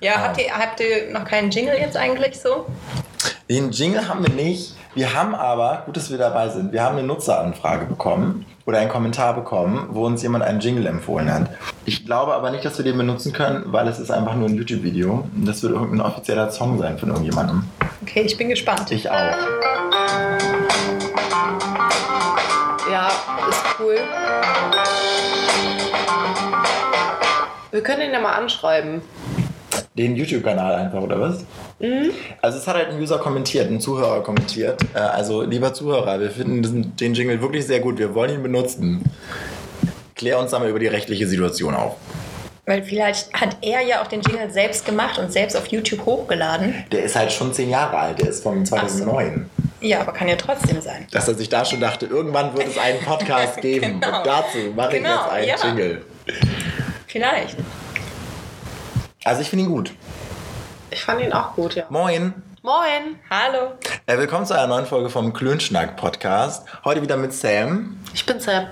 Ja, 0.00 0.20
habt 0.20 0.38
ihr, 0.38 0.52
habt 0.52 0.80
ihr 0.80 1.10
noch 1.10 1.24
keinen 1.24 1.50
Jingle 1.50 1.74
jetzt 1.78 1.96
eigentlich 1.96 2.38
so? 2.38 2.66
Den 3.48 3.70
Jingle 3.70 4.06
haben 4.06 4.26
wir 4.26 4.34
nicht. 4.34 4.74
Wir 4.94 5.14
haben 5.14 5.34
aber, 5.34 5.84
gut, 5.86 5.96
dass 5.96 6.10
wir 6.10 6.18
dabei 6.18 6.48
sind, 6.50 6.72
wir 6.72 6.82
haben 6.82 6.98
eine 6.98 7.06
Nutzeranfrage 7.06 7.86
bekommen 7.86 8.44
oder 8.66 8.78
einen 8.78 8.90
Kommentar 8.90 9.34
bekommen, 9.34 9.88
wo 9.92 10.04
uns 10.04 10.22
jemand 10.22 10.44
einen 10.44 10.60
Jingle 10.60 10.86
empfohlen 10.86 11.32
hat. 11.32 11.50
Ich 11.86 12.04
glaube 12.04 12.34
aber 12.34 12.50
nicht, 12.50 12.64
dass 12.64 12.76
wir 12.76 12.84
den 12.84 12.98
benutzen 12.98 13.32
können, 13.32 13.64
weil 13.66 13.88
es 13.88 13.98
ist 13.98 14.10
einfach 14.10 14.34
nur 14.34 14.48
ein 14.48 14.54
YouTube-Video. 14.54 15.26
Das 15.34 15.62
wird 15.62 15.72
irgendein 15.72 16.00
offizieller 16.00 16.50
Song 16.50 16.78
sein 16.78 16.98
von 16.98 17.08
irgendjemandem. 17.10 17.64
Okay, 18.02 18.22
ich 18.22 18.36
bin 18.36 18.50
gespannt. 18.50 18.90
Ich 18.90 19.10
auch. 19.10 19.14
Ja, 22.90 23.08
ist 23.48 23.64
cool. 23.78 23.96
Wir 27.70 27.82
können 27.82 28.02
ihn 28.02 28.12
ja 28.12 28.20
mal 28.20 28.34
anschreiben. 28.34 29.02
Den 29.96 30.14
YouTube-Kanal 30.16 30.74
einfach, 30.74 31.00
oder 31.00 31.18
was? 31.20 31.44
Also 32.42 32.58
es 32.58 32.66
hat 32.66 32.76
halt 32.76 32.88
ein 32.90 33.00
User 33.00 33.18
kommentiert, 33.18 33.70
ein 33.70 33.80
Zuhörer 33.80 34.22
kommentiert. 34.22 34.80
Äh, 34.94 34.98
Also 34.98 35.42
lieber 35.42 35.72
Zuhörer, 35.72 36.20
wir 36.20 36.30
finden 36.30 36.94
den 36.96 37.14
Jingle 37.14 37.40
wirklich 37.40 37.66
sehr 37.66 37.80
gut. 37.80 37.98
Wir 37.98 38.14
wollen 38.14 38.34
ihn 38.34 38.42
benutzen. 38.42 39.04
Klär 40.14 40.38
uns 40.38 40.52
einmal 40.54 40.70
über 40.70 40.78
die 40.78 40.86
rechtliche 40.86 41.26
Situation 41.26 41.74
auf. 41.74 41.96
Weil 42.66 42.82
vielleicht 42.82 43.32
hat 43.32 43.56
er 43.62 43.80
ja 43.82 44.02
auch 44.02 44.06
den 44.08 44.20
Jingle 44.22 44.50
selbst 44.50 44.84
gemacht 44.84 45.18
und 45.18 45.32
selbst 45.32 45.56
auf 45.56 45.66
YouTube 45.68 46.04
hochgeladen. 46.04 46.84
Der 46.90 47.04
ist 47.04 47.14
halt 47.14 47.30
schon 47.32 47.52
zehn 47.54 47.70
Jahre 47.70 47.96
alt, 47.96 48.20
der 48.20 48.28
ist 48.30 48.42
von 48.42 48.66
2009. 48.66 49.48
Ja, 49.80 50.00
aber 50.00 50.12
kann 50.12 50.26
ja 50.28 50.36
trotzdem 50.36 50.80
sein. 50.80 51.06
Dass 51.12 51.28
er 51.28 51.34
sich 51.34 51.48
da 51.48 51.64
schon 51.64 51.80
dachte, 51.80 52.06
irgendwann 52.06 52.56
wird 52.56 52.66
es 52.68 52.78
einen 52.78 52.98
Podcast 53.00 53.60
geben. 53.60 54.00
Genau. 54.00 54.18
Und 54.18 54.26
dazu 54.26 54.58
mache 54.74 54.96
Genau, 54.96 55.26
ich 55.40 55.46
jetzt 55.46 55.64
einen 55.64 55.78
ja. 55.78 55.84
Jingle. 55.84 56.04
Vielleicht. 57.06 57.56
Also 59.26 59.40
ich 59.40 59.50
finde 59.50 59.64
ihn 59.64 59.70
gut. 59.72 59.90
Ich 60.88 61.02
fand 61.02 61.20
ihn 61.20 61.32
auch 61.32 61.56
gut, 61.56 61.74
ja. 61.74 61.86
Moin. 61.88 62.32
Moin. 62.62 63.18
Hallo. 63.28 63.72
Äh, 64.06 64.18
willkommen 64.18 64.46
zu 64.46 64.54
einer 64.54 64.68
neuen 64.68 64.86
Folge 64.86 65.10
vom 65.10 65.32
Klönschnack 65.32 65.96
Podcast. 65.96 66.64
Heute 66.84 67.02
wieder 67.02 67.16
mit 67.16 67.32
Sam. 67.32 67.98
Ich 68.14 68.24
bin 68.24 68.38
Sam. 68.38 68.68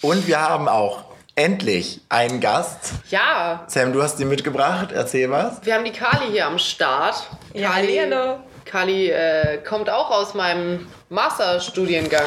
Und 0.00 0.26
wir 0.26 0.40
haben 0.40 0.66
auch 0.66 1.04
endlich 1.36 2.00
einen 2.08 2.40
Gast. 2.40 2.94
Ja, 3.10 3.62
Sam, 3.68 3.92
du 3.92 4.02
hast 4.02 4.18
ihn 4.18 4.28
mitgebracht. 4.28 4.88
Erzähl 4.92 5.30
was. 5.30 5.64
wir 5.64 5.72
haben 5.72 5.84
die 5.84 5.92
Kali 5.92 6.32
hier 6.32 6.48
am 6.48 6.58
Start. 6.58 7.30
Ja, 7.54 7.70
Kali, 7.70 7.96
hallo. 7.96 8.40
Kali 8.64 9.08
äh, 9.08 9.58
kommt 9.58 9.88
auch 9.88 10.10
aus 10.10 10.34
meinem 10.34 10.88
Masterstudiengang. 11.10 12.26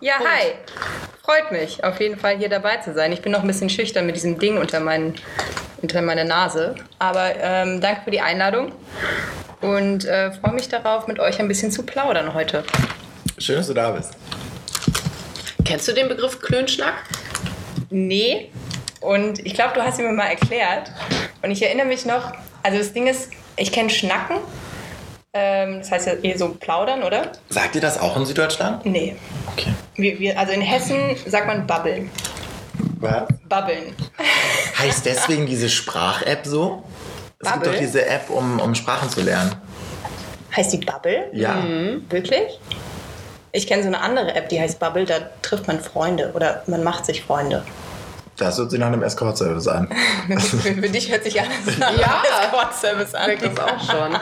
Ja, 0.00 0.14
hi. 0.14 0.54
Freut 1.22 1.52
mich, 1.52 1.84
auf 1.84 2.00
jeden 2.00 2.18
Fall 2.18 2.38
hier 2.38 2.48
dabei 2.48 2.78
zu 2.78 2.94
sein. 2.94 3.12
Ich 3.12 3.20
bin 3.20 3.32
noch 3.32 3.42
ein 3.42 3.46
bisschen 3.46 3.68
schüchtern 3.70 4.06
mit 4.06 4.16
diesem 4.16 4.38
Ding 4.38 4.58
unter, 4.58 4.80
meinen, 4.80 5.14
unter 5.82 6.00
meiner 6.00 6.24
Nase. 6.24 6.76
Aber 6.98 7.34
ähm, 7.36 7.80
danke 7.80 8.02
für 8.04 8.10
die 8.10 8.20
Einladung 8.20 8.72
und 9.60 10.04
äh, 10.04 10.32
freue 10.32 10.54
mich 10.54 10.68
darauf, 10.68 11.06
mit 11.06 11.18
euch 11.18 11.38
ein 11.40 11.48
bisschen 11.48 11.70
zu 11.70 11.82
plaudern 11.84 12.34
heute. 12.34 12.64
Schön, 13.38 13.56
dass 13.56 13.66
du 13.66 13.74
da 13.74 13.90
bist. 13.90 14.12
Kennst 15.64 15.88
du 15.88 15.92
den 15.92 16.08
Begriff 16.08 16.40
Klönschnack? 16.40 16.94
Nee. 17.90 18.50
Und 19.00 19.44
ich 19.44 19.54
glaube, 19.54 19.74
du 19.74 19.82
hast 19.82 19.98
ihn 19.98 20.06
mir 20.06 20.12
mal 20.12 20.28
erklärt. 20.28 20.90
Und 21.42 21.50
ich 21.50 21.62
erinnere 21.62 21.86
mich 21.86 22.04
noch, 22.06 22.32
also 22.62 22.78
das 22.78 22.92
Ding 22.92 23.06
ist, 23.06 23.30
ich 23.56 23.72
kenne 23.72 23.90
Schnacken. 23.90 24.36
Ähm, 25.34 25.78
das 25.78 25.90
heißt 25.90 26.06
ja 26.06 26.12
eher 26.14 26.38
so 26.38 26.48
plaudern, 26.48 27.02
oder? 27.02 27.32
Sagt 27.48 27.74
ihr 27.74 27.80
das 27.80 27.98
auch 27.98 28.16
in 28.16 28.26
Süddeutschland? 28.26 28.84
Nee. 28.84 29.16
Okay. 29.52 29.72
Wir, 29.94 30.18
wir, 30.18 30.38
also 30.38 30.52
in 30.52 30.60
Hessen 30.60 31.16
sagt 31.26 31.46
man 31.46 31.66
babbeln. 31.66 32.10
Was? 33.02 33.24
Babbeln. 33.48 33.94
Heißt 34.78 35.04
deswegen 35.06 35.46
diese 35.46 35.68
Sprach-App 35.68 36.46
so? 36.46 36.84
Es 37.40 37.48
gibt 37.50 37.54
Bubble? 37.64 37.72
doch 37.72 37.78
diese 37.80 38.06
App, 38.06 38.30
um, 38.30 38.60
um 38.60 38.74
Sprachen 38.74 39.10
zu 39.10 39.20
lernen. 39.22 39.54
Heißt 40.56 40.72
die 40.72 40.78
Bubble? 40.78 41.24
Ja. 41.32 41.64
Wirklich? 42.08 42.60
Ich 43.50 43.66
kenne 43.66 43.82
so 43.82 43.88
eine 43.88 44.00
andere 44.00 44.34
App, 44.34 44.48
die 44.48 44.60
heißt 44.60 44.78
Bubble, 44.78 45.04
da 45.04 45.16
trifft 45.42 45.66
man 45.66 45.80
Freunde 45.80 46.30
oder 46.34 46.62
man 46.68 46.82
macht 46.84 47.04
sich 47.04 47.22
Freunde. 47.22 47.64
Das 48.38 48.56
hört 48.56 48.70
sich 48.70 48.80
nach 48.80 48.86
einem 48.86 49.02
Escort-Service 49.02 49.68
an. 49.68 49.88
Für 50.62 50.88
dich 50.88 51.10
hört 51.10 51.24
sich 51.24 51.38
alles 51.40 51.50
nach 51.78 51.92
Ja. 51.98 52.22
Escort-Service 52.44 53.14
an. 53.14 53.30
Das 53.40 53.58
auch 53.58 53.90
schon. 53.90 54.12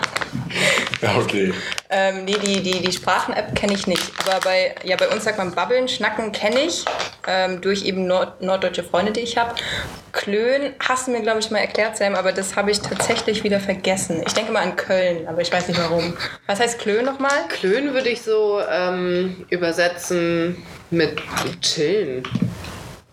Ja, 1.01 1.17
okay. 1.17 1.53
Ähm, 1.91 2.25
nee, 2.25 2.37
die, 2.45 2.61
die, 2.63 2.81
die 2.81 2.93
Sprachen-App 2.93 3.55
kenne 3.55 3.75
ich 3.75 3.87
nicht. 3.87 4.03
Aber 4.27 4.41
bei, 4.41 4.75
ja, 4.85 4.97
bei 4.97 5.09
uns 5.09 5.25
sagt 5.25 5.39
man 5.39 5.53
Babbeln, 5.53 5.87
Schnacken 5.89 6.33
kenne 6.33 6.61
ich. 6.63 6.85
Ähm, 7.27 7.61
durch 7.61 7.85
eben 7.85 8.07
Nord 8.07 8.41
norddeutsche 8.41 8.83
Freunde, 8.83 9.13
die 9.13 9.21
ich 9.21 9.37
habe. 9.37 9.55
Klön 10.13 10.75
hast 10.81 11.07
du 11.07 11.13
mir, 11.13 11.21
glaube 11.21 11.41
ich, 11.41 11.51
mal 11.51 11.59
erklärt, 11.59 11.97
Sam, 11.97 12.15
aber 12.15 12.33
das 12.33 12.57
habe 12.57 12.71
ich 12.71 12.81
tatsächlich 12.81 13.45
wieder 13.45 13.61
vergessen. 13.61 14.23
Ich 14.27 14.33
denke 14.33 14.53
mal 14.53 14.63
an 14.63 14.77
Köln, 14.77 15.29
aber 15.29 15.41
ich 15.41 15.53
weiß 15.53 15.69
nicht 15.69 15.79
warum. 15.79 16.15
Was 16.47 16.61
heißt 16.61 16.79
Klön 16.79 17.05
nochmal? 17.05 17.47
Klön 17.49 17.93
würde 17.93 18.09
ich 18.09 18.23
so 18.23 18.61
ähm, 18.71 19.45
übersetzen 19.51 20.57
mit 20.91 21.21
chillen, 21.61 22.23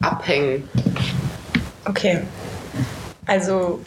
abhängen. 0.02 0.68
Okay. 1.86 2.22
Also 3.26 3.82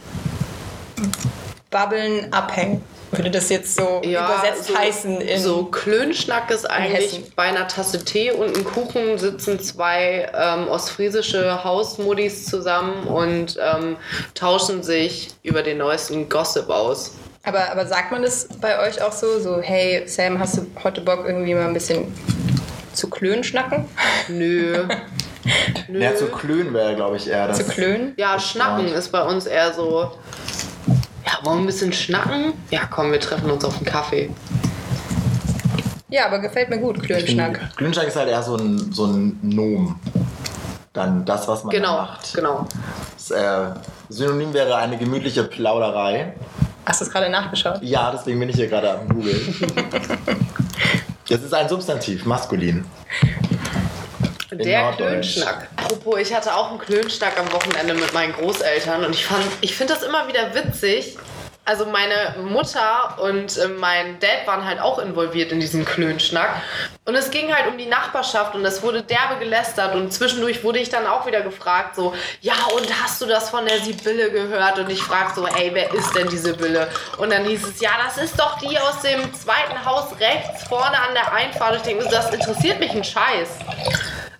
Babbeln, 1.70 2.32
abhängen. 2.32 2.84
Würde 3.12 3.30
das 3.30 3.48
jetzt 3.48 3.76
so 3.76 4.00
übersetzt 4.04 4.66
so, 4.68 4.76
heißen 4.76 5.20
in 5.20 5.40
so 5.40 5.64
Klönschnack 5.64 6.50
ist 6.50 6.68
eigentlich 6.68 7.12
Hessen. 7.12 7.32
bei 7.34 7.44
einer 7.44 7.66
Tasse 7.66 8.04
Tee 8.04 8.30
und 8.30 8.54
einem 8.54 8.64
Kuchen 8.64 9.18
sitzen 9.18 9.58
zwei 9.60 10.30
ähm, 10.32 10.68
ostfriesische 10.68 11.64
Hausmuddis 11.64 12.46
zusammen 12.46 13.06
und 13.08 13.58
ähm, 13.60 13.96
tauschen 14.34 14.82
sich 14.82 15.30
über 15.42 15.62
den 15.62 15.78
neuesten 15.78 16.28
Gossip 16.28 16.70
aus. 16.70 17.12
Aber, 17.42 17.70
aber 17.70 17.86
sagt 17.86 18.12
man 18.12 18.22
das 18.22 18.48
bei 18.60 18.78
euch 18.86 19.02
auch 19.02 19.12
so? 19.12 19.40
So, 19.40 19.60
hey 19.60 20.06
Sam, 20.06 20.38
hast 20.38 20.58
du 20.58 20.66
heute 20.84 21.00
Bock 21.00 21.24
irgendwie 21.26 21.54
mal 21.54 21.66
ein 21.66 21.74
bisschen 21.74 22.14
zu 22.92 23.08
klönen 23.08 23.42
schnacken? 23.42 23.86
Nö. 24.28 24.86
Nö. 25.88 26.00
Ja, 26.00 26.14
zu 26.14 26.26
klönen 26.26 26.74
wäre, 26.74 26.94
glaube 26.94 27.16
ich, 27.16 27.28
eher 27.28 27.48
das. 27.48 27.56
Zu 27.58 27.64
klönen? 27.64 28.12
Ja, 28.16 28.38
Schnacken 28.38 28.92
ist 28.92 29.10
bei 29.10 29.22
uns 29.22 29.46
eher 29.46 29.72
so. 29.72 30.12
Ja, 31.40 31.46
wollen 31.46 31.58
wir 31.58 31.62
ein 31.62 31.66
bisschen 31.66 31.92
schnacken? 31.92 32.52
Ja, 32.70 32.80
komm, 32.90 33.12
wir 33.12 33.20
treffen 33.20 33.50
uns 33.50 33.64
auf 33.64 33.76
einen 33.76 33.84
Kaffee. 33.86 34.30
Ja, 36.08 36.26
aber 36.26 36.40
gefällt 36.40 36.70
mir 36.70 36.78
gut, 36.78 37.02
Klönschnack. 37.02 37.76
Klönschnack 37.76 38.08
ist 38.08 38.16
halt 38.16 38.28
eher 38.28 38.42
so 38.42 38.56
ein, 38.56 38.92
so 38.92 39.06
ein 39.06 39.38
Nom. 39.42 39.98
Dann 40.92 41.24
das, 41.24 41.46
was 41.46 41.62
man 41.62 41.70
Genau, 41.74 41.96
macht. 41.98 42.34
genau. 42.34 42.66
Das, 43.16 43.30
äh, 43.30 43.70
Synonym 44.08 44.52
wäre 44.52 44.74
eine 44.76 44.98
gemütliche 44.98 45.44
Plauderei. 45.44 46.34
Hast 46.84 47.00
du 47.00 47.04
es 47.04 47.10
gerade 47.12 47.28
nachgeschaut? 47.30 47.78
Ja, 47.82 48.10
deswegen 48.10 48.40
bin 48.40 48.48
ich 48.48 48.56
hier 48.56 48.66
gerade 48.68 48.92
am 48.98 49.08
Google. 49.08 49.40
Das 51.28 51.42
ist 51.42 51.54
ein 51.54 51.68
Substantiv, 51.68 52.24
maskulin. 52.26 52.84
Der 54.50 54.82
Norddeutsch. 54.82 55.34
Klönschnack. 55.34 55.68
Apropos, 55.76 56.18
ich 56.18 56.34
hatte 56.34 56.52
auch 56.52 56.70
einen 56.70 56.80
Klönschnack 56.80 57.38
am 57.38 57.52
Wochenende 57.52 57.94
mit 57.94 58.12
meinen 58.12 58.32
Großeltern 58.32 59.04
und 59.04 59.14
ich 59.14 59.24
fand, 59.26 59.44
ich 59.60 59.76
finde 59.76 59.94
das 59.94 60.02
immer 60.02 60.26
wieder 60.26 60.52
witzig. 60.56 61.16
Also 61.70 61.86
meine 61.86 62.34
Mutter 62.42 63.16
und 63.22 63.56
äh, 63.56 63.68
mein 63.68 64.18
Dad 64.18 64.44
waren 64.44 64.64
halt 64.64 64.80
auch 64.80 64.98
involviert 64.98 65.52
in 65.52 65.60
diesen 65.60 65.84
Klönschnack. 65.84 66.62
Und 67.04 67.14
es 67.14 67.30
ging 67.30 67.54
halt 67.54 67.68
um 67.68 67.78
die 67.78 67.86
Nachbarschaft 67.86 68.56
und 68.56 68.64
es 68.64 68.82
wurde 68.82 69.04
derbe 69.04 69.38
gelästert 69.38 69.94
und 69.94 70.12
zwischendurch 70.12 70.64
wurde 70.64 70.80
ich 70.80 70.88
dann 70.88 71.06
auch 71.06 71.28
wieder 71.28 71.42
gefragt 71.42 71.94
so, 71.94 72.12
ja 72.40 72.54
und 72.74 72.88
hast 73.00 73.22
du 73.22 73.26
das 73.26 73.50
von 73.50 73.66
der 73.66 73.78
Sibylle 73.78 74.32
gehört? 74.32 74.80
Und 74.80 74.90
ich 74.90 75.00
frag 75.00 75.32
so, 75.32 75.46
ey, 75.46 75.70
wer 75.72 75.94
ist 75.94 76.12
denn 76.16 76.28
die 76.28 76.38
Sibylle? 76.38 76.88
Und 77.18 77.32
dann 77.32 77.44
hieß 77.44 77.64
es, 77.64 77.80
ja, 77.80 77.90
das 78.04 78.18
ist 78.18 78.36
doch 78.40 78.58
die 78.58 78.76
aus 78.76 79.02
dem 79.02 79.32
zweiten 79.32 79.84
Haus 79.84 80.06
rechts 80.18 80.64
vorne 80.64 81.00
an 81.00 81.14
der 81.14 81.32
Einfahrt. 81.32 81.76
Ich 81.76 81.82
denke, 81.82 82.04
das 82.10 82.34
interessiert 82.34 82.80
mich 82.80 82.90
ein 82.90 83.04
Scheiß. 83.04 83.48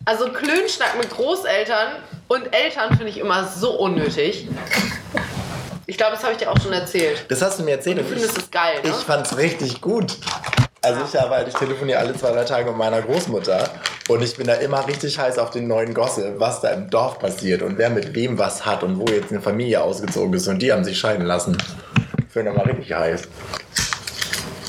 Also 0.04 0.32
Klönschnack 0.32 0.96
mit 0.96 1.10
Großeltern 1.10 1.92
und 2.26 2.52
Eltern 2.52 2.96
finde 2.96 3.10
ich 3.10 3.18
immer 3.18 3.44
so 3.46 3.78
unnötig. 3.78 4.48
Ich 5.90 5.96
glaube, 5.96 6.12
das 6.12 6.22
habe 6.22 6.34
ich 6.34 6.38
dir 6.38 6.48
auch 6.48 6.60
schon 6.62 6.72
erzählt. 6.72 7.24
Das 7.26 7.42
hast 7.42 7.58
du 7.58 7.64
mir 7.64 7.72
erzählt. 7.72 7.98
Du 7.98 8.02
und 8.02 8.10
findest 8.10 8.38
es 8.38 8.48
geil, 8.48 8.76
ne? 8.84 8.90
Ich 8.90 9.04
fand's 9.04 9.36
richtig 9.36 9.80
gut. 9.80 10.16
Also 10.82 11.00
ich 11.04 11.20
habe 11.20 11.30
halt, 11.30 11.48
ich 11.48 11.54
telefoniere 11.54 11.98
alle 11.98 12.16
zwei, 12.16 12.30
drei 12.30 12.44
Tage 12.44 12.68
mit 12.68 12.78
meiner 12.78 13.02
Großmutter 13.02 13.68
und 14.06 14.22
ich 14.22 14.36
bin 14.36 14.46
da 14.46 14.54
immer 14.54 14.86
richtig 14.86 15.18
heiß 15.18 15.40
auf 15.40 15.50
den 15.50 15.66
neuen 15.66 15.92
Gossip, 15.92 16.34
was 16.38 16.60
da 16.60 16.70
im 16.70 16.88
Dorf 16.90 17.18
passiert 17.18 17.62
und 17.62 17.76
wer 17.76 17.90
mit 17.90 18.14
wem 18.14 18.38
was 18.38 18.64
hat 18.64 18.84
und 18.84 19.00
wo 19.00 19.06
jetzt 19.06 19.32
eine 19.32 19.40
Familie 19.40 19.82
ausgezogen 19.82 20.32
ist 20.32 20.46
und 20.46 20.62
die 20.62 20.72
haben 20.72 20.84
sich 20.84 20.96
scheiden 20.96 21.26
lassen. 21.26 21.58
Ich 22.18 22.34
bin 22.34 22.44
da 22.46 22.52
mal 22.52 22.66
richtig 22.66 22.92
heiß. 22.92 23.22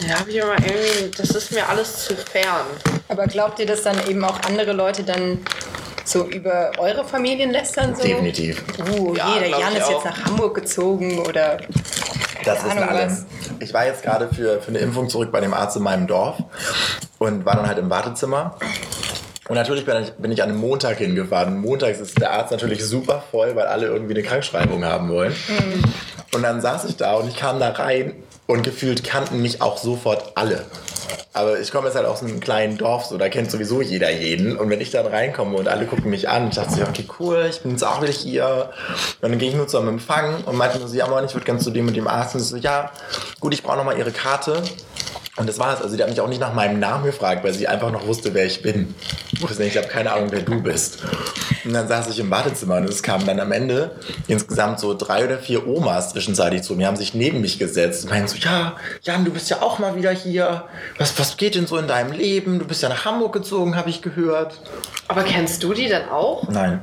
Ja, 0.08 0.20
habe 0.22 0.32
ich 0.32 0.38
immer 0.38 0.54
irgendwie, 0.54 1.12
das 1.16 1.30
ist 1.30 1.52
mir 1.52 1.70
alles 1.70 2.06
zu 2.06 2.16
fern. 2.16 2.66
Aber 3.10 3.28
glaubt 3.28 3.60
ihr, 3.60 3.68
dass 3.68 3.84
dann 3.84 4.10
eben 4.10 4.24
auch 4.24 4.42
andere 4.48 4.74
Leute 4.74 5.04
dann 5.04 5.38
so 6.12 6.26
über 6.26 6.72
eure 6.78 7.04
Familien 7.06 7.52
lästern? 7.52 7.96
So? 7.96 8.04
Definitiv. 8.04 8.64
Uh, 8.98 9.16
Ja, 9.16 9.34
jeder 9.36 9.60
Jan 9.60 9.76
ist 9.76 9.90
jetzt 9.90 10.06
nach 10.06 10.26
Hamburg 10.26 10.56
gezogen 10.56 11.20
oder 11.20 11.58
Das 12.44 12.64
wissen 12.66 12.80
alle. 12.80 13.06
was. 13.06 13.26
Ich 13.60 13.74
war 13.74 13.86
jetzt 13.86 14.04
gerade 14.04 14.28
für, 14.34 14.62
für 14.62 14.70
eine 14.70 14.80
Impfung 14.80 15.10
zurück 15.10 15.32
bei 15.32 15.40
dem 15.40 15.54
Arzt 15.54 15.78
in 15.78 15.84
meinem 15.84 16.08
Dorf 16.08 16.38
und 17.20 17.46
war 17.46 17.56
dann 17.56 17.68
halt 17.68 17.78
im 17.78 17.90
Wartezimmer. 17.90 18.58
Und 19.48 19.56
natürlich 19.56 19.86
bin 19.86 20.02
ich, 20.02 20.12
bin 20.14 20.32
ich 20.32 20.42
an 20.42 20.50
einem 20.50 20.60
Montag 20.60 20.98
hingefahren. 21.00 21.60
Montags 21.60 22.00
ist 22.00 22.20
der 22.22 22.32
Arzt 22.32 22.52
natürlich 22.52 22.86
super 22.86 23.22
voll, 23.32 23.56
weil 23.56 23.66
alle 23.68 23.88
irgendwie 23.88 24.14
eine 24.14 24.24
Krankschreibung 24.24 24.86
haben 24.86 25.10
wollen. 25.10 25.36
Und 26.34 26.44
dann 26.44 26.62
saß 26.62 26.86
ich 26.86 26.96
da 26.96 27.16
und 27.16 27.28
ich 27.28 27.36
kam 27.36 27.60
da 27.60 27.70
rein 27.72 28.14
und 28.48 28.64
gefühlt 28.64 29.04
kannten 29.04 29.42
mich 29.42 29.62
auch 29.62 29.78
sofort 29.78 30.32
alle. 30.36 30.66
Aber 31.34 31.60
ich 31.60 31.72
komme 31.72 31.88
jetzt 31.88 31.96
halt 31.96 32.06
aus 32.06 32.22
einem 32.22 32.40
kleinen 32.40 32.78
Dorf, 32.78 33.06
so 33.06 33.18
da 33.18 33.30
kennt 33.30 33.50
sowieso 33.50 33.82
jeder 33.82 34.12
jeden. 34.12 34.58
Und 34.58 34.70
wenn 34.70 34.82
ich 34.82 34.92
dann 34.92 35.06
reinkomme 35.06 35.58
und 35.58 35.68
alle 35.68 35.86
gucken 35.86 36.10
mich 36.10 36.30
an, 36.30 36.50
ich 36.50 36.56
dachte 36.56 36.76
so, 36.76 36.82
okay, 36.82 37.06
cool, 37.20 37.48
ich 37.50 37.62
bin 37.62 37.72
jetzt 37.72 37.84
auch 37.84 38.02
wieder 38.02 38.12
hier. 38.12 38.70
Und 39.22 39.32
dann 39.32 39.40
gehe 39.40 39.50
ich 39.50 39.56
nur 39.56 39.68
zu 39.68 39.78
einem 39.78 39.90
Empfang 39.90 40.44
und 40.44 40.56
meinte 40.56 40.80
nur 40.80 40.88
so, 40.88 40.96
ja, 40.96 41.08
Mann, 41.08 41.26
ich 41.26 41.34
würde 41.34 41.46
ganz 41.46 41.64
zu 41.64 41.72
dem 41.72 41.88
und 41.88 41.96
dem 41.96 42.08
Arzt. 42.08 42.36
Und 42.36 42.42
so, 42.42 42.58
ja, 42.58 42.92
gut, 43.40 43.54
ich 43.54 43.64
brauche 43.64 43.78
nochmal 43.78 43.98
ihre 43.98 44.12
Karte. 44.12 44.62
Und 45.38 45.48
das 45.48 45.60
war's. 45.60 45.82
Also, 45.82 45.96
die 45.96 46.04
hat 46.04 46.10
mich 46.10 46.20
auch 46.20 46.28
nicht 46.28 46.42
nach 46.42 46.54
meinem 46.54 46.80
Namen 46.80 47.06
gefragt, 47.06 47.44
weil 47.44 47.54
sie 47.54 47.68
einfach 47.68 47.92
noch 47.92 48.06
wusste, 48.06 48.34
wer 48.34 48.46
ich 48.46 48.62
bin. 48.62 48.94
Ich 49.34 49.78
habe 49.78 49.88
keine 49.88 50.12
Ahnung, 50.12 50.28
wer 50.32 50.42
du 50.42 50.62
bist. 50.62 51.00
Und 51.66 51.74
dann 51.74 51.88
saß 51.88 52.10
ich 52.10 52.20
im 52.20 52.30
Wartezimmer 52.32 52.78
und 52.78 52.86
es 52.90 53.04
kamen 53.04 53.26
dann 53.26 53.40
am 53.40 53.52
Ende 53.52 53.92
insgesamt 54.28 54.80
so 54.80 54.94
drei 54.94 55.26
oder 55.26 55.38
vier 55.38 55.68
Omas 55.68 56.12
zwischenzeitlich 56.12 56.64
zu 56.64 56.76
mir, 56.76 56.88
haben 56.88 56.96
sich 56.98 57.14
neben 57.14 57.42
mich 57.42 57.60
gesetzt 57.60 58.04
und 58.04 58.10
meinten 58.10 58.28
so, 58.28 58.38
ja, 58.38 58.76
Jan, 59.04 59.26
du 59.26 59.32
bist 59.32 59.50
ja 59.50 59.62
auch 59.62 59.80
mal 59.80 59.96
wieder 59.96 60.12
hier. 60.12 60.64
Was, 60.98 61.18
was 61.20 61.38
geht 61.38 61.56
denn 61.56 61.68
so 61.68 61.78
in 61.78 61.88
deinem 61.88 62.12
Leben? 62.12 62.60
Du 62.60 62.66
bist 62.66 62.82
ja 62.84 62.90
nach 62.90 63.06
Hamburg 63.06 63.34
gezogen, 63.34 63.76
habe 63.76 63.90
ich 63.90 64.02
gehört. 64.02 64.60
Aber 65.08 65.24
kennst 65.24 65.62
du 65.64 65.74
die 65.74 65.88
dann 65.90 66.10
auch? 66.10 66.48
Nein. 66.50 66.82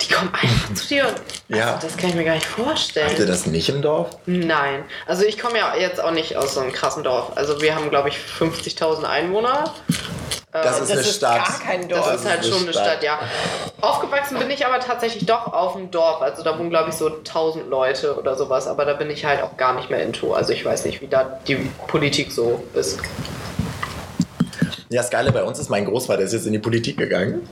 Die 0.00 0.12
kommen 0.12 0.30
einfach 0.32 0.74
zu 0.74 0.86
dir 0.88 1.06
und 1.06 1.56
Ja. 1.56 1.74
also, 1.74 1.86
das 1.86 1.96
kann 1.96 2.10
ich 2.10 2.16
mir 2.16 2.24
gar 2.24 2.34
nicht 2.34 2.46
vorstellen. 2.46 3.08
Habt 3.08 3.18
ihr 3.18 3.26
das 3.26 3.46
nicht 3.46 3.68
im 3.68 3.82
Dorf? 3.82 4.16
Nein. 4.26 4.84
Also 5.06 5.24
ich 5.24 5.38
komme 5.38 5.58
ja 5.58 5.74
jetzt 5.78 6.00
auch 6.02 6.10
nicht 6.12 6.36
aus 6.36 6.54
so 6.54 6.60
einem 6.60 6.72
krassen 6.72 7.02
Dorf. 7.04 7.32
Also 7.36 7.60
wir 7.60 7.74
haben, 7.74 7.90
glaube 7.90 8.08
ich, 8.08 8.16
50.000 8.38 9.04
Einwohner. 9.04 9.64
Das 10.50 10.80
ist 10.80 10.80
das 10.80 10.90
eine 10.90 11.00
ist 11.00 11.16
Stadt. 11.16 11.46
gar 11.46 11.60
kein 11.60 11.88
Dorf. 11.88 12.06
Das 12.06 12.20
ist 12.22 12.28
halt 12.28 12.40
ist 12.40 12.48
schon 12.48 12.56
eine 12.58 12.64
eine 12.68 12.72
Stadt. 12.72 13.02
Ja. 13.02 13.18
Aufgewachsen 13.80 14.38
bin 14.38 14.50
ich 14.50 14.64
aber 14.64 14.80
tatsächlich 14.80 15.26
doch 15.26 15.52
auf 15.52 15.74
dem 15.74 15.90
Dorf. 15.90 16.22
Also 16.22 16.42
da 16.42 16.58
wohnen, 16.58 16.70
glaube 16.70 16.88
ich, 16.88 16.96
so 16.96 17.08
1000 17.08 17.68
Leute 17.68 18.16
oder 18.18 18.34
sowas. 18.34 18.66
Aber 18.66 18.86
da 18.86 18.94
bin 18.94 19.10
ich 19.10 19.26
halt 19.26 19.42
auch 19.42 19.56
gar 19.58 19.74
nicht 19.74 19.90
mehr 19.90 20.02
into. 20.02 20.32
Also 20.32 20.52
ich 20.52 20.64
weiß 20.64 20.86
nicht, 20.86 21.02
wie 21.02 21.06
da 21.06 21.38
die 21.46 21.56
Politik 21.86 22.32
so 22.32 22.64
ist. 22.74 22.98
Ja, 24.90 25.02
das 25.02 25.10
Geile 25.10 25.32
bei 25.32 25.42
uns 25.42 25.58
ist, 25.58 25.68
mein 25.68 25.84
Großvater 25.84 26.22
ist 26.22 26.32
jetzt 26.32 26.46
in 26.46 26.54
die 26.54 26.58
Politik 26.58 26.96
gegangen 26.96 27.46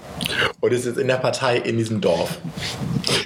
und 0.60 0.72
ist 0.72 0.87
jetzt 0.87 0.96
in 0.96 1.06
der 1.06 1.16
Partei 1.16 1.58
in 1.58 1.76
diesem 1.76 2.00
Dorf. 2.00 2.38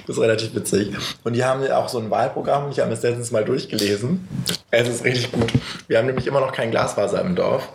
Das 0.05 0.17
ist 0.17 0.21
relativ 0.21 0.53
witzig. 0.53 0.93
Und 1.23 1.31
die 1.33 1.45
haben 1.45 1.63
ja 1.63 1.77
auch 1.77 1.87
so 1.87 1.97
ein 1.97 2.11
Wahlprogramm, 2.11 2.69
ich 2.71 2.79
habe 2.81 2.89
das 2.89 3.03
letztens 3.03 3.31
mal 3.31 3.45
durchgelesen. 3.45 4.27
Es 4.69 4.89
ist 4.89 5.05
richtig 5.05 5.31
gut. 5.31 5.53
Wir 5.87 5.97
haben 5.97 6.07
nämlich 6.07 6.27
immer 6.27 6.41
noch 6.41 6.51
kein 6.51 6.71
Glasfaser 6.71 7.21
im 7.21 7.35
Dorf. 7.35 7.69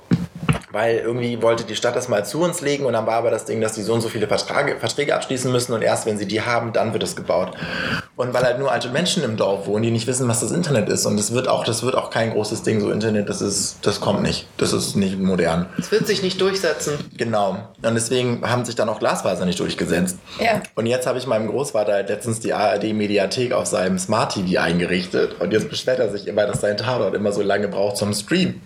Weil 0.76 0.98
irgendwie 0.98 1.40
wollte 1.40 1.64
die 1.64 1.74
Stadt 1.74 1.96
das 1.96 2.06
mal 2.08 2.26
zu 2.26 2.42
uns 2.42 2.60
legen 2.60 2.84
und 2.84 2.92
dann 2.92 3.06
war 3.06 3.14
aber 3.14 3.30
das 3.30 3.46
Ding, 3.46 3.62
dass 3.62 3.72
die 3.72 3.80
so 3.80 3.94
und 3.94 4.02
so 4.02 4.10
viele 4.10 4.28
Verträge, 4.28 4.78
Verträge 4.78 5.14
abschließen 5.14 5.50
müssen 5.50 5.72
und 5.72 5.80
erst 5.80 6.04
wenn 6.04 6.18
sie 6.18 6.26
die 6.26 6.42
haben, 6.42 6.74
dann 6.74 6.92
wird 6.92 7.02
es 7.02 7.16
gebaut. 7.16 7.56
Und 8.14 8.34
weil 8.34 8.42
halt 8.42 8.58
nur 8.58 8.70
alte 8.70 8.90
Menschen 8.90 9.24
im 9.24 9.38
Dorf 9.38 9.66
wohnen, 9.66 9.84
die 9.84 9.90
nicht 9.90 10.06
wissen, 10.06 10.28
was 10.28 10.40
das 10.40 10.50
Internet 10.50 10.90
ist 10.90 11.06
und 11.06 11.16
das 11.16 11.32
wird 11.32 11.48
auch, 11.48 11.64
das 11.64 11.82
wird 11.82 11.94
auch 11.94 12.10
kein 12.10 12.30
großes 12.30 12.62
Ding, 12.62 12.82
so 12.82 12.90
Internet, 12.90 13.30
das 13.30 13.40
ist, 13.40 13.78
das 13.86 14.02
kommt 14.02 14.20
nicht. 14.20 14.48
Das 14.58 14.74
ist 14.74 14.96
nicht 14.96 15.18
modern. 15.18 15.64
Es 15.78 15.90
wird 15.90 16.06
sich 16.06 16.22
nicht 16.22 16.42
durchsetzen. 16.42 16.98
Genau. 17.16 17.56
Und 17.82 17.94
deswegen 17.94 18.42
haben 18.46 18.66
sich 18.66 18.74
dann 18.74 18.90
auch 18.90 18.98
Glasfaser 18.98 19.46
nicht 19.46 19.58
durchgesetzt. 19.58 20.18
Ja. 20.38 20.60
Und 20.74 20.84
jetzt 20.84 21.06
habe 21.06 21.18
ich 21.18 21.26
meinem 21.26 21.48
Großvater 21.48 21.94
halt 21.94 22.10
letztens 22.10 22.40
die 22.40 22.52
ARD-Mediathek 22.52 23.54
auf 23.54 23.64
seinem 23.64 23.98
Smart 23.98 24.34
TV 24.34 24.60
eingerichtet. 24.60 25.40
Und 25.40 25.54
jetzt 25.54 25.70
beschwert 25.70 26.00
er 26.00 26.10
sich 26.10 26.26
immer, 26.26 26.44
dass 26.44 26.60
sein 26.60 26.76
Tatort 26.76 27.14
immer 27.14 27.32
so 27.32 27.40
lange 27.40 27.68
braucht 27.68 27.96
zum 27.96 28.12
Stream. 28.12 28.60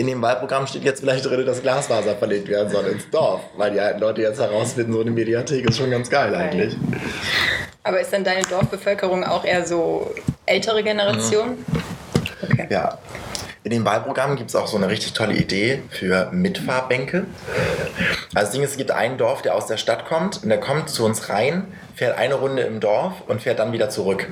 In 0.00 0.06
dem 0.06 0.22
Wahlprogramm 0.22 0.66
steht 0.66 0.82
jetzt 0.82 1.00
vielleicht 1.00 1.26
drin, 1.26 1.44
dass 1.44 1.60
Glasfaser 1.60 2.16
verlegt 2.16 2.48
werden 2.48 2.70
soll 2.70 2.86
ins 2.86 3.10
Dorf. 3.10 3.42
Weil 3.58 3.72
die 3.72 3.80
alten 3.80 4.00
Leute 4.00 4.22
jetzt 4.22 4.40
herausfinden, 4.40 4.94
so 4.94 5.02
eine 5.02 5.10
Mediathek 5.10 5.68
ist 5.68 5.76
schon 5.76 5.90
ganz 5.90 6.08
geil 6.08 6.34
eigentlich. 6.34 6.74
Aber 7.82 8.00
ist 8.00 8.10
dann 8.10 8.24
deine 8.24 8.40
Dorfbevölkerung 8.40 9.24
auch 9.24 9.44
eher 9.44 9.66
so 9.66 10.10
ältere 10.46 10.82
Generation? 10.82 11.66
Okay. 12.42 12.66
Ja. 12.70 12.96
In 13.62 13.72
dem 13.72 13.84
Wahlprogramm 13.84 14.36
gibt 14.36 14.48
es 14.48 14.56
auch 14.56 14.68
so 14.68 14.78
eine 14.78 14.88
richtig 14.88 15.12
tolle 15.12 15.34
Idee 15.34 15.82
für 15.90 16.30
Mitfahrbänke. 16.32 17.26
Also 18.34 18.46
das 18.46 18.50
Ding 18.52 18.62
ist, 18.62 18.70
es 18.70 18.76
gibt 18.78 18.92
ein 18.92 19.18
Dorf, 19.18 19.42
der 19.42 19.54
aus 19.54 19.66
der 19.66 19.76
Stadt 19.76 20.06
kommt 20.06 20.42
und 20.42 20.48
der 20.48 20.60
kommt 20.60 20.88
zu 20.88 21.04
uns 21.04 21.28
rein, 21.28 21.66
fährt 21.94 22.18
eine 22.18 22.34
Runde 22.34 22.62
im 22.62 22.80
Dorf 22.80 23.14
und 23.28 23.42
fährt 23.42 23.58
dann 23.58 23.72
wieder 23.72 23.90
zurück. 23.90 24.26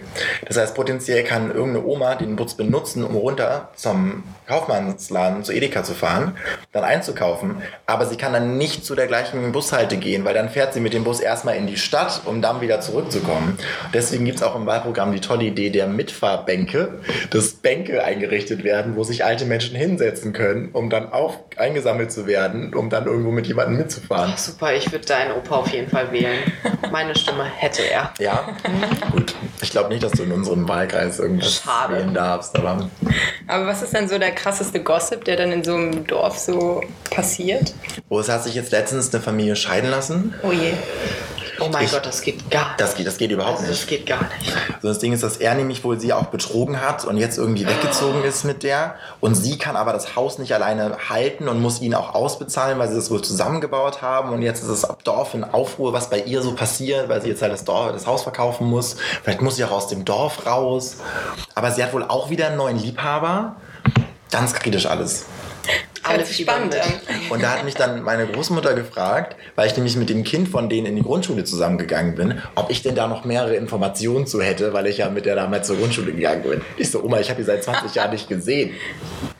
Das 0.46 0.56
heißt, 0.56 0.74
potenziell 0.74 1.24
kann 1.24 1.52
irgendeine 1.52 1.86
Oma 1.86 2.14
den 2.14 2.36
Bus 2.36 2.54
benutzen, 2.54 3.04
um 3.04 3.16
runter 3.16 3.70
zum 3.74 4.24
Kaufmannsladen, 4.46 5.44
zu 5.44 5.52
Edeka 5.52 5.82
zu 5.84 5.94
fahren, 5.94 6.36
dann 6.72 6.84
einzukaufen, 6.84 7.62
aber 7.86 8.06
sie 8.06 8.16
kann 8.16 8.32
dann 8.32 8.56
nicht 8.56 8.84
zu 8.84 8.94
der 8.94 9.06
gleichen 9.06 9.52
Bushalte 9.52 9.96
gehen, 9.96 10.24
weil 10.24 10.34
dann 10.34 10.48
fährt 10.48 10.74
sie 10.74 10.80
mit 10.80 10.94
dem 10.94 11.04
Bus 11.04 11.20
erstmal 11.20 11.56
in 11.56 11.66
die 11.66 11.76
Stadt, 11.76 12.22
um 12.24 12.40
dann 12.40 12.60
wieder 12.60 12.80
zurückzukommen. 12.80 13.58
Deswegen 13.92 14.24
gibt 14.24 14.38
es 14.38 14.42
auch 14.42 14.56
im 14.56 14.66
Wahlprogramm 14.66 15.12
die 15.12 15.20
tolle 15.20 15.44
Idee 15.44 15.70
der 15.70 15.86
Mitfahrbänke, 15.86 17.00
dass 17.30 17.54
Bänke 17.54 18.02
eingerichtet 18.04 18.64
werden, 18.64 18.96
wo 18.96 19.04
sich 19.04 19.24
alte 19.24 19.44
Menschen 19.44 19.76
hinsetzen 19.76 20.32
können, 20.32 20.70
um 20.72 20.90
dann 20.90 21.12
auch 21.12 21.36
eingesammelt 21.56 22.12
zu 22.12 22.26
werden, 22.26 22.74
um 22.74 22.90
dann 22.90 23.06
irgendwo 23.06 23.30
mit 23.30 23.46
jemandem 23.46 23.78
mitzufahren. 23.78 24.32
Ach, 24.34 24.38
super, 24.38 24.74
ich 24.74 24.90
würde 24.92 25.06
deinen 25.06 25.32
Opa 25.32 25.56
auf 25.56 25.68
jeden 25.68 25.88
Fall 25.90 26.10
wählen. 26.12 26.38
Meine 26.90 27.14
Stimme 27.14 27.44
hätte 27.56 27.82
er. 27.82 28.12
Ja, 28.18 28.48
gut. 29.12 29.34
Ich 29.60 29.70
glaube 29.70 29.88
nicht, 29.88 30.02
dass 30.02 30.12
du 30.12 30.22
in 30.22 30.32
unserem 30.32 30.68
Wahlkreis 30.68 31.18
irgendwas 31.18 31.62
Schade. 31.62 31.94
wählen 31.94 32.14
darfst, 32.14 32.56
aber 32.56 32.88
Aber 33.46 33.66
was 33.66 33.82
ist 33.82 33.94
dann 33.94 34.08
so 34.08 34.18
der 34.18 34.32
krasseste 34.32 34.82
Gossip, 34.82 35.24
der 35.24 35.36
dann 35.36 35.52
in 35.52 35.64
so 35.64 35.74
einem 35.74 36.06
Dorf 36.06 36.38
so 36.38 36.82
passiert? 37.10 37.72
oh, 38.08 38.20
es 38.20 38.28
hat 38.28 38.44
sich 38.44 38.54
jetzt 38.54 38.72
letztens 38.72 39.12
eine 39.12 39.22
Familie 39.22 39.56
scheiden 39.56 39.90
lassen. 39.90 40.34
Oh 40.42 40.52
je. 40.52 40.72
Oh 41.60 41.68
mein 41.72 41.84
Ich- 41.84 41.92
Gott, 41.92 42.06
das 42.06 42.20
geht 42.22 42.50
gar 42.50 42.68
nicht. 42.68 42.80
Das 42.80 42.94
geht, 42.94 43.06
das 43.06 43.18
geht 43.18 43.30
überhaupt 43.30 43.58
Also, 43.58 43.68
nicht. 43.70 43.82
das 43.82 43.88
geht 43.88 44.06
gar 44.06 44.20
nicht. 44.22 44.52
So, 44.82 44.88
das 44.88 44.98
Ding 44.98 45.12
ist, 45.12 45.22
dass 45.22 45.36
er 45.38 45.54
nämlich 45.54 45.82
wohl 45.84 45.98
sie 46.00 46.12
auch 46.12 46.26
betrogen 46.26 46.80
hat 46.80 47.04
und 47.04 47.16
jetzt 47.16 47.36
irgendwie 47.38 47.66
weggezogen 47.66 48.22
ist 48.24 48.44
mit 48.44 48.62
der. 48.62 48.94
Und 49.20 49.34
sie 49.34 49.58
kann 49.58 49.74
aber 49.76 49.92
das 49.92 50.14
Haus 50.16 50.38
nicht 50.38 50.52
alleine 50.54 50.96
halten 51.08 51.48
und 51.48 51.60
muss 51.60 51.80
ihn 51.80 51.94
auch 51.94 52.14
ausbezahlen, 52.14 52.78
weil 52.78 52.88
sie 52.88 52.94
das 52.96 53.10
wohl 53.10 53.22
zusammengebaut 53.22 54.02
haben. 54.02 54.30
Und 54.32 54.42
jetzt 54.42 54.62
ist 54.62 54.68
das 54.84 54.88
Dorf 55.04 55.34
in 55.34 55.44
Aufruhr, 55.44 55.92
was 55.92 56.10
bei 56.10 56.20
ihr 56.20 56.42
so 56.42 56.52
passiert, 56.54 57.08
weil 57.08 57.20
sie 57.22 57.28
jetzt 57.28 57.42
halt 57.42 57.52
das, 57.52 57.64
Dorf, 57.64 57.92
das 57.92 58.06
Haus 58.06 58.22
verkaufen 58.22 58.66
muss. 58.68 58.96
Vielleicht 59.22 59.42
muss 59.42 59.56
sie 59.56 59.64
auch 59.64 59.72
aus 59.72 59.88
dem 59.88 60.04
Dorf 60.04 60.46
raus. 60.46 60.96
Aber 61.54 61.70
sie 61.72 61.82
hat 61.82 61.92
wohl 61.92 62.04
auch 62.04 62.30
wieder 62.30 62.46
einen 62.48 62.56
neuen 62.56 62.78
Liebhaber. 62.78 63.56
Ganz 64.30 64.52
kritisch 64.54 64.86
alles. 64.86 65.24
Alle 66.02 66.24
spannend 66.24 66.74
an. 66.76 66.92
Und 67.28 67.42
da 67.42 67.50
hat 67.50 67.64
mich 67.64 67.74
dann 67.74 68.02
meine 68.02 68.26
Großmutter 68.26 68.72
gefragt, 68.74 69.36
weil 69.56 69.66
ich 69.66 69.76
nämlich 69.76 69.96
mit 69.96 70.08
dem 70.08 70.24
Kind 70.24 70.48
von 70.48 70.68
denen 70.70 70.86
in 70.86 70.96
die 70.96 71.02
Grundschule 71.02 71.44
zusammengegangen 71.44 72.14
bin, 72.14 72.40
ob 72.54 72.70
ich 72.70 72.82
denn 72.82 72.94
da 72.94 73.06
noch 73.08 73.24
mehrere 73.24 73.56
Informationen 73.56 74.26
zu 74.26 74.40
hätte, 74.40 74.72
weil 74.72 74.86
ich 74.86 74.98
ja 74.98 75.10
mit 75.10 75.26
der 75.26 75.34
damals 75.34 75.66
zur 75.66 75.76
Grundschule 75.76 76.12
gegangen 76.12 76.42
bin. 76.42 76.60
Ich 76.78 76.90
so, 76.90 77.02
Oma, 77.02 77.20
ich 77.20 77.28
habe 77.28 77.40
die 77.40 77.44
seit 77.46 77.62
20 77.62 77.94
Jahren 77.94 78.12
nicht 78.12 78.28
gesehen. 78.28 78.70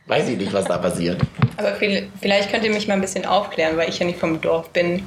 Weiß 0.06 0.28
ich 0.28 0.37
nicht, 0.37 0.52
was 0.52 0.64
da 0.66 0.78
passiert. 0.78 1.20
Aber 1.56 1.75
viel- 1.76 2.08
vielleicht 2.20 2.50
könnt 2.50 2.64
ihr 2.64 2.70
mich 2.70 2.87
mal 2.88 2.94
ein 2.94 3.00
bisschen 3.00 3.25
aufklären, 3.25 3.76
weil 3.76 3.88
ich 3.88 3.99
ja 3.99 4.04
nicht 4.06 4.18
vom 4.18 4.40
Dorf 4.40 4.70
bin. 4.70 5.06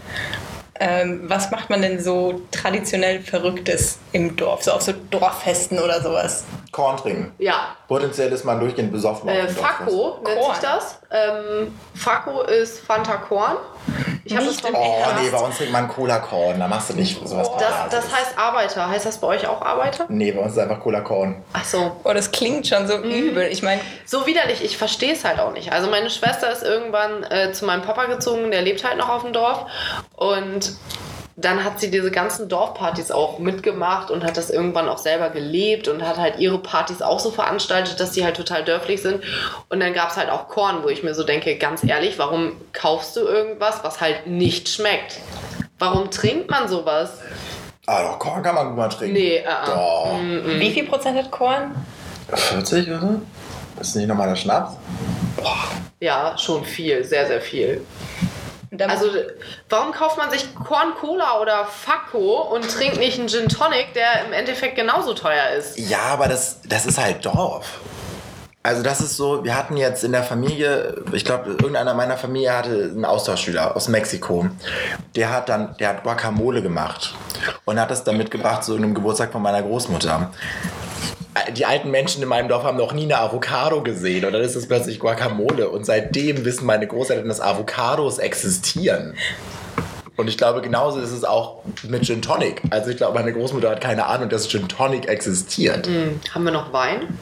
Ähm, 0.79 1.21
was 1.25 1.51
macht 1.51 1.69
man 1.69 1.81
denn 1.83 2.01
so 2.01 2.41
traditionell 2.51 3.19
Verrücktes 3.21 3.99
im 4.13 4.35
Dorf? 4.35 4.63
So 4.63 4.71
auf 4.71 4.81
so 4.81 4.93
Dorffesten 5.11 5.77
oder 5.77 6.01
sowas? 6.01 6.43
Korn 6.71 6.97
trinken. 6.97 7.33
Ja, 7.37 7.75
Potenziell 7.87 8.31
ist 8.31 8.45
man 8.45 8.59
durchgehend 8.59 8.91
besoffen. 8.91 9.27
äh. 9.29 9.47
Fakko 9.47 10.19
nennt 10.25 10.39
Korn. 10.39 10.53
sich 10.55 10.63
das. 10.63 10.99
Ähm, 11.11 11.77
Fakko 11.93 12.41
ist 12.43 12.79
Fanta 12.79 13.17
Korn. 13.17 13.57
Ich 14.23 14.33
habe 14.35 14.45
das 14.45 14.55
Nicht 14.55 14.65
vom 14.67 14.75
Oh, 14.75 15.05
nee, 15.21 15.29
bei 15.29 15.37
uns 15.39 15.57
trinkt 15.57 15.73
man 15.73 15.87
Cola-Korn. 15.89 16.59
Da 16.59 16.67
machst 16.67 16.91
du 16.91 16.93
nicht 16.93 17.27
sowas. 17.27 17.49
das, 17.57 17.57
Glas. 17.57 17.89
das 17.89 18.15
heißt 18.15 18.37
Arbeiter. 18.37 18.87
Heißt 18.87 19.05
das 19.05 19.17
bei 19.17 19.27
euch 19.27 19.47
auch 19.47 19.61
Arbeiter? 19.61 20.05
Nee, 20.09 20.31
bei 20.31 20.39
uns 20.41 20.53
ist 20.53 20.59
einfach 20.59 20.79
Cola-Korn. 20.79 21.43
Ach 21.53 21.65
so. 21.65 21.99
Oh, 22.03 22.13
das 22.13 22.31
klingt 22.31 22.67
schon 22.67 22.87
so 22.87 22.97
übel. 22.99 23.47
Ich 23.51 23.63
meine, 23.63 23.81
So 24.05 24.25
widerlich, 24.27 24.63
ich 24.63 24.77
verstehe 24.77 25.13
es 25.13 25.25
halt 25.25 25.39
auch 25.39 25.51
nicht. 25.53 25.73
Also 25.73 25.89
meine 25.89 26.09
Schwester 26.09 26.51
ist 26.51 26.63
irgendwann 26.63 27.23
äh, 27.23 27.51
zu 27.51 27.65
meinem 27.65 27.81
Papa 27.81 28.05
gezogen, 28.05 28.51
der 28.51 28.61
lebt 28.61 28.83
halt 28.87 28.97
noch 28.97 29.09
auf 29.09 29.23
dem 29.23 29.33
Dorf. 29.33 29.65
Und 30.15 30.75
dann 31.45 31.63
hat 31.63 31.79
sie 31.79 31.91
diese 31.91 32.11
ganzen 32.11 32.49
Dorfpartys 32.49 33.11
auch 33.11 33.39
mitgemacht 33.39 34.11
und 34.11 34.23
hat 34.23 34.37
das 34.37 34.49
irgendwann 34.49 34.87
auch 34.89 34.97
selber 34.97 35.29
gelebt 35.29 35.87
und 35.87 36.05
hat 36.05 36.17
halt 36.17 36.39
ihre 36.39 36.59
Partys 36.59 37.01
auch 37.01 37.19
so 37.19 37.31
veranstaltet, 37.31 37.99
dass 37.99 38.11
die 38.11 38.23
halt 38.23 38.35
total 38.35 38.63
dörflich 38.63 39.01
sind. 39.01 39.23
Und 39.69 39.79
dann 39.79 39.93
gab 39.93 40.11
es 40.11 40.17
halt 40.17 40.29
auch 40.29 40.47
Korn, 40.47 40.83
wo 40.83 40.89
ich 40.89 41.03
mir 41.03 41.13
so 41.13 41.23
denke, 41.23 41.55
ganz 41.57 41.83
ehrlich, 41.83 42.19
warum 42.19 42.53
kaufst 42.73 43.15
du 43.15 43.21
irgendwas, 43.21 43.83
was 43.83 44.01
halt 44.01 44.27
nicht 44.27 44.69
schmeckt? 44.69 45.19
Warum 45.79 46.11
trinkt 46.11 46.49
man 46.49 46.67
sowas? 46.67 47.19
Ah, 47.87 48.03
doch, 48.03 48.19
Korn 48.19 48.43
kann 48.43 48.55
man 48.55 48.67
gut 48.67 48.77
mal 48.77 48.89
trinken. 48.89 49.13
Nee, 49.13 49.37
äh, 49.37 49.39
äh. 49.39 49.65
Doch. 49.65 50.19
wie 50.59 50.71
viel 50.71 50.85
Prozent 50.85 51.17
hat 51.17 51.31
Korn? 51.31 51.75
40 52.33 52.87
oder 52.87 52.99
so? 52.99 53.21
Ist 53.79 53.95
nicht 53.95 54.07
normaler 54.07 54.35
Schnaps? 54.35 54.73
Ja, 55.99 56.37
schon 56.37 56.63
viel, 56.63 57.03
sehr, 57.03 57.27
sehr 57.27 57.41
viel. 57.41 57.85
Also, 58.79 59.07
warum 59.67 59.91
kauft 59.91 60.17
man 60.17 60.31
sich 60.31 60.55
Korn 60.55 60.93
Cola 60.95 61.41
oder 61.41 61.65
Fakko 61.65 62.41
und 62.53 62.69
trinkt 62.69 62.97
nicht 62.99 63.19
einen 63.19 63.27
Gin 63.27 63.49
Tonic, 63.49 63.93
der 63.93 64.25
im 64.25 64.33
Endeffekt 64.33 64.75
genauso 64.77 65.13
teuer 65.13 65.49
ist? 65.57 65.77
Ja, 65.77 66.03
aber 66.03 66.29
das, 66.29 66.61
das 66.63 66.85
ist 66.85 66.97
halt 66.97 67.25
Dorf. 67.25 67.81
Also 68.63 68.83
das 68.83 69.01
ist 69.01 69.17
so, 69.17 69.43
wir 69.43 69.57
hatten 69.57 69.75
jetzt 69.75 70.03
in 70.03 70.11
der 70.11 70.21
Familie, 70.21 71.03
ich 71.13 71.25
glaube, 71.25 71.49
irgendeiner 71.49 71.95
meiner 71.95 72.15
Familie 72.15 72.55
hatte 72.55 72.91
einen 72.93 73.05
Austauschschüler 73.05 73.75
aus 73.75 73.87
Mexiko. 73.87 74.49
Der 75.15 75.31
hat 75.31 75.49
dann, 75.49 75.75
der 75.79 75.89
hat 75.89 76.03
Guacamole 76.03 76.61
gemacht 76.61 77.15
und 77.65 77.79
hat 77.79 77.89
das 77.89 78.03
dann 78.03 78.17
mitgebracht 78.17 78.63
zu 78.63 78.73
irgendeinem 78.73 78.93
Geburtstag 78.95 79.31
von 79.31 79.41
meiner 79.41 79.63
Großmutter. 79.63 80.31
Die 81.53 81.65
alten 81.65 81.91
Menschen 81.91 82.21
in 82.21 82.29
meinem 82.29 82.47
Dorf 82.47 82.63
haben 82.63 82.77
noch 82.77 82.93
nie 82.93 83.03
eine 83.03 83.17
Avocado 83.19 83.81
gesehen 83.83 84.25
und 84.25 84.33
dann 84.33 84.41
ist 84.41 84.55
es 84.55 84.67
plötzlich 84.67 84.99
Guacamole 84.99 85.69
und 85.69 85.85
seitdem 85.85 86.45
wissen 86.45 86.65
meine 86.65 86.87
Großeltern, 86.87 87.27
dass 87.27 87.41
Avocados 87.41 88.17
existieren. 88.19 89.15
Und 90.17 90.27
ich 90.27 90.37
glaube, 90.37 90.61
genauso 90.61 90.99
ist 90.99 91.11
es 91.11 91.23
auch 91.23 91.59
mit 91.83 92.05
Gin 92.05 92.21
Tonic. 92.21 92.61
Also 92.69 92.91
ich 92.91 92.97
glaube, 92.97 93.17
meine 93.17 93.33
Großmutter 93.33 93.69
hat 93.71 93.81
keine 93.81 94.05
Ahnung, 94.05 94.29
dass 94.29 94.47
Gin 94.49 94.67
Tonic 94.67 95.07
existiert. 95.07 95.87
Hm, 95.87 96.19
haben 96.33 96.43
wir 96.43 96.51
noch 96.51 96.71
Wein? 96.73 97.17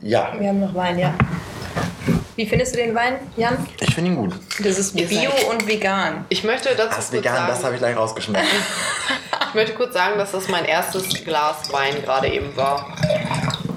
Ja, 0.00 0.32
Wir 0.38 0.48
haben 0.48 0.60
noch 0.60 0.74
Wein, 0.74 0.98
ja. 0.98 1.14
Wie 2.34 2.46
findest 2.46 2.74
du 2.74 2.78
den 2.78 2.94
Wein, 2.94 3.16
Jan? 3.36 3.58
ich 3.80 3.94
finde 3.94 4.10
ihn 4.10 4.16
gut. 4.16 4.32
Das 4.64 4.78
ist 4.78 4.96
bio 4.96 5.30
und 5.50 5.66
vegan. 5.68 6.24
Ich 6.30 6.42
möchte 6.44 6.70
dazu 6.70 6.86
Das 6.88 6.94
kurz 6.96 7.12
vegan, 7.12 7.34
sagen, 7.36 7.48
das 7.48 7.64
habe 7.64 7.74
ich 7.74 7.80
gleich 7.80 7.96
rausgeschmeckt. 7.96 8.46
ich 9.52 9.54
möchte 9.54 9.74
kurz 9.74 9.92
sagen, 9.92 10.16
dass 10.16 10.32
das 10.32 10.48
mein 10.48 10.64
erstes 10.64 11.12
Glas 11.24 11.70
Wein 11.70 12.00
gerade 12.02 12.26
eben 12.28 12.56
war. 12.56 12.96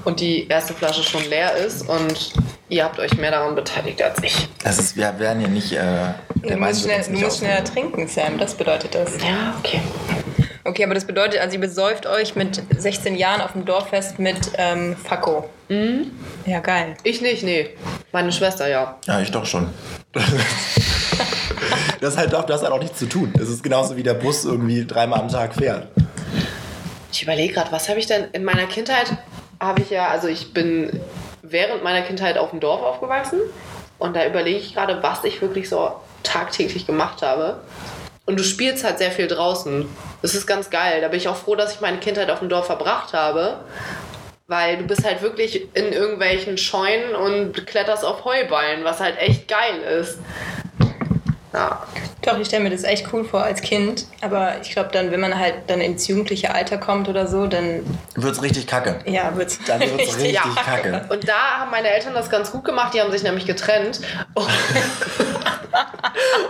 Und 0.04 0.20
die 0.20 0.48
erste 0.48 0.72
Flasche 0.72 1.02
schon 1.02 1.22
leer 1.28 1.54
ist 1.54 1.86
und 1.86 2.32
ihr 2.70 2.82
habt 2.82 2.98
euch 2.98 3.14
mehr 3.18 3.30
daran 3.30 3.54
beteiligt 3.54 4.00
als 4.00 4.22
ich. 4.22 4.48
Das 4.64 4.78
ist, 4.78 4.96
wir 4.96 5.18
werden 5.18 5.40
hier 5.40 5.50
nicht. 5.50 5.72
Äh, 5.72 5.76
der 5.76 6.14
Du 6.40 6.56
musst, 6.56 6.82
schnell, 6.82 7.02
du 7.04 7.10
nicht 7.10 7.24
musst 7.24 7.38
schneller 7.40 7.62
trinken, 7.62 8.08
Sam. 8.08 8.38
Das 8.38 8.54
bedeutet 8.54 8.94
das. 8.94 9.22
Ja, 9.22 9.54
okay. 9.58 9.82
Okay, 10.64 10.84
aber 10.84 10.94
das 10.94 11.04
bedeutet, 11.04 11.40
also 11.40 11.56
ihr 11.56 11.60
besäuft 11.60 12.06
euch 12.06 12.34
mit 12.36 12.62
16 12.74 13.14
Jahren 13.14 13.42
auf 13.42 13.52
dem 13.52 13.66
Dorffest 13.66 14.18
mit 14.18 14.52
ähm, 14.56 14.96
Fakko. 14.96 15.50
Mhm. 15.68 16.10
Ja, 16.46 16.60
geil. 16.60 16.96
Ich 17.02 17.20
nicht, 17.20 17.42
nee. 17.42 17.68
Meine 18.12 18.32
Schwester 18.32 18.66
ja. 18.66 18.96
Ja, 19.06 19.20
ich 19.20 19.30
doch 19.30 19.44
schon. 19.44 19.68
das 22.00 22.14
ist 22.14 22.18
halt 22.18 22.32
doch, 22.32 22.44
das 22.44 22.62
hat 22.62 22.70
auch 22.70 22.80
nichts 22.80 22.98
zu 22.98 23.06
tun. 23.06 23.32
Es 23.40 23.48
ist 23.48 23.62
genauso 23.62 23.96
wie 23.96 24.02
der 24.02 24.14
Bus 24.14 24.44
irgendwie 24.44 24.86
dreimal 24.86 25.20
am 25.20 25.28
Tag 25.28 25.54
fährt. 25.54 25.88
Ich 27.12 27.22
überlege 27.22 27.54
gerade, 27.54 27.72
was 27.72 27.88
habe 27.88 27.98
ich 27.98 28.06
denn 28.06 28.28
in 28.32 28.44
meiner 28.44 28.66
Kindheit? 28.66 29.16
Habe 29.60 29.80
ich 29.80 29.90
ja, 29.90 30.08
also 30.08 30.28
ich 30.28 30.52
bin 30.52 31.00
während 31.42 31.82
meiner 31.82 32.02
Kindheit 32.02 32.36
auf 32.38 32.50
dem 32.50 32.60
Dorf 32.60 32.82
aufgewachsen 32.82 33.40
und 33.98 34.14
da 34.14 34.26
überlege 34.26 34.58
ich 34.58 34.74
gerade, 34.74 35.02
was 35.02 35.24
ich 35.24 35.40
wirklich 35.40 35.68
so 35.68 35.92
tagtäglich 36.22 36.86
gemacht 36.86 37.22
habe. 37.22 37.60
Und 38.26 38.38
du 38.38 38.44
spielst 38.44 38.84
halt 38.84 38.98
sehr 38.98 39.12
viel 39.12 39.28
draußen. 39.28 39.88
Das 40.20 40.34
ist 40.34 40.46
ganz 40.46 40.68
geil. 40.68 41.00
Da 41.00 41.08
bin 41.08 41.18
ich 41.18 41.28
auch 41.28 41.36
froh, 41.36 41.54
dass 41.54 41.74
ich 41.74 41.80
meine 41.80 41.98
Kindheit 41.98 42.28
auf 42.28 42.40
dem 42.40 42.48
Dorf 42.48 42.66
verbracht 42.66 43.12
habe. 43.12 43.60
Weil 44.48 44.78
du 44.78 44.84
bist 44.84 45.04
halt 45.04 45.22
wirklich 45.22 45.68
in 45.74 45.92
irgendwelchen 45.92 46.58
Scheunen 46.58 47.14
und 47.14 47.66
kletterst 47.66 48.04
auf 48.04 48.24
Heuballen, 48.24 48.84
was 48.84 49.00
halt 49.00 49.18
echt 49.18 49.48
geil 49.48 49.80
ist. 50.00 50.18
Ja. 51.56 51.82
Doch, 52.22 52.38
ich 52.38 52.46
stelle 52.48 52.64
mir 52.64 52.70
das 52.70 52.84
echt 52.84 53.06
cool 53.12 53.24
vor 53.24 53.42
als 53.42 53.62
Kind. 53.62 54.04
Aber 54.20 54.54
ich 54.60 54.70
glaube 54.70 54.90
dann, 54.92 55.10
wenn 55.10 55.20
man 55.20 55.38
halt 55.38 55.54
dann 55.68 55.80
ins 55.80 56.06
jugendliche 56.06 56.54
Alter 56.54 56.76
kommt 56.76 57.08
oder 57.08 57.26
so, 57.26 57.46
dann 57.46 57.80
Wird's 58.14 58.42
richtig 58.42 58.66
kacke. 58.66 58.98
ja, 59.06 59.34
wird's 59.36 59.58
Dann 59.66 59.80
wird's 59.80 60.16
richtig 60.16 60.32
Ja. 60.34 60.42
kacke. 60.62 61.06
Und 61.08 61.26
da 61.26 61.60
haben 61.60 61.70
meine 61.70 61.88
Eltern 61.88 62.12
das 62.14 62.28
ganz 62.28 62.52
gut 62.52 62.64
gemacht. 62.64 62.92
Die 62.94 63.00
haben 63.00 63.10
sich 63.10 63.22
nämlich 63.22 63.46
getrennt. 63.46 64.00
Und, 64.34 64.46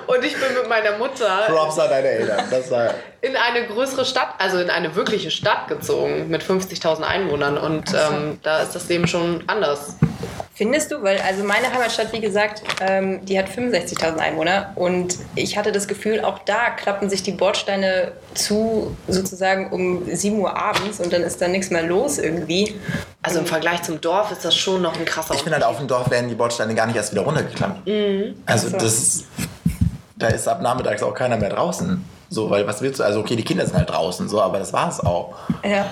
und 0.07 0.25
ich 0.25 0.35
bin 0.35 0.55
mit 0.55 0.69
meiner 0.69 0.97
Mutter 0.99 1.45
Props 1.47 1.79
an 1.79 1.91
deine 1.91 2.09
Eltern. 2.09 2.45
Das 2.51 2.71
war. 2.71 2.91
in 3.21 3.37
eine 3.37 3.67
größere 3.67 4.05
Stadt, 4.05 4.29
also 4.39 4.59
in 4.59 4.71
eine 4.71 4.95
wirkliche 4.95 5.31
Stadt 5.31 5.69
gezogen 5.69 6.29
mit 6.29 6.43
50.000 6.43 7.03
Einwohnern. 7.03 7.59
Und 7.59 7.93
ähm, 7.93 8.39
da 8.43 8.61
ist 8.61 8.75
das 8.75 8.89
Leben 8.89 9.07
schon 9.07 9.45
anders. 9.47 9.97
Findest 10.57 10.91
du? 10.91 11.03
Weil, 11.03 11.19
also 11.21 11.45
meine 11.45 11.71
Heimatstadt, 11.71 12.15
wie 12.15 12.21
gesagt, 12.21 12.63
ähm, 12.81 13.23
die 13.27 13.39
hat 13.39 13.47
65.000 13.49 14.17
Einwohner 14.17 14.73
und 14.75 15.19
ich 15.35 15.59
hatte 15.59 15.71
das 15.71 15.87
Gefühl, 15.87 16.23
auch 16.23 16.39
da 16.41 16.71
klappen 16.71 17.11
sich 17.11 17.23
die 17.23 17.33
Bordsteine 17.33 18.13
zu, 18.33 18.97
sozusagen 19.07 19.71
um 19.71 20.05
7 20.11 20.39
Uhr 20.39 20.57
abends 20.57 20.99
und 20.99 21.13
dann 21.13 21.21
ist 21.23 21.43
da 21.43 21.49
nichts 21.49 21.71
mehr 21.71 21.83
los 21.83 22.17
irgendwie. 22.19 22.75
Also 23.23 23.41
im 23.41 23.47
Vergleich 23.47 23.83
zum 23.83 24.01
Dorf 24.01 24.33
ist 24.33 24.47
das 24.47 24.57
schon 24.57 24.81
noch 24.81 24.99
ein 24.99 25.05
krasser 25.05 25.35
Ich 25.35 25.43
finde 25.43 25.57
halt, 25.57 25.65
auf 25.65 25.77
dem 25.77 25.89
Dorf 25.89 26.11
werden 26.11 26.31
die 26.31 26.35
Bordsteine 26.35 26.75
gar 26.75 26.87
nicht 26.87 26.97
erst 26.97 27.13
wieder 27.13 27.23
runtergeklappt. 27.23 27.87
Also, 28.47 28.69
So. 28.71 28.79
das. 28.79 29.25
Da 30.19 30.29
ist 30.29 30.49
ab 30.49 30.63
nachmittags 30.63 31.03
auch 31.03 31.13
keiner 31.13 31.37
mehr 31.37 31.51
draußen. 31.51 32.03
So, 32.29 32.51
weil 32.51 32.67
was 32.67 32.83
willst 32.83 32.99
du? 33.01 33.05
Also, 33.05 33.21
okay, 33.21 33.37
die 33.37 33.45
Kinder 33.45 33.65
sind 33.67 33.77
halt 33.77 33.89
draußen, 33.91 34.29
so, 34.29 34.41
aber 34.43 34.59
das 34.59 34.73
war's 34.73 35.01
auch. 35.01 35.35
Ja. 35.65 35.87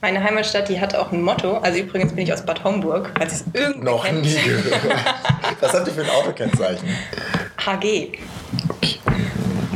Meine 0.00 0.22
Heimatstadt, 0.22 0.68
die 0.68 0.80
hat 0.80 0.94
auch 0.96 1.12
ein 1.12 1.22
Motto. 1.22 1.58
Also 1.58 1.78
übrigens 1.78 2.12
bin 2.12 2.24
ich 2.24 2.32
aus 2.32 2.44
Bad 2.44 2.64
Homburg, 2.64 3.12
falls 3.16 3.32
es 3.34 3.44
irgendwer 3.52 3.92
Noch 3.92 4.04
kennt. 4.04 4.22
nie 4.22 4.34
gehört. 4.34 4.82
Was 5.60 5.72
habt 5.74 5.86
ihr 5.86 5.92
für 5.94 6.02
ein 6.02 6.10
Autokennzeichen? 6.10 6.88
HG. 7.64 8.18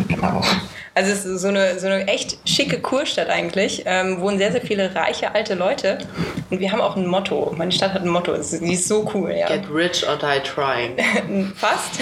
Genau. 0.08 0.42
Also 0.96 1.12
es 1.12 1.26
ist 1.26 1.42
so 1.42 1.48
eine, 1.48 1.78
so 1.78 1.86
eine 1.88 2.08
echt 2.08 2.38
schicke 2.48 2.80
Kurstadt 2.80 3.28
eigentlich. 3.28 3.82
Ähm, 3.84 4.18
wohnen 4.22 4.38
sehr, 4.38 4.50
sehr 4.50 4.62
viele 4.62 4.94
reiche 4.94 5.34
alte 5.34 5.54
Leute. 5.54 5.98
Und 6.48 6.58
wir 6.58 6.72
haben 6.72 6.80
auch 6.80 6.96
ein 6.96 7.06
Motto. 7.06 7.52
Meine 7.56 7.70
Stadt 7.70 7.92
hat 7.92 8.00
ein 8.02 8.08
Motto. 8.08 8.32
Es 8.32 8.54
ist- 8.54 8.62
Die 8.62 8.72
ist 8.72 8.88
so 8.88 9.06
cool, 9.14 9.30
ja. 9.30 9.46
Get 9.46 9.64
rich 9.70 10.04
or 10.08 10.16
die 10.16 10.40
trying. 10.42 11.52
Fast. 11.54 12.00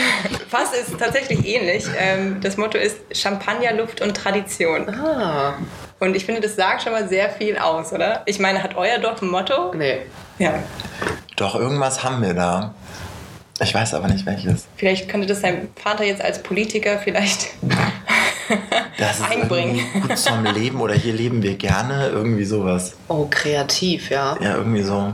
Fast 0.48 0.74
ist 0.76 0.96
tatsächlich 0.98 1.44
ähnlich. 1.44 1.84
Ähm, 1.98 2.38
das 2.40 2.56
Motto 2.56 2.78
ist 2.78 2.98
Champagner, 3.12 3.72
Luft 3.72 4.00
und 4.00 4.16
Tradition. 4.16 4.88
Ah, 4.88 5.54
Und 5.98 6.14
ich 6.14 6.24
finde, 6.24 6.40
das 6.40 6.54
sagt 6.54 6.82
schon 6.84 6.92
mal 6.92 7.08
sehr 7.08 7.30
viel 7.30 7.58
aus, 7.58 7.92
oder? 7.92 8.22
Ich 8.26 8.38
meine, 8.38 8.62
hat 8.62 8.76
euer 8.76 8.98
Dorf 8.98 9.20
ein 9.22 9.28
Motto? 9.28 9.72
nee. 9.74 9.98
Ja. 10.38 10.54
Doch, 11.36 11.56
irgendwas 11.56 12.04
haben 12.04 12.22
wir 12.22 12.32
da. 12.34 12.74
Ich 13.60 13.72
weiß 13.74 13.94
aber 13.94 14.08
nicht 14.08 14.26
welches. 14.26 14.66
Vielleicht 14.76 15.08
könnte 15.08 15.26
das 15.28 15.40
dein 15.42 15.68
Vater 15.76 16.02
jetzt 16.04 16.20
als 16.22 16.42
Politiker 16.42 16.98
vielleicht 16.98 17.50
Das 18.98 19.18
ist 19.18 19.28
einbringen. 19.28 19.80
gut 20.00 20.16
zum 20.16 20.44
Leben 20.44 20.80
oder 20.80 20.94
hier 20.94 21.12
leben 21.12 21.42
wir 21.42 21.56
gerne. 21.56 22.08
Irgendwie 22.08 22.44
sowas. 22.44 22.94
Oh, 23.08 23.26
kreativ, 23.28 24.10
ja. 24.10 24.36
Ja, 24.40 24.56
irgendwie 24.56 24.82
so. 24.82 25.12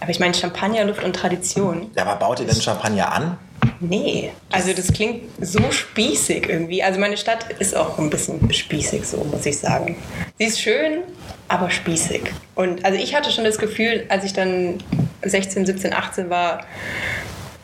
Aber 0.00 0.10
ich 0.10 0.18
meine, 0.18 0.32
Champagner, 0.32 0.84
Luft 0.84 1.04
und 1.04 1.14
Tradition. 1.14 1.90
Ja, 1.94 2.06
aber 2.06 2.16
baut 2.16 2.40
ihr 2.40 2.46
denn 2.46 2.60
Champagner 2.60 3.12
an? 3.12 3.36
Nee, 3.80 4.32
also 4.50 4.72
das 4.72 4.92
klingt 4.92 5.22
so 5.40 5.70
spießig 5.70 6.48
irgendwie. 6.48 6.82
Also 6.82 6.98
meine 6.98 7.16
Stadt 7.16 7.46
ist 7.58 7.76
auch 7.76 7.98
ein 7.98 8.10
bisschen 8.10 8.52
spießig, 8.52 9.06
so 9.06 9.22
muss 9.24 9.46
ich 9.46 9.58
sagen. 9.58 9.96
Sie 10.38 10.46
ist 10.46 10.60
schön, 10.60 11.02
aber 11.48 11.70
spießig. 11.70 12.22
Und 12.54 12.84
also 12.84 12.98
ich 12.98 13.14
hatte 13.14 13.30
schon 13.30 13.44
das 13.44 13.58
Gefühl, 13.58 14.04
als 14.08 14.24
ich 14.24 14.32
dann 14.32 14.78
16, 15.22 15.66
17, 15.66 15.92
18 15.92 16.30
war, 16.30 16.64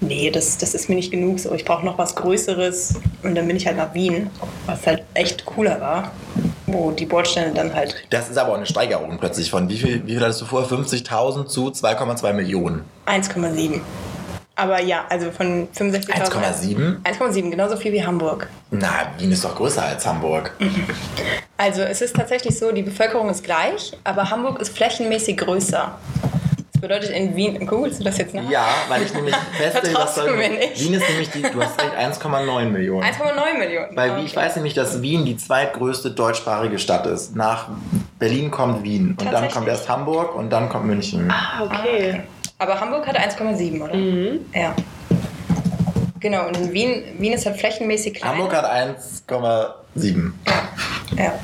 nee, 0.07 0.31
das, 0.31 0.59
das 0.59 0.75
ist 0.75 0.89
mir 0.89 0.95
nicht 0.95 1.11
genug. 1.11 1.39
So, 1.41 1.53
ich 1.55 1.65
brauche 1.65 1.85
noch 1.85 1.99
was 1.99 2.15
Größeres. 2.15 2.95
Und 3.23 3.35
dann 3.35 3.47
bin 3.47 3.57
ich 3.57 3.67
halt 3.67 3.77
nach 3.77 3.95
Wien, 3.95 4.31
was 4.67 4.87
halt 4.87 5.03
echt 5.15 5.45
cooler 5.45 5.81
war, 5.81 6.13
wo 6.67 6.91
die 6.91 7.07
Bordsteine 7.07 7.53
dann 7.53 7.75
halt 7.75 7.95
Das 8.11 8.29
ist 8.29 8.37
aber 8.37 8.53
auch 8.53 8.57
eine 8.57 8.67
Steigerung 8.67 9.19
plötzlich 9.19 9.51
von 9.51 9.69
wie 9.69 9.79
viel, 9.79 10.07
wie 10.07 10.13
viel 10.13 10.21
hattest 10.21 10.43
du 10.43 10.47
vor? 10.47 10.65
50.000 10.65 11.47
zu 11.47 11.69
2,2 11.69 12.33
Millionen. 12.33 12.85
1,7. 13.07 13.81
Aber 14.57 14.81
ja, 14.81 15.05
also 15.09 15.33
von 15.33 15.69
65.000. 15.77 16.31
1,7? 16.31 17.03
1,7, 17.03 17.51
genauso 17.51 17.77
viel 17.77 17.93
wie 17.93 18.05
Hamburg. 18.05 18.49
Na, 18.71 19.09
Wien 19.19 19.33
ist 19.33 19.45
doch 19.45 19.57
größer 19.57 19.83
als 19.83 20.07
Hamburg. 20.07 20.55
Also 21.57 21.83
es 21.83 22.01
ist 22.01 22.15
tatsächlich 22.15 22.59
so, 22.59 22.73
die 22.73 22.83
Bevölkerung 22.83 23.31
ist 23.31 23.43
gleich, 23.43 23.97
aber 24.05 24.31
Hamburg 24.31 24.61
ist 24.61 24.77
flächenmäßig 24.77 25.37
größer. 25.39 25.99
Das 26.85 26.99
bedeutet 26.99 27.17
in 27.17 27.35
Wien, 27.35 27.67
googelst 27.67 28.01
du 28.01 28.05
das 28.05 28.19
jetzt 28.19 28.35
nach? 28.35 28.51
Ja, 28.51 28.67
weil 28.89 29.03
ich 29.05 29.15
nämlich 29.15 29.35
mir 29.59 30.49
nicht? 30.51 30.81
Wien 30.81 30.93
ist 30.93 31.09
nämlich 31.09 31.31
die, 31.31 31.41
du 31.41 31.63
hast 31.63 31.81
recht, 31.81 31.95
1,9 32.23 32.65
Millionen. 32.67 33.03
1,9 33.03 33.59
Millionen. 33.59 33.97
Weil 33.97 34.11
Okay. 34.11 34.23
ich 34.27 34.37
weiß 34.37 34.57
nämlich, 34.57 34.75
dass 34.75 35.01
Wien 35.01 35.25
die 35.25 35.39
zweitgrößte 35.39 36.11
deutschsprachige 36.11 36.79
Stadt 36.79 37.07
ist. 37.07 37.35
Nach 37.35 37.69
Berlin 38.19 38.51
kommt 38.51 38.83
Wien 38.85 39.17
und 39.19 39.33
dann 39.33 39.49
kommt 39.51 39.67
erst 39.67 39.89
Hamburg 39.89 40.35
und 40.35 40.51
dann 40.51 40.69
kommt 40.69 40.85
München. 40.85 41.31
Ah, 41.31 41.65
okay. 41.65 42.21
Aber 42.59 42.79
Hamburg 42.79 43.07
hat 43.07 43.19
1,7, 43.19 43.83
oder? 43.83 43.95
Mhm. 43.95 44.41
Ja. 44.55 44.75
Genau, 46.21 46.49
und 46.49 46.57
in 46.59 46.73
Wien, 46.75 47.03
Wien 47.19 47.33
ist 47.33 47.47
halt 47.47 47.57
flächenmäßig 47.57 48.15
klein. 48.15 48.31
Hamburg 48.33 48.55
hat 48.55 48.67
1,7. 48.67 50.33
Ja. 51.17 51.33
Und 51.33 51.41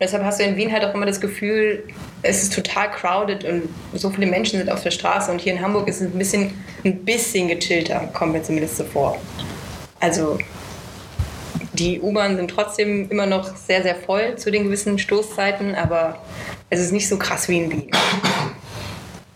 deshalb 0.00 0.24
hast 0.24 0.40
du 0.40 0.44
in 0.44 0.56
Wien 0.56 0.72
halt 0.72 0.84
auch 0.84 0.94
immer 0.94 1.06
das 1.06 1.20
Gefühl, 1.20 1.84
es 2.22 2.42
ist 2.42 2.54
total 2.54 2.90
crowded 2.90 3.44
und 3.44 3.68
so 3.94 4.10
viele 4.10 4.26
Menschen 4.26 4.58
sind 4.58 4.70
auf 4.70 4.82
der 4.82 4.90
Straße. 4.90 5.30
Und 5.30 5.40
hier 5.40 5.54
in 5.54 5.60
Hamburg 5.60 5.88
ist 5.88 6.00
es 6.00 6.08
ein 6.08 6.18
bisschen, 6.18 6.52
ein 6.84 7.04
bisschen 7.04 7.48
gechillter, 7.48 8.08
kommt 8.12 8.32
mir 8.32 8.42
zumindest 8.42 8.76
so 8.76 8.84
vor. 8.84 9.18
Also 10.00 10.38
die 11.72 12.00
U-Bahnen 12.00 12.36
sind 12.36 12.50
trotzdem 12.50 13.10
immer 13.10 13.26
noch 13.26 13.56
sehr, 13.56 13.82
sehr 13.82 13.94
voll 13.94 14.36
zu 14.36 14.50
den 14.50 14.64
gewissen 14.64 14.98
Stoßzeiten, 14.98 15.74
aber 15.74 16.18
es 16.68 16.80
ist 16.80 16.92
nicht 16.92 17.08
so 17.08 17.16
krass 17.16 17.48
wie 17.48 17.58
in 17.58 17.70
Wien. 17.70 17.90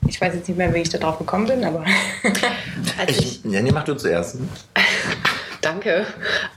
Ich 0.06 0.20
weiß 0.20 0.34
jetzt 0.34 0.48
nicht 0.48 0.56
mehr, 0.58 0.72
wie 0.74 0.80
ich 0.80 0.90
da 0.90 0.98
drauf 0.98 1.18
gekommen 1.18 1.46
bin, 1.46 1.64
aber 1.64 1.84
Als 2.98 3.18
ich, 3.18 3.40
nee, 3.44 3.62
mach 3.72 3.84
du 3.84 3.94
zuerst. 3.94 4.36
danke. 5.60 6.06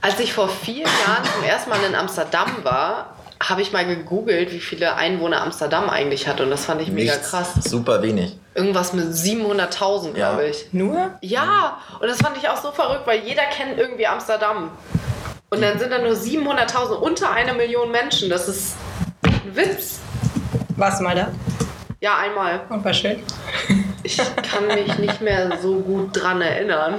Als 0.00 0.20
ich 0.20 0.32
vor 0.32 0.48
vier 0.48 0.84
Jahren 0.84 1.24
zum 1.34 1.44
ersten 1.44 1.70
Mal 1.70 1.82
in 1.84 1.94
Amsterdam 1.94 2.50
war, 2.62 3.17
habe 3.42 3.62
ich 3.62 3.72
mal 3.72 3.86
gegoogelt, 3.86 4.52
wie 4.52 4.58
viele 4.60 4.94
Einwohner 4.96 5.42
Amsterdam 5.42 5.88
eigentlich 5.90 6.26
hat. 6.26 6.40
Und 6.40 6.50
das 6.50 6.64
fand 6.64 6.80
ich 6.82 6.90
mega 6.90 7.12
Nichts. 7.12 7.30
krass. 7.30 7.54
Super 7.62 8.02
wenig. 8.02 8.36
Irgendwas 8.54 8.92
mit 8.92 9.06
700.000, 9.14 10.16
Ja. 10.16 10.30
glaube 10.30 10.48
ich. 10.48 10.66
nur 10.72 11.12
Ja, 11.20 11.78
und 12.00 12.08
das 12.08 12.18
fand 12.18 12.36
ich 12.36 12.48
auch 12.48 12.60
so 12.60 12.72
verrückt, 12.72 13.06
weil 13.06 13.20
jeder 13.20 13.44
kennt 13.44 13.78
irgendwie 13.78 14.06
Amsterdam. 14.06 14.70
Und 15.50 15.62
dann 15.62 15.78
sind 15.78 15.90
da 15.92 15.98
nur 15.98 16.12
700.000, 16.14 16.94
unter 16.96 17.30
eine 17.30 17.54
Million 17.54 17.90
Menschen. 17.92 18.28
Das 18.28 18.48
ist 18.48 18.74
ein 19.24 19.40
Witz. 19.56 20.00
warst 20.76 21.00
du 21.00 21.04
mal 21.04 21.14
da? 21.14 21.28
Ja, 22.00 22.18
einmal. 22.18 22.60
Und 22.68 22.84
war 22.84 22.92
schön. 22.92 23.20
Ich 24.04 24.16
kann 24.16 24.66
mich 24.68 24.98
nicht 24.98 25.20
mehr 25.20 25.50
so 25.60 25.76
gut 25.80 26.10
dran 26.22 26.40
erinnern. 26.40 26.94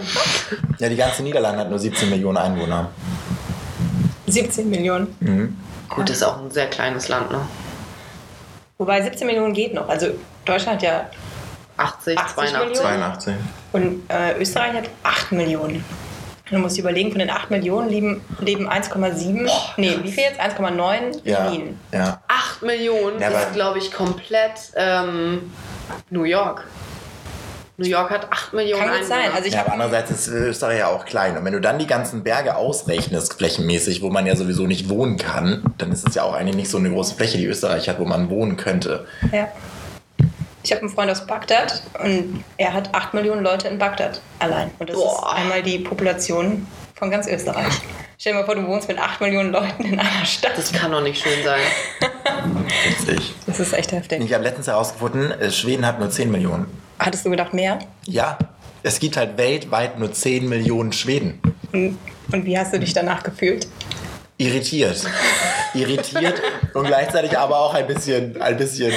Ja, 0.80 0.90
die 0.90 0.96
ganze 0.98 1.24
Niederlande 1.24 1.60
hat 1.60 1.70
nur 1.70 1.80
17 1.80 2.10
Millionen 2.10 2.38
Einwohner. 2.38 2.90
17 4.28 4.70
Millionen. 4.70 5.16
Gut, 6.00 6.10
ist 6.10 6.24
auch 6.24 6.40
ein 6.42 6.50
sehr 6.52 6.68
kleines 6.68 7.10
Land, 7.10 7.32
ne? 7.32 7.42
Wobei 8.78 9.02
17 9.02 9.28
Millionen 9.28 9.54
geht 9.54 9.74
noch. 9.74 9.90
Also 9.90 10.08
Deutschland 10.46 10.78
hat 10.78 10.84
ja 10.84 11.10
80, 11.78 12.18
80 12.18 12.34
82. 12.36 12.60
Millionen? 12.60 12.76
82. 12.76 13.36
und 13.74 14.02
äh, 14.10 14.40
Österreich 14.40 14.74
hat 14.74 14.90
8 15.04 15.32
Millionen. 15.34 15.84
Du 16.50 16.58
musst 16.58 16.80
überlegen, 16.80 17.12
von 17.12 17.20
den 17.20 17.30
8 17.30 17.52
Millionen 17.52 17.90
leben, 17.90 18.22
leben 18.40 18.68
1,7. 18.70 19.50
Nee, 19.78 20.00
wie 20.02 20.12
viel 20.12 20.24
jetzt? 20.24 20.40
1,9 20.40 21.20
Ja. 21.24 21.42
Berlin. 21.42 21.80
Ja. 21.92 22.22
8 22.28 22.64
Millionen 22.64 23.20
Ja, 23.22 23.28
ist, 23.30 23.54
glaube 23.54 23.78
ich, 23.78 23.92
komplett 23.92 24.72
ähm, 24.76 25.52
New 26.10 26.24
York. 26.24 26.66
New 27.80 27.88
York 27.88 28.10
hat 28.10 28.32
8 28.32 28.54
Millionen 28.54 28.84
Kann 28.84 28.98
gut 29.00 29.08
sein. 29.08 29.18
Einwohner. 29.20 29.36
Also 29.36 29.48
ich 29.48 29.54
ja, 29.54 29.62
aber 29.62 29.74
andererseits 29.74 30.12
ist 30.12 30.28
Österreich 30.28 30.80
ja 30.80 30.88
auch 30.88 31.06
klein. 31.06 31.38
Und 31.38 31.46
wenn 31.46 31.54
du 31.54 31.62
dann 31.62 31.80
die 31.80 31.88
ganzen 31.88 32.24
Berge 32.24 32.56
ausrechnest, 32.58 33.36
flächenmäßig, 33.36 34.02
wo 34.02 34.10
man 34.10 34.26
ja 34.28 34.36
sowieso 34.36 34.68
nicht 34.68 34.90
wohnen 34.90 35.18
kann, 35.18 35.64
dann 35.78 35.92
ist 35.92 36.08
es 36.08 36.16
ja 36.16 36.24
auch 36.24 36.34
eigentlich 36.34 36.58
nicht 36.58 36.70
so 36.70 36.78
eine 36.78 36.90
große 36.90 37.16
Fläche, 37.16 37.38
die 37.38 37.46
Österreich 37.46 37.88
hat, 37.88 38.00
wo 38.00 38.06
man 38.06 38.30
wohnen 38.30 38.58
könnte. 38.58 39.08
ja. 39.32 39.48
Ich 40.62 40.74
habe 40.74 40.82
einen 40.82 40.90
Freund 40.90 41.10
aus 41.10 41.26
Bagdad 41.26 41.82
und 42.04 42.44
er 42.58 42.74
hat 42.74 42.94
8 42.94 43.14
Millionen 43.14 43.44
Leute 43.44 43.70
in 43.70 43.78
Bagdad 43.78 44.20
allein. 44.40 44.70
Und 44.78 44.90
das 44.90 44.98
Boah. 44.98 45.14
ist 45.32 45.38
einmal 45.38 45.64
die 45.64 45.80
Population 45.80 46.68
von 46.96 47.10
ganz 47.10 47.28
Österreich. 47.28 47.74
Stell 48.18 48.34
dir 48.34 48.40
mal 48.40 48.46
vor, 48.46 48.56
du 48.56 48.68
wohnst 48.68 48.90
mit 48.90 49.00
8 49.00 49.22
Millionen 49.22 49.54
Leuten 49.54 49.86
in 49.86 49.98
einer 49.98 50.26
Stadt. 50.26 50.58
das 50.58 50.74
kann 50.74 50.92
doch 50.92 51.02
nicht 51.02 51.24
schön 51.24 51.42
sein. 51.46 51.62
Witzig. 52.90 53.34
Das 53.48 53.62
ist 53.62 53.72
echt 53.72 53.94
heftig. 53.94 54.22
Ich 54.22 54.34
habe 54.34 54.44
letztens 54.44 54.68
herausgefunden, 54.68 55.32
äh, 55.32 55.50
Schweden 55.50 55.86
hat 55.86 55.98
nur 55.98 56.10
10 56.10 56.30
Millionen. 56.30 56.66
Hattest 57.00 57.26
du 57.26 57.30
gedacht 57.30 57.54
mehr? 57.54 57.80
Ja, 58.06 58.38
es 58.84 59.00
gibt 59.00 59.18
halt 59.18 59.38
weltweit 59.38 59.98
nur 59.98 60.12
10 60.12 60.48
Millionen 60.48 60.92
Schweden. 60.92 61.42
Und, 61.72 61.98
und 62.32 62.46
wie 62.46 62.58
hast 62.58 62.74
du 62.74 62.80
dich 62.80 62.94
danach 62.94 63.24
gefühlt? 63.24 63.68
Irritiert. 64.38 65.06
Irritiert 65.74 66.42
und 66.74 66.88
gleichzeitig 66.88 67.38
aber 67.38 67.60
auch 67.60 67.74
ein 67.74 67.86
bisschen, 67.88 68.42
ein 68.42 68.56
bisschen, 68.56 68.94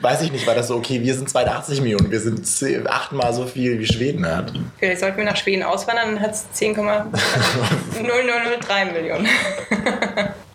weiß 0.00 0.22
ich 0.22 0.32
nicht, 0.32 0.44
war 0.46 0.56
das 0.56 0.68
so, 0.68 0.76
okay, 0.76 1.00
wir 1.00 1.14
sind 1.14 1.30
82 1.30 1.80
Millionen, 1.80 2.10
wir 2.10 2.18
sind 2.18 2.44
achtmal 2.90 3.32
so 3.32 3.46
viel 3.46 3.78
wie 3.78 3.86
Schweden 3.86 4.26
hat. 4.26 4.52
Vielleicht 4.78 5.00
sollten 5.00 5.18
wir 5.18 5.24
nach 5.24 5.36
Schweden 5.36 5.62
auswandern, 5.62 6.16
dann 6.16 6.20
hat 6.20 6.32
es 6.32 6.46
10,0003 6.54 8.92
Millionen. 8.92 9.28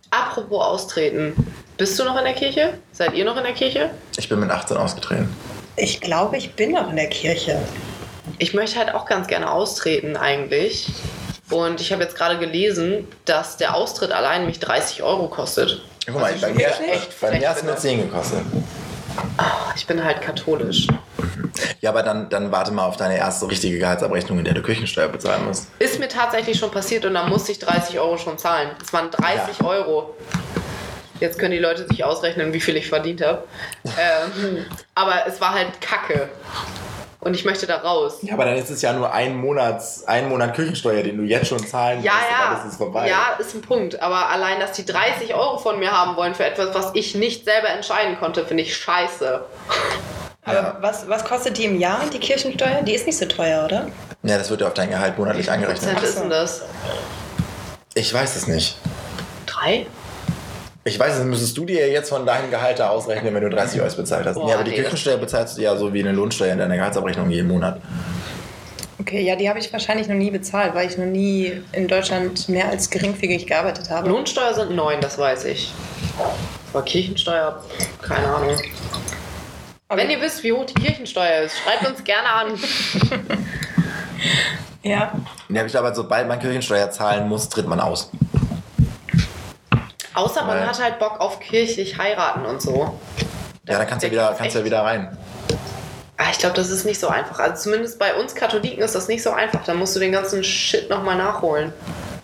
Apropos 0.10 0.62
austreten. 0.62 1.34
Bist 1.78 1.98
du 1.98 2.04
noch 2.04 2.18
in 2.18 2.26
der 2.26 2.34
Kirche? 2.34 2.74
Seid 2.92 3.14
ihr 3.14 3.24
noch 3.24 3.38
in 3.38 3.44
der 3.44 3.54
Kirche? 3.54 3.92
Ich 4.18 4.28
bin 4.28 4.42
mit 4.42 4.50
18 4.50 4.76
ausgetreten. 4.76 5.34
Ich 5.80 6.02
glaube, 6.02 6.38
ich 6.38 6.54
bin 6.54 6.72
noch 6.72 6.90
in 6.90 6.96
der 6.96 7.08
Kirche. 7.08 7.62
Ich 8.40 8.54
möchte 8.54 8.80
halt 8.80 8.94
auch 8.94 9.06
ganz 9.06 9.28
gerne 9.28 9.52
austreten 9.52 10.18
eigentlich. 10.18 10.88
Und 11.52 11.80
ich 11.80 11.94
habe 11.94 12.04
jetzt 12.04 12.16
gerade 12.18 12.40
gelesen, 12.40 13.08
dass 13.26 13.58
der 13.58 13.76
Austritt 13.76 14.12
allein 14.12 14.46
mich 14.48 14.60
30 14.60 15.04
Euro 15.04 15.28
kostet. 15.28 15.82
Guck 16.06 16.16
mal, 16.16 16.26
Also 16.34 16.42
bei 16.42 16.50
ich 16.52 16.58
mir, 16.58 16.68
bin 16.80 16.90
echt 16.90 17.22
bei 17.22 17.38
mir 17.40 17.50
hat 17.50 17.58
es 17.58 17.64
nur 17.64 17.74
bin. 17.74 17.82
10 17.82 18.02
gekostet. 18.10 18.40
Ich 19.76 19.86
bin 19.88 20.04
halt 20.04 20.22
katholisch. 20.22 20.88
Ja, 21.82 21.92
aber 21.92 22.04
dann, 22.04 22.30
dann 22.30 22.52
warte 22.52 22.72
mal 22.72 22.86
auf 22.86 22.98
deine 22.98 23.18
erste 23.18 23.50
richtige 23.50 23.78
Gehaltsabrechnung, 23.80 24.40
in 24.40 24.46
der 24.46 24.54
du 24.56 24.62
Kirchensteuer 24.64 25.08
bezahlen 25.08 25.46
musst. 25.46 25.68
Ist 25.80 26.00
mir 26.00 26.08
tatsächlich 26.08 26.58
schon 26.58 26.72
passiert 26.72 27.06
und 27.06 27.14
da 27.14 27.24
musste 27.28 27.52
ich 27.52 27.60
30 27.60 28.00
Euro 28.00 28.18
schon 28.18 28.38
zahlen. 28.38 28.70
Es 28.84 28.92
waren 28.94 29.10
30 29.12 29.60
Ja. 29.60 29.66
Euro. 29.66 30.16
Jetzt 31.20 31.40
können 31.40 31.52
die 31.52 31.60
Leute 31.60 31.88
sich 31.88 32.04
ausrechnen, 32.04 32.54
wie 32.54 32.60
viel 32.60 32.76
ich 32.78 32.88
verdient 32.90 33.22
habe. 33.26 33.44
Ähm, 33.86 34.66
aber 34.96 35.26
es 35.28 35.40
war 35.42 35.54
halt 35.54 35.80
Kacke. 35.82 36.30
Und 37.20 37.34
ich 37.34 37.44
möchte 37.44 37.66
da 37.66 37.78
raus. 37.78 38.20
Ja, 38.22 38.36
aber 38.36 38.46
dann 38.46 38.56
ist 38.56 38.70
es 38.70 38.82
ja 38.84 38.94
nur 38.94 39.12
ein, 39.12 39.36
Monats, 39.36 40.04
ein 40.08 40.30
Monat 40.30 40.54
Kirchensteuer, 40.56 41.02
den 41.04 41.18
du 41.18 41.24
jetzt 41.24 41.48
schon 41.48 41.58
zahlen 41.66 42.02
Ja, 42.04 42.14
musst, 42.14 42.24
und 42.26 42.32
ja. 42.32 42.56
dann 42.60 42.70
ist 42.70 42.78
vorbei. 42.78 43.10
Ja, 43.10 43.36
ist 43.40 43.56
ein 43.56 43.62
Punkt. 43.62 44.00
Aber 44.02 44.30
allein, 44.30 44.60
dass 44.60 44.74
die 44.74 44.86
30 44.86 45.34
Euro 45.34 45.58
von 45.58 45.80
mir 45.80 45.92
haben 45.92 46.16
wollen 46.16 46.36
für 46.36 46.46
etwas, 46.46 46.74
was 46.76 46.92
ich 46.94 47.16
nicht 47.16 47.44
selber 47.44 47.70
entscheiden 47.70 48.18
konnte, 48.20 48.46
finde 48.46 48.64
ich 48.64 48.78
scheiße. 48.78 49.44
Aber 50.46 50.54
Ja. 50.56 50.78
was, 50.80 51.10
was 51.10 51.26
kostet 51.26 51.58
die 51.58 51.66
im 51.66 51.80
Jahr, 51.80 52.02
die 52.14 52.20
Kirchensteuer? 52.20 52.84
Die 52.84 52.94
ist 52.94 53.06
nicht 53.08 53.18
so 53.18 53.26
teuer, 53.26 53.66
oder? 53.66 53.88
Ja, 54.24 54.38
das 54.38 54.50
wird 54.50 54.62
ja 54.62 54.68
auf 54.68 54.74
dein 54.76 54.90
Gehalt 54.92 55.18
monatlich 55.18 55.50
angerechnet. 55.52 55.96
Prozent 55.96 56.04
ist 56.08 56.20
denn 56.20 56.30
das? 56.30 56.62
Ich 57.96 58.14
weiß 58.14 58.36
es 58.36 58.48
nicht. 58.48 58.78
Drei? 59.48 59.88
Ich 60.88 60.98
weiß, 60.98 61.18
das 61.18 61.26
müsstest 61.26 61.58
du 61.58 61.66
dir 61.66 61.90
jetzt 61.92 62.08
von 62.10 62.26
deinem 62.26 62.50
Gehalt 62.50 62.80
da 62.80 62.90
ausrechnen, 62.90 63.34
wenn 63.34 63.44
du 63.44 63.50
30 63.50 63.82
Euro 63.82 63.94
bezahlt 63.94 64.26
hast. 64.26 64.36
Boah, 64.36 64.48
ja, 64.50 64.56
aber 64.56 64.64
die 64.64 64.72
nee, 64.72 64.78
Kirchensteuer 64.78 65.18
bezahlst 65.18 65.58
du 65.58 65.62
ja 65.62 65.76
so 65.76 65.94
wie 65.94 66.00
eine 66.00 66.14
Lohnsteuer 66.14 66.54
in 66.54 66.60
deiner 66.60 66.78
Gehaltsabrechnung 66.78 67.30
jeden 67.30 67.50
Monat. 67.50 67.82
Okay, 69.00 69.22
ja, 69.22 69.36
die 69.36 69.50
habe 69.50 69.60
ich 69.60 69.72
wahrscheinlich 69.74 70.08
noch 70.08 70.16
nie 70.16 70.32
bezahlt, 70.32 70.74
weil 70.76 70.88
ich 70.90 70.98
noch 70.98 71.06
nie 71.06 71.62
in 71.74 71.90
Deutschland 71.90 72.48
mehr 72.48 72.70
als 72.70 72.90
geringfügig 72.90 73.48
gearbeitet 73.48 73.90
habe. 73.90 74.08
Lohnsteuer 74.08 74.54
sind 74.54 74.72
neun, 74.72 75.02
das 75.02 75.18
weiß 75.18 75.44
ich. 75.46 75.74
Aber 76.74 76.84
Kirchensteuer, 76.84 77.62
keine 78.02 78.28
Ahnung. 78.28 78.56
Aber- 79.90 80.02
Wenn 80.02 80.10
ihr 80.10 80.22
wisst, 80.22 80.42
wie 80.44 80.54
hoch 80.54 80.66
die 80.66 80.74
Kirchensteuer 80.74 81.42
ist, 81.44 81.56
schreibt 81.58 81.86
uns 81.90 82.04
gerne 82.04 82.30
an. 82.30 82.48
Ja, 84.84 85.12
Ja, 85.50 85.66
ich 85.66 85.72
glaube, 85.72 85.92
sobald 85.94 86.30
man 86.30 86.40
Kirchensteuer 86.40 86.90
zahlen 86.92 87.28
muss, 87.28 87.50
tritt 87.50 87.68
man 87.68 87.82
aus. 87.82 88.10
Außer 90.18 90.44
man 90.46 90.58
Weil- 90.60 90.68
hat 90.68 90.82
halt 90.82 90.98
Bock 91.00 91.20
auf 91.20 91.40
kirchlich 91.40 91.98
heiraten 91.98 92.46
und 92.46 92.60
so. 92.62 92.98
Ja, 93.68 93.78
dann 93.78 93.86
kannst 93.88 94.02
du 94.04 94.08
ja 94.08 94.12
wieder, 94.12 94.36
kannst 94.38 94.56
ja 94.56 94.64
wieder 94.66 94.82
rein. 94.82 95.16
Ah, 96.18 96.26
ich 96.32 96.40
glaube, 96.40 96.56
das 96.56 96.72
ist 96.72 96.86
nicht 96.86 97.00
so 97.00 97.08
einfach. 97.08 97.38
Also 97.40 97.64
zumindest 97.64 98.00
bei 98.00 98.16
uns 98.16 98.34
Katholiken 98.34 98.82
ist 98.84 98.96
das 98.96 99.08
nicht 99.08 99.22
so 99.22 99.30
einfach. 99.32 99.64
Da 99.64 99.76
musst 99.76 99.96
du 99.96 100.00
den 100.00 100.12
ganzen 100.12 100.44
Shit 100.44 100.90
nochmal 100.90 101.16
nachholen. 101.18 101.72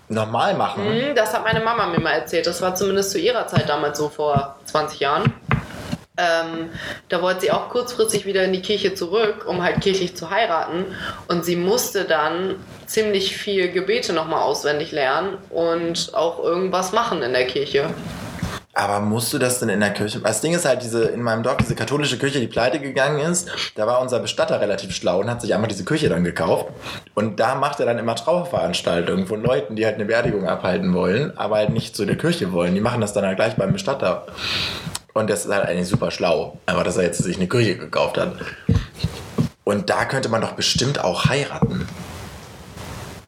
Normal 0.09 0.55
machen. 0.55 0.83
Hm, 0.85 1.15
Das 1.15 1.33
hat 1.33 1.43
meine 1.43 1.59
Mama 1.63 1.85
mir 1.85 1.99
mal 1.99 2.13
erzählt. 2.13 2.47
Das 2.47 2.61
war 2.63 2.73
zumindest 2.73 3.11
zu 3.11 3.19
ihrer 3.19 3.45
Zeit 3.45 3.69
damals 3.69 3.99
so 3.99 4.09
vor 4.09 4.55
20 4.65 4.99
Jahren. 4.99 5.31
Ähm, 6.17 6.69
da 7.09 7.21
wollte 7.21 7.41
sie 7.41 7.51
auch 7.51 7.69
kurzfristig 7.69 8.25
wieder 8.25 8.43
in 8.43 8.53
die 8.53 8.61
Kirche 8.61 8.93
zurück, 8.95 9.45
um 9.47 9.63
halt 9.63 9.81
kirchlich 9.81 10.15
zu 10.15 10.29
heiraten. 10.31 10.85
Und 11.27 11.45
sie 11.45 11.55
musste 11.55 12.05
dann 12.05 12.55
ziemlich 12.93 13.35
viel 13.35 13.71
Gebete 13.71 14.13
nochmal 14.13 14.43
auswendig 14.43 14.91
lernen 14.91 15.37
und 15.49 16.11
auch 16.13 16.43
irgendwas 16.43 16.91
machen 16.91 17.23
in 17.23 17.33
der 17.33 17.47
Kirche. 17.47 17.89
Aber 18.75 19.01
musst 19.01 19.31
du 19.33 19.37
das 19.37 19.59
denn 19.59 19.69
in 19.69 19.79
der 19.79 19.91
Kirche? 19.91 20.19
Das 20.19 20.41
Ding 20.41 20.53
ist 20.53 20.65
halt, 20.65 20.81
diese, 20.81 21.05
in 21.05 21.21
meinem 21.21 21.43
Dorf, 21.43 21.57
diese 21.57 21.75
katholische 21.75 22.17
Kirche, 22.17 22.39
die 22.39 22.47
pleite 22.47 22.79
gegangen 22.79 23.19
ist, 23.19 23.49
da 23.75 23.85
war 23.85 24.01
unser 24.01 24.19
Bestatter 24.19 24.59
relativ 24.61 24.95
schlau 24.95 25.19
und 25.19 25.29
hat 25.29 25.41
sich 25.41 25.53
einfach 25.53 25.67
diese 25.67 25.85
Kirche 25.85 26.09
dann 26.09 26.23
gekauft. 26.23 26.67
Und 27.13 27.39
da 27.39 27.53
macht 27.53 27.79
er 27.79 27.85
dann 27.85 27.99
immer 27.99 28.15
Trauerveranstaltungen 28.15 29.27
von 29.27 29.43
Leuten, 29.43 29.75
die 29.75 29.85
halt 29.85 29.95
eine 29.95 30.05
Beerdigung 30.05 30.47
abhalten 30.47 30.93
wollen, 30.93 31.37
aber 31.37 31.57
halt 31.57 31.69
nicht 31.69 31.95
zu 31.95 32.05
der 32.05 32.17
Kirche 32.17 32.51
wollen. 32.51 32.73
Die 32.73 32.81
machen 32.81 33.01
das 33.01 33.13
dann 33.13 33.25
halt 33.25 33.37
gleich 33.37 33.55
beim 33.55 33.73
Bestatter. 33.73 34.25
Und 35.13 35.29
das 35.29 35.45
ist 35.45 35.53
halt 35.53 35.67
eigentlich 35.67 35.87
super 35.87 36.09
schlau. 36.09 36.57
Aber 36.65 36.83
dass 36.83 36.97
er 36.97 37.03
jetzt 37.03 37.21
sich 37.21 37.37
eine 37.37 37.47
Kirche 37.47 37.77
gekauft 37.77 38.17
hat. 38.17 38.33
Und 39.63 39.91
da 39.91 40.05
könnte 40.05 40.29
man 40.29 40.41
doch 40.41 40.53
bestimmt 40.53 41.03
auch 41.03 41.25
heiraten. 41.25 41.87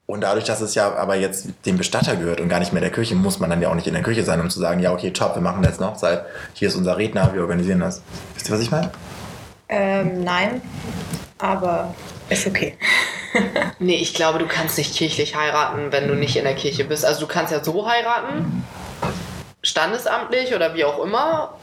Und 0.08 0.22
dadurch, 0.22 0.46
dass 0.46 0.62
es 0.62 0.76
ja 0.76 0.96
aber 0.96 1.16
jetzt 1.16 1.48
dem 1.66 1.78
Bestatter 1.78 2.16
gehört 2.16 2.40
und 2.40 2.48
gar 2.48 2.60
nicht 2.60 2.74
mehr 2.74 2.82
der 2.82 2.92
Kirche, 2.92 3.16
muss 3.16 3.40
man 3.40 3.50
dann 3.50 3.62
ja 3.62 3.70
auch 3.70 3.76
nicht 3.76 3.88
in 3.88 3.94
der 3.94 4.04
Kirche 4.04 4.24
sein, 4.24 4.40
um 4.40 4.50
zu 4.52 4.60
sagen, 4.60 4.80
ja, 4.80 4.94
okay, 4.94 5.12
top, 5.12 5.36
wir 5.36 5.42
machen 5.42 5.64
da 5.64 5.70
jetzt 5.70 5.82
eine 5.82 5.90
Hochzeit. 5.90 6.26
Hier 6.54 6.68
ist 6.68 6.76
unser 6.76 6.98
Redner, 6.98 7.34
wir 7.34 7.42
organisieren 7.42 7.80
das. 7.80 8.04
Wisst 8.36 8.50
ihr, 8.50 8.54
was 8.54 8.62
ich 8.62 8.72
meine? 8.72 8.92
ähm, 9.68 10.24
nein, 10.24 10.62
aber 11.40 11.94
ist 12.30 12.48
okay. 12.48 12.78
Nee, 13.80 13.96
ich 13.96 14.14
glaube, 14.14 14.40
du 14.40 14.48
kannst 14.48 14.78
nicht 14.78 14.96
kirchlich 14.96 15.36
heiraten, 15.36 15.92
wenn 15.92 16.08
du 16.08 16.16
nicht 16.16 16.38
in 16.38 16.46
der 16.46 16.56
Kirche 16.56 16.86
bist. 16.86 17.04
Also 17.04 17.20
du 17.20 17.28
kannst 17.28 17.52
ja 17.52 17.62
so 17.62 17.86
heiraten, 17.86 18.64
standesamtlich 19.62 20.56
oder 20.56 20.74
wie 20.74 20.86
auch 20.86 21.04
immer. 21.04 21.58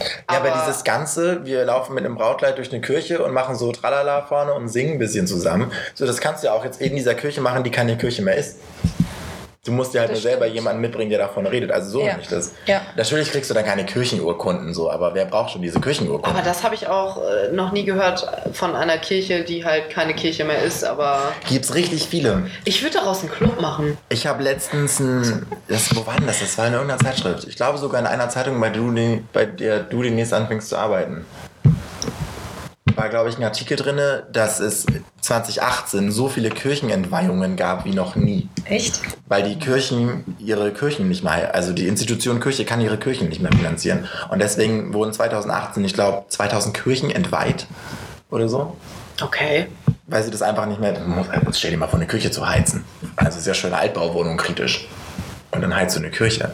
Ja, 0.00 0.38
aber 0.38 0.50
dieses 0.50 0.84
Ganze, 0.84 1.44
wir 1.44 1.64
laufen 1.64 1.94
mit 1.94 2.04
einem 2.04 2.14
Brautkleid 2.14 2.58
durch 2.58 2.72
eine 2.72 2.80
Kirche 2.80 3.22
und 3.22 3.32
machen 3.32 3.56
so 3.56 3.72
Tralala 3.72 4.22
vorne 4.22 4.54
und 4.54 4.68
singen 4.68 4.94
ein 4.94 4.98
bisschen 4.98 5.26
zusammen. 5.26 5.72
So, 5.94 6.06
das 6.06 6.18
kannst 6.20 6.42
du 6.42 6.48
ja 6.48 6.52
auch 6.52 6.64
jetzt 6.64 6.80
in 6.80 6.94
dieser 6.96 7.14
Kirche 7.14 7.40
machen, 7.40 7.64
die 7.64 7.70
keine 7.70 7.96
Kirche 7.96 8.22
mehr 8.22 8.36
ist. 8.36 8.56
Du 9.68 9.74
musst 9.74 9.92
dir 9.92 10.00
halt 10.00 10.08
Das 10.10 10.16
nur 10.16 10.22
selber 10.22 10.46
stimmt. 10.46 10.54
jemanden 10.54 10.80
mitbringen, 10.80 11.10
der 11.10 11.18
davon 11.18 11.46
redet. 11.46 11.70
Also 11.70 11.90
so 11.90 12.00
Ja. 12.00 12.16
ich 12.18 12.26
das. 12.26 12.52
Ja. 12.64 12.80
Natürlich 12.96 13.30
kriegst 13.30 13.50
du 13.50 13.54
dann 13.54 13.66
keine 13.66 13.84
Kirchenurkunden 13.84 14.72
so, 14.72 14.90
aber 14.90 15.12
wer 15.14 15.26
braucht 15.26 15.50
schon 15.50 15.60
diese 15.60 15.78
Kirchenurkunden? 15.78 16.34
Aber 16.34 16.42
das 16.42 16.62
habe 16.64 16.74
ich 16.74 16.86
auch 16.86 17.18
äh, 17.22 17.52
noch 17.52 17.72
nie 17.72 17.84
gehört 17.84 18.26
von 18.54 18.74
einer 18.74 18.96
Kirche, 18.96 19.44
die 19.44 19.66
halt 19.66 19.90
keine 19.90 20.14
Kirche 20.14 20.44
mehr 20.46 20.62
ist. 20.62 20.84
Aber 20.84 21.20
Gibt's 21.46 21.74
richtig 21.74 22.06
viele. 22.08 22.46
ich 22.64 22.82
würde 22.82 22.94
daraus 22.98 23.20
einen 23.20 23.30
Club 23.30 23.60
machen. 23.60 23.98
Ich 24.08 24.26
habe 24.26 24.42
letztens 24.42 25.00
ein. 25.00 25.44
Das, 25.68 25.94
wo 25.94 26.06
war 26.06 26.14
denn 26.16 26.26
das? 26.26 26.40
Das 26.40 26.56
war 26.56 26.66
in 26.68 26.72
irgendeiner 26.72 27.00
Zeitschrift. 27.00 27.46
Ich 27.46 27.56
glaube 27.56 27.76
sogar 27.76 28.00
in 28.00 28.06
einer 28.06 28.30
Zeitung, 28.30 28.58
bei, 28.58 28.70
du, 28.70 28.90
bei 29.34 29.44
der 29.44 29.80
du 29.80 30.02
demnächst 30.02 30.32
anfängst 30.32 30.70
zu 30.70 30.78
arbeiten. 30.78 31.26
War, 32.98 33.08
glaube 33.08 33.30
ich, 33.30 33.38
ein 33.38 33.44
Artikel 33.44 33.76
drin, 33.76 33.98
dass 34.32 34.60
es 34.60 34.84
2018 35.20 36.10
so 36.10 36.28
viele 36.28 36.50
Kirchenentweihungen 36.50 37.56
gab 37.56 37.84
wie 37.84 37.94
noch 37.94 38.16
nie. 38.16 38.48
Echt? 38.64 39.00
Weil 39.28 39.44
die 39.44 39.58
Kirchen 39.58 40.36
ihre 40.38 40.72
Kirchen 40.72 41.08
nicht 41.08 41.22
mehr, 41.22 41.54
also 41.54 41.72
die 41.72 41.86
Institution 41.86 42.40
Kirche 42.40 42.64
kann 42.64 42.80
ihre 42.80 42.98
Kirchen 42.98 43.28
nicht 43.28 43.40
mehr 43.40 43.52
finanzieren. 43.52 44.08
Und 44.30 44.40
deswegen 44.40 44.92
wurden 44.92 45.12
2018, 45.12 45.84
ich 45.84 45.94
glaube, 45.94 46.24
2000 46.28 46.76
Kirchen 46.76 47.10
entweiht 47.10 47.66
oder 48.30 48.48
so. 48.48 48.76
Okay. 49.22 49.68
Weil 50.06 50.22
sie 50.22 50.30
das 50.30 50.42
einfach 50.42 50.66
nicht 50.66 50.80
mehr. 50.80 50.98
Muss, 51.00 51.26
stell 51.58 51.70
dir 51.70 51.76
mal 51.76 51.86
vor, 51.86 51.98
eine 51.98 52.08
Kirche 52.08 52.30
zu 52.30 52.48
heizen. 52.48 52.84
Also 53.16 53.38
sehr 53.40 53.54
schöne 53.54 53.76
Altbauwohnung 53.76 54.36
kritisch. 54.36 54.88
Und 55.50 55.62
dann 55.62 55.74
heizt 55.74 55.96
du 55.96 56.00
eine 56.00 56.10
Kirche. 56.10 56.52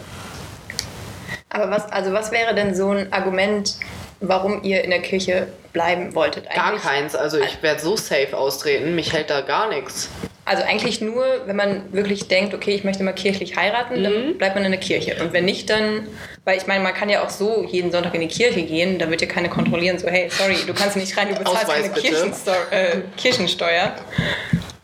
Aber 1.51 1.71
was, 1.71 1.91
also 1.93 2.13
was 2.13 2.33
wäre 2.33 2.55
denn 2.55 2.75
so 2.75 2.91
ein 2.91 3.13
Argument, 3.13 3.77
warum 4.21 4.63
ihr 4.63 4.85
in 4.85 4.91
der 4.91 5.01
Kirche 5.03 5.49
bleiben 5.73 6.15
wolltet? 6.15 6.49
Gar 6.51 6.69
Eigentlich- 6.69 6.83
keins. 6.83 7.15
Also 7.17 7.39
ich 7.39 7.63
werde 7.63 7.81
so 7.81 7.97
safe 7.97 8.37
austreten. 8.37 8.95
Mich 8.95 9.13
hält 9.13 9.31
da 9.31 9.41
gar 9.41 9.69
nichts. 9.69 10.09
Also 10.47 10.63
eigentlich 10.63 11.01
nur, 11.01 11.25
wenn 11.47 11.57
man 11.57 11.91
wirklich 11.93 12.29
denkt, 12.29 12.53
okay, 12.53 12.75
ich 12.75 12.85
möchte 12.85 13.03
mal 13.03 13.15
kirchlich 13.15 13.57
heiraten, 13.57 14.03
dann 14.05 14.37
bleibt 14.37 14.55
man 14.55 14.65
in 14.65 14.73
der 14.73 14.81
Kirche. 14.81 15.17
Und 15.23 15.33
wenn 15.33 15.47
nicht, 15.47 15.71
dann, 15.71 16.07
weil 16.45 16.59
ich 16.59 16.67
meine, 16.67 16.85
man 16.85 16.93
kann 16.93 17.09
ja 17.09 17.25
auch 17.25 17.31
so 17.31 17.65
jeden 17.65 17.91
Sonntag 17.91 18.15
in 18.15 18.21
die 18.21 18.29
Kirche 18.29 18.61
gehen, 18.63 18.99
da 18.99 19.09
wird 19.09 19.23
ja 19.23 19.27
keiner 19.27 19.49
kontrollieren, 19.49 19.99
so, 19.99 20.07
hey, 20.07 20.29
sorry, 20.29 20.57
du 20.67 20.75
kannst 20.75 20.97
nicht 20.97 21.17
rein, 21.17 21.29
du 21.31 21.35
bezahlst 21.37 21.63
Ausweis 21.63 21.83
keine 21.85 21.95
bitte. 21.95 22.09
Kirchensteu 22.09 22.53
äh, 22.71 22.97
Kirchensteuer. 23.17 23.95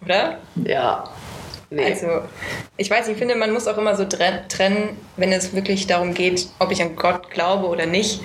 Oder? 0.03 0.39
Ja. 0.65 1.05
Nee. 1.69 1.85
Also, 1.85 2.23
ich 2.79 2.91
weiß, 2.91 3.09
ich 3.09 3.19
finde, 3.19 3.35
man 3.37 3.53
muss 3.53 3.69
auch 3.69 3.77
immer 3.77 3.95
so 3.95 4.05
tre- 4.05 4.43
trennen, 4.49 4.97
wenn 5.19 5.31
es 5.31 5.55
wirklich 5.55 5.87
darum 5.87 6.15
geht, 6.15 6.47
ob 6.59 6.73
ich 6.73 6.81
an 6.83 6.97
Gott 6.97 7.31
glaube 7.31 7.67
oder 7.69 7.85
nicht, 7.87 8.23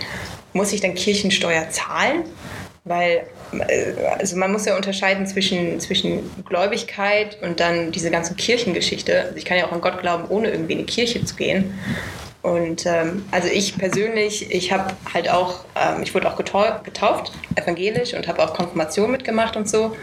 muss 0.55 0.71
ich 0.71 0.81
dann 0.81 0.95
Kirchensteuer 0.95 1.69
zahlen? 1.69 2.23
Weil, 2.85 3.27
äh, 3.51 3.93
also 4.17 4.37
man 4.37 4.51
muss 4.51 4.65
ja 4.65 4.75
unterscheiden 4.75 5.27
zwischen, 5.27 5.79
zwischen 5.79 6.29
Gläubigkeit 6.45 7.37
und 7.41 7.59
dann 7.59 7.91
diese 7.91 8.09
ganze 8.09 8.35
Kirchengeschichte. 8.35 9.21
Also 9.21 9.35
ich 9.35 9.45
kann 9.45 9.57
ja 9.57 9.67
auch 9.67 9.71
an 9.71 9.81
Gott 9.81 9.99
glauben, 9.99 10.25
ohne 10.29 10.49
irgendwie 10.49 10.73
in 10.73 10.79
die 10.79 10.85
Kirche 10.85 11.23
zu 11.25 11.35
gehen. 11.35 11.77
Und 12.41 12.85
ähm, 12.85 13.25
also 13.31 13.47
ich 13.47 13.75
persönlich, 13.77 14.51
ich 14.51 14.71
habe 14.71 14.93
halt 15.13 15.29
auch, 15.29 15.65
ähm, 15.75 16.03
ich 16.03 16.13
wurde 16.13 16.31
auch 16.31 16.37
getau 16.37 16.63
getauft, 16.83 17.31
evangelisch 17.55 18.13
und 18.13 18.27
habe 18.27 18.43
auch 18.43 18.53
Konfirmation 18.53 19.11
mitgemacht 19.11 19.57
und 19.57 19.67
so. 19.67 19.95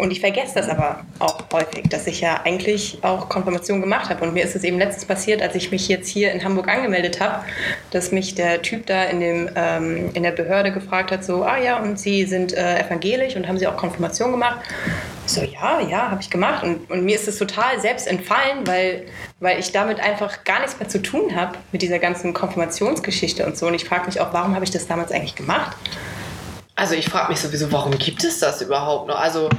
Und 0.00 0.12
ich 0.12 0.20
vergesse 0.20 0.54
das 0.54 0.70
aber 0.70 1.00
auch 1.18 1.44
häufig, 1.52 1.84
dass 1.90 2.06
ich 2.06 2.22
ja 2.22 2.40
eigentlich 2.44 2.98
auch 3.02 3.28
Konfirmation 3.28 3.82
gemacht 3.82 4.08
habe. 4.08 4.24
Und 4.24 4.32
mir 4.32 4.42
ist 4.42 4.56
es 4.56 4.64
eben 4.64 4.78
letztens 4.78 5.04
passiert, 5.04 5.42
als 5.42 5.54
ich 5.54 5.70
mich 5.70 5.88
jetzt 5.88 6.08
hier 6.08 6.32
in 6.32 6.42
Hamburg 6.42 6.68
angemeldet 6.68 7.20
habe, 7.20 7.44
dass 7.90 8.10
mich 8.10 8.34
der 8.34 8.62
Typ 8.62 8.86
da 8.86 9.04
in, 9.04 9.20
dem, 9.20 9.50
ähm, 9.54 10.10
in 10.14 10.22
der 10.22 10.30
Behörde 10.30 10.72
gefragt 10.72 11.12
hat, 11.12 11.22
so, 11.22 11.44
ah 11.44 11.58
ja, 11.58 11.78
und 11.80 12.00
Sie 12.00 12.24
sind 12.24 12.54
äh, 12.54 12.80
evangelisch 12.80 13.36
und 13.36 13.46
haben 13.46 13.58
Sie 13.58 13.66
auch 13.66 13.76
Konfirmation 13.76 14.30
gemacht? 14.30 14.60
Ich 15.26 15.32
so, 15.32 15.42
ja, 15.42 15.80
ja, 15.80 16.10
habe 16.10 16.22
ich 16.22 16.30
gemacht. 16.30 16.62
Und, 16.64 16.90
und 16.90 17.04
mir 17.04 17.16
ist 17.16 17.28
es 17.28 17.36
total 17.36 17.78
selbst 17.78 18.06
entfallen, 18.06 18.66
weil, 18.66 19.04
weil 19.38 19.58
ich 19.58 19.70
damit 19.70 20.00
einfach 20.00 20.44
gar 20.44 20.60
nichts 20.60 20.78
mehr 20.80 20.88
zu 20.88 21.02
tun 21.02 21.36
habe 21.36 21.58
mit 21.72 21.82
dieser 21.82 21.98
ganzen 21.98 22.32
Konfirmationsgeschichte 22.32 23.44
und 23.44 23.58
so. 23.58 23.66
Und 23.66 23.74
ich 23.74 23.84
frage 23.84 24.06
mich 24.06 24.18
auch, 24.18 24.32
warum 24.32 24.54
habe 24.54 24.64
ich 24.64 24.70
das 24.70 24.86
damals 24.86 25.12
eigentlich 25.12 25.34
gemacht? 25.34 25.76
Also 26.80 26.94
ich 26.94 27.10
frage 27.10 27.28
mich 27.28 27.38
sowieso, 27.38 27.70
warum 27.72 27.98
gibt 27.98 28.24
es 28.24 28.38
das 28.38 28.62
überhaupt 28.62 29.06
noch? 29.06 29.20
Also 29.20 29.50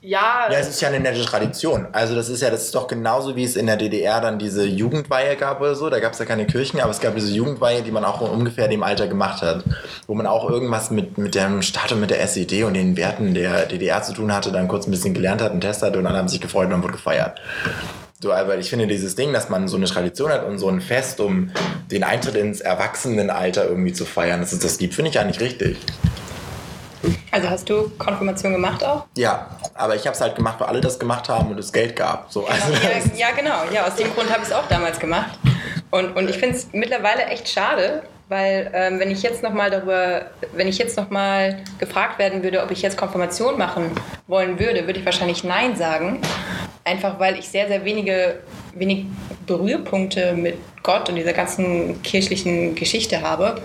ja, 0.00 0.48
Ja, 0.50 0.58
es 0.58 0.68
ist 0.70 0.80
ja 0.80 0.88
eine 0.88 0.98
nette 0.98 1.22
Tradition. 1.22 1.86
Also 1.92 2.14
das 2.14 2.30
ist 2.30 2.40
ja, 2.40 2.48
das 2.48 2.62
ist 2.62 2.74
doch 2.74 2.86
genauso 2.88 3.36
wie 3.36 3.44
es 3.44 3.56
in 3.56 3.66
der 3.66 3.76
DDR 3.76 4.22
dann 4.22 4.38
diese 4.38 4.64
Jugendweihe 4.64 5.36
gab 5.36 5.60
oder 5.60 5.74
so. 5.74 5.90
Da 5.90 6.00
gab 6.00 6.14
es 6.14 6.18
ja 6.18 6.24
keine 6.24 6.46
Kirchen, 6.46 6.80
aber 6.80 6.92
es 6.92 7.00
gab 7.00 7.14
diese 7.14 7.30
Jugendweihe, 7.30 7.82
die 7.82 7.90
man 7.90 8.06
auch 8.06 8.22
ungefähr 8.22 8.68
dem 8.68 8.82
Alter 8.82 9.06
gemacht 9.06 9.42
hat. 9.42 9.64
Wo 10.06 10.14
man 10.14 10.26
auch 10.26 10.48
irgendwas 10.48 10.90
mit, 10.90 11.18
mit 11.18 11.34
dem 11.34 11.60
Staat 11.60 11.92
und 11.92 12.00
mit 12.00 12.08
der 12.08 12.22
SED 12.22 12.64
und 12.64 12.72
den 12.72 12.96
Werten 12.96 13.34
der 13.34 13.66
DDR 13.66 14.02
zu 14.02 14.14
tun 14.14 14.32
hatte, 14.32 14.50
dann 14.50 14.66
kurz 14.66 14.86
ein 14.86 14.92
bisschen 14.92 15.12
gelernt 15.12 15.42
hat, 15.42 15.50
einen 15.50 15.60
Test 15.60 15.82
hatte 15.82 15.98
und 15.98 16.06
alle 16.06 16.16
haben 16.16 16.28
sich 16.28 16.40
gefreut 16.40 16.64
und 16.64 16.70
dann 16.70 16.82
wurde 16.82 16.94
gefeiert. 16.94 17.38
So, 18.24 18.32
aber 18.32 18.56
ich 18.56 18.70
finde 18.70 18.86
dieses 18.86 19.16
Ding, 19.16 19.34
dass 19.34 19.50
man 19.50 19.68
so 19.68 19.76
eine 19.76 19.84
Tradition 19.84 20.30
hat 20.30 20.46
und 20.46 20.58
so 20.58 20.70
ein 20.70 20.80
Fest, 20.80 21.20
um 21.20 21.50
den 21.90 22.02
Eintritt 22.02 22.36
ins 22.36 22.62
Erwachsenenalter 22.62 23.68
irgendwie 23.68 23.92
zu 23.92 24.06
feiern, 24.06 24.40
dass 24.40 24.50
es 24.52 24.60
das 24.60 24.78
gibt, 24.78 24.94
finde 24.94 25.10
ich 25.10 25.18
eigentlich 25.18 25.40
richtig. 25.40 25.76
Also 27.30 27.50
hast 27.50 27.68
du 27.68 27.90
Konfirmation 27.98 28.52
gemacht 28.52 28.82
auch? 28.82 29.04
Ja, 29.18 29.50
aber 29.74 29.94
ich 29.94 30.06
habe 30.06 30.14
es 30.14 30.22
halt 30.22 30.36
gemacht, 30.36 30.58
weil 30.58 30.68
alle 30.68 30.80
das 30.80 30.98
gemacht 30.98 31.28
haben 31.28 31.50
und 31.50 31.58
es 31.58 31.70
Geld 31.70 31.96
gab. 31.96 32.32
So, 32.32 32.46
also 32.46 32.72
Ja, 32.72 33.28
ja 33.28 33.34
genau. 33.36 33.64
Ja, 33.70 33.86
aus 33.86 33.96
dem 33.96 34.10
Grund 34.14 34.30
habe 34.30 34.40
ich 34.40 34.48
es 34.48 34.54
auch 34.54 34.66
damals 34.70 34.98
gemacht. 34.98 35.38
Und, 35.90 36.16
und 36.16 36.30
ich 36.30 36.38
finde 36.38 36.56
es 36.56 36.68
mittlerweile 36.72 37.26
echt 37.26 37.46
schade, 37.46 38.04
weil 38.30 38.70
ähm, 38.72 39.00
wenn 39.00 39.10
ich 39.10 39.22
jetzt 39.22 39.42
noch 39.42 39.52
mal 39.52 39.70
darüber, 39.70 40.30
wenn 40.54 40.66
ich 40.66 40.78
jetzt 40.78 40.96
noch 40.96 41.10
mal 41.10 41.62
gefragt 41.78 42.18
werden 42.18 42.42
würde, 42.42 42.62
ob 42.62 42.70
ich 42.70 42.80
jetzt 42.80 42.96
Konfirmation 42.96 43.58
machen 43.58 43.90
wollen 44.26 44.58
würde, 44.58 44.86
würde 44.86 44.98
ich 44.98 45.04
wahrscheinlich 45.04 45.44
Nein 45.44 45.76
sagen. 45.76 46.22
Einfach 46.84 47.18
weil 47.18 47.38
ich 47.38 47.48
sehr, 47.48 47.66
sehr 47.66 47.84
wenige, 47.84 48.40
wenig 48.74 49.06
Berührpunkte 49.46 50.34
mit 50.34 50.56
Gott 50.82 51.08
und 51.08 51.16
dieser 51.16 51.32
ganzen 51.32 52.02
kirchlichen 52.02 52.74
Geschichte 52.74 53.22
habe. 53.22 53.62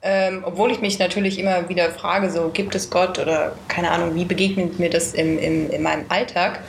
Ähm, 0.00 0.42
obwohl 0.44 0.70
ich 0.70 0.80
mich 0.80 0.98
natürlich 0.98 1.40
immer 1.40 1.68
wieder 1.68 1.90
frage, 1.90 2.30
so 2.30 2.50
gibt 2.50 2.74
es 2.76 2.88
Gott 2.88 3.18
oder 3.18 3.52
keine 3.66 3.90
Ahnung, 3.90 4.14
wie 4.14 4.24
begegnet 4.24 4.78
mir 4.78 4.90
das 4.90 5.12
im, 5.12 5.38
im, 5.38 5.70
in 5.70 5.82
meinem 5.82 6.04
Alltag. 6.08 6.60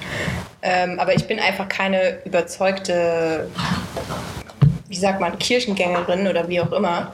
Ähm, 0.63 0.99
aber 0.99 1.13
ich 1.13 1.27
bin 1.27 1.39
einfach 1.39 1.69
keine 1.69 2.17
überzeugte, 2.25 3.49
wie 4.88 4.95
sagt 4.95 5.21
man, 5.21 5.38
Kirchengängerin 5.38 6.27
oder 6.27 6.47
wie 6.47 6.60
auch 6.60 6.71
immer. 6.71 7.13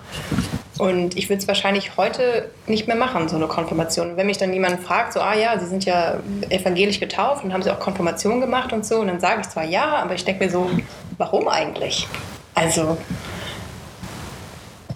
Und 0.80 1.18
ich 1.18 1.28
würde 1.30 1.42
es 1.42 1.48
wahrscheinlich 1.48 1.98
heute 1.98 2.50
nicht 2.66 2.88
mehr 2.88 2.96
machen, 2.96 3.28
so 3.28 3.36
eine 3.36 3.48
Konfirmation. 3.48 4.16
Wenn 4.16 4.28
mich 4.28 4.38
dann 4.38 4.54
jemand 4.54 4.80
fragt, 4.80 5.12
so, 5.12 5.20
ah 5.20 5.36
ja, 5.36 5.60
Sie 5.60 5.66
sind 5.66 5.84
ja 5.84 6.20
evangelisch 6.50 7.02
getauft 7.02 7.44
und 7.44 7.52
haben 7.52 7.62
Sie 7.62 7.70
auch 7.70 7.80
Konfirmation 7.80 8.40
gemacht 8.40 8.72
und 8.72 8.86
so, 8.86 9.00
und 9.00 9.08
dann 9.08 9.20
sage 9.20 9.42
ich 9.42 9.50
zwar 9.50 9.66
ja, 9.66 9.98
aber 9.98 10.16
ich 10.16 10.24
denke 10.24 10.46
mir 10.46 10.50
so, 10.50 10.70
warum 11.18 11.50
eigentlich? 11.50 12.08
Also, 12.56 12.98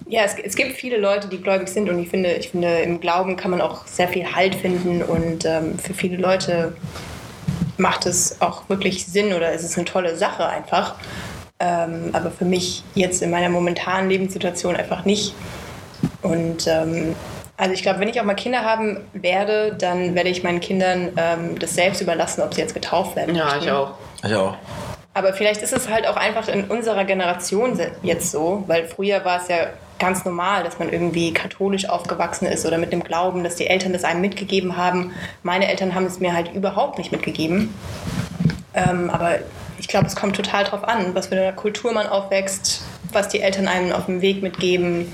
ja, 0.08 0.24
es, 0.24 0.36
es 0.41 0.56
gibt 0.56 0.78
viele 0.78 0.98
Leute, 0.98 1.28
die 1.28 1.41
gläubig 1.41 1.67
sind 1.67 1.89
und 1.89 2.00
ich 2.00 2.08
finde, 2.08 2.32
ich 2.32 2.50
finde, 2.50 2.80
im 2.80 3.02
Glauben 3.02 3.36
kann 3.36 3.52
man 3.52 3.60
auch 3.60 3.86
sehr 3.86 4.08
viel 4.08 4.34
Halt 4.34 4.56
finden 4.56 5.02
und 5.04 5.43
ähm, 5.43 5.78
für 5.78 5.93
viele 5.93 6.15
Leute 6.15 6.78
macht 7.78 8.06
es 8.06 8.39
auch 8.39 8.69
wirklich 8.69 9.06
Sinn 9.06 9.34
oder 9.34 9.52
ist 9.52 9.63
es 9.63 9.76
eine 9.76 9.84
tolle 9.84 10.15
Sache 10.15 10.48
einfach. 10.48 10.96
Ähm, 11.60 12.10
aber 12.13 12.32
für 12.32 12.46
mich 12.46 12.84
jetzt 12.96 13.22
in 13.22 13.32
meiner 13.32 13.50
momentanen 13.50 14.10
Lebenssituation 14.10 14.78
einfach 14.78 15.04
nicht. 15.04 15.34
Und 16.23 16.67
ähm, 16.67 17.15
also 17.57 17.73
ich 17.73 17.83
glaube, 17.83 17.99
wenn 17.99 18.07
ich 18.07 18.19
auch 18.19 18.25
mal 18.25 18.33
Kinder 18.33 18.63
haben 18.63 18.97
werde, 19.13 19.75
dann 19.77 20.15
werde 20.15 20.29
ich 20.29 20.43
meinen 20.43 20.59
Kindern 20.59 21.12
ähm, 21.17 21.59
das 21.59 21.75
selbst 21.75 22.01
überlassen, 22.01 22.41
ob 22.41 22.53
sie 22.53 22.62
jetzt 22.62 22.73
getauft 22.73 23.15
werden. 23.15 23.36
ja, 23.36 23.57
ich 23.57 23.69
auch. 23.69 23.93
ich 24.23 24.33
auch. 24.33 24.55
Aber 25.13 25.33
vielleicht 25.33 25.62
ist 25.62 25.73
es 25.73 25.89
halt 25.89 26.07
auch 26.07 26.15
einfach 26.15 26.47
in 26.47 26.65
unserer 26.65 27.03
Generation 27.05 27.79
jetzt 28.01 28.31
so, 28.31 28.63
weil 28.65 28.86
früher 28.86 29.23
war 29.23 29.39
es 29.39 29.47
ja 29.47 29.67
ganz 29.99 30.25
normal, 30.25 30.63
dass 30.63 30.79
man 30.79 30.91
irgendwie 30.91 31.33
katholisch 31.33 31.88
aufgewachsen 31.88 32.47
ist 32.47 32.65
oder 32.65 32.79
mit 32.79 32.91
dem 32.91 33.03
Glauben, 33.03 33.43
dass 33.43 33.55
die 33.55 33.67
Eltern 33.67 33.93
das 33.93 34.03
einem 34.03 34.21
mitgegeben 34.21 34.75
haben. 34.75 35.13
Meine 35.43 35.69
Eltern 35.69 35.93
haben 35.93 36.05
es 36.05 36.19
mir 36.19 36.33
halt 36.33 36.53
überhaupt 36.53 36.97
nicht 36.97 37.12
mitgegeben. 37.12 37.73
Ähm, 38.73 39.12
aber 39.12 39.36
ich 39.77 39.88
glaube, 39.88 40.07
es 40.07 40.15
kommt 40.15 40.36
total 40.36 40.63
drauf 40.63 40.83
an, 40.83 41.13
was 41.13 41.27
für 41.27 41.36
eine 41.36 41.53
Kultur 41.53 41.93
man 41.93 42.07
aufwächst, 42.07 42.83
was 43.12 43.27
die 43.27 43.41
Eltern 43.41 43.67
einem 43.67 43.91
auf 43.91 44.07
dem 44.07 44.21
Weg 44.21 44.41
mitgeben. 44.41 45.12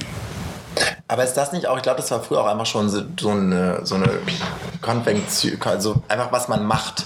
Aber 1.08 1.24
ist 1.24 1.34
das 1.34 1.52
nicht 1.52 1.68
auch, 1.68 1.78
ich 1.78 1.84
glaube, 1.84 1.98
das 2.00 2.12
war 2.12 2.22
früher 2.22 2.42
auch 2.42 2.48
einfach 2.48 2.66
schon 2.66 2.90
so, 2.90 3.02
so 3.20 3.30
eine, 3.30 3.86
so 3.86 3.96
eine 3.96 4.10
Konvention, 4.82 5.58
also 5.66 6.02
einfach 6.08 6.32
was 6.32 6.48
man 6.48 6.66
macht. 6.66 7.06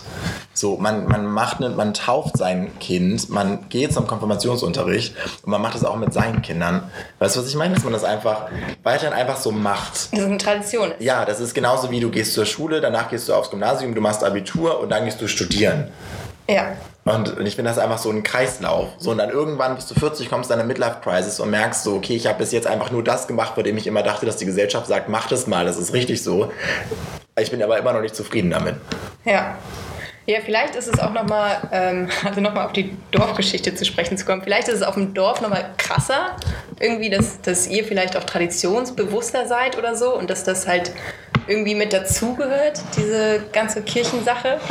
So, 0.56 0.78
man, 0.78 1.08
man 1.08 1.26
macht, 1.26 1.60
ne, 1.60 1.70
man 1.70 1.94
tauft 1.94 2.38
sein 2.38 2.78
Kind, 2.80 3.30
man 3.30 3.70
geht 3.70 3.92
zum 3.92 4.06
Konfirmationsunterricht 4.06 5.16
und 5.44 5.50
man 5.50 5.62
macht 5.62 5.74
das 5.74 5.84
auch 5.84 5.96
mit 5.96 6.14
seinen 6.14 6.42
Kindern. 6.44 6.92
Weißt 7.20 7.36
du, 7.36 7.40
was 7.40 7.48
ich 7.48 7.56
meine? 7.56 7.74
Dass 7.74 7.84
man 7.84 7.94
das 7.94 8.04
einfach 8.04 8.48
weiterhin 8.84 9.14
einfach 9.14 9.38
so 9.38 9.52
macht. 9.52 9.94
Das 9.94 10.20
ist 10.20 10.26
eine 10.26 10.38
Tradition. 10.38 10.92
Ja, 11.00 11.26
das 11.26 11.40
ist 11.40 11.56
genauso 11.56 11.90
wie 11.90 12.00
du 12.00 12.12
gehst 12.12 12.34
zur 12.34 12.46
Schule, 12.46 12.82
danach 12.82 13.10
gehst 13.10 13.30
du 13.30 13.34
aufs 13.34 13.50
Gymnasium, 13.50 13.96
du 13.96 14.02
machst 14.02 14.24
Abitur 14.24 14.80
und 14.80 14.90
dann 14.90 15.06
gehst 15.06 15.20
du 15.22 15.28
studieren. 15.28 15.90
Ja. 16.48 16.74
Und, 17.06 17.38
und 17.38 17.46
ich 17.46 17.56
finde 17.56 17.70
das 17.70 17.78
einfach 17.78 17.98
so 17.98 18.10
ein 18.10 18.24
Kreislauf. 18.24 18.90
So, 18.98 19.12
und 19.12 19.18
dann 19.18 19.30
irgendwann 19.30 19.76
bist 19.76 19.92
du 19.92 19.96
40, 19.96 20.30
kommst 20.30 20.50
du 20.50 20.54
in 20.54 20.66
Midlife-Crisis 20.66 21.40
und 21.40 21.50
merkst 21.50 21.84
so, 21.84 21.96
okay, 21.96 22.16
ich 22.16 22.28
habe 22.28 22.38
bis 22.38 22.52
jetzt 22.54 22.66
einfach 22.66 22.92
nur 22.92 23.04
das 23.04 23.28
gemacht, 23.28 23.56
bei 23.56 23.64
dem 23.64 23.78
ich 23.78 23.88
immer 23.88 24.04
dachte, 24.04 24.26
dass 24.26 24.38
die 24.38 24.46
Gesellschaft 24.46 24.88
sagt, 24.88 25.10
mach 25.10 25.28
das 25.28 25.46
mal, 25.48 25.66
das 25.66 25.78
ist 25.78 25.94
richtig 25.94 26.24
so. 26.24 26.52
Ich 27.38 27.52
bin 27.52 27.62
aber 27.62 27.78
immer 27.78 27.92
noch 27.92 28.02
nicht 28.02 28.16
zufrieden 28.16 28.52
damit. 28.52 28.76
Ja. 29.26 29.58
Ja, 30.26 30.40
vielleicht 30.40 30.76
ist 30.76 30.88
es 30.88 31.02
auch 31.02 31.12
nochmal, 31.12 31.58
ähm, 31.74 32.10
also 32.26 32.40
nochmal 32.40 32.66
auf 32.66 32.72
die 32.72 32.96
Dorfgeschichte 33.12 33.76
zu 33.76 33.84
sprechen 33.84 34.18
zu 34.18 34.26
kommen, 34.26 34.42
vielleicht 34.42 34.70
ist 34.70 34.76
es 34.76 34.84
auf 34.84 34.94
dem 34.94 35.14
Dorf 35.14 35.42
nochmal 35.42 35.72
krasser, 35.78 36.38
irgendwie, 36.80 37.10
dass, 37.10 37.42
dass 37.42 37.68
ihr 37.68 37.84
vielleicht 37.84 38.16
auch 38.16 38.24
traditionsbewusster 38.24 39.48
seid 39.48 39.78
oder 39.78 39.98
so 39.98 40.18
und 40.18 40.30
dass 40.30 40.46
das 40.46 40.66
halt 40.66 40.94
irgendwie 41.48 41.76
mit 41.76 41.92
dazugehört, 41.92 42.80
diese 42.96 43.44
ganze 43.52 43.82
Kirchensache, 43.82 44.62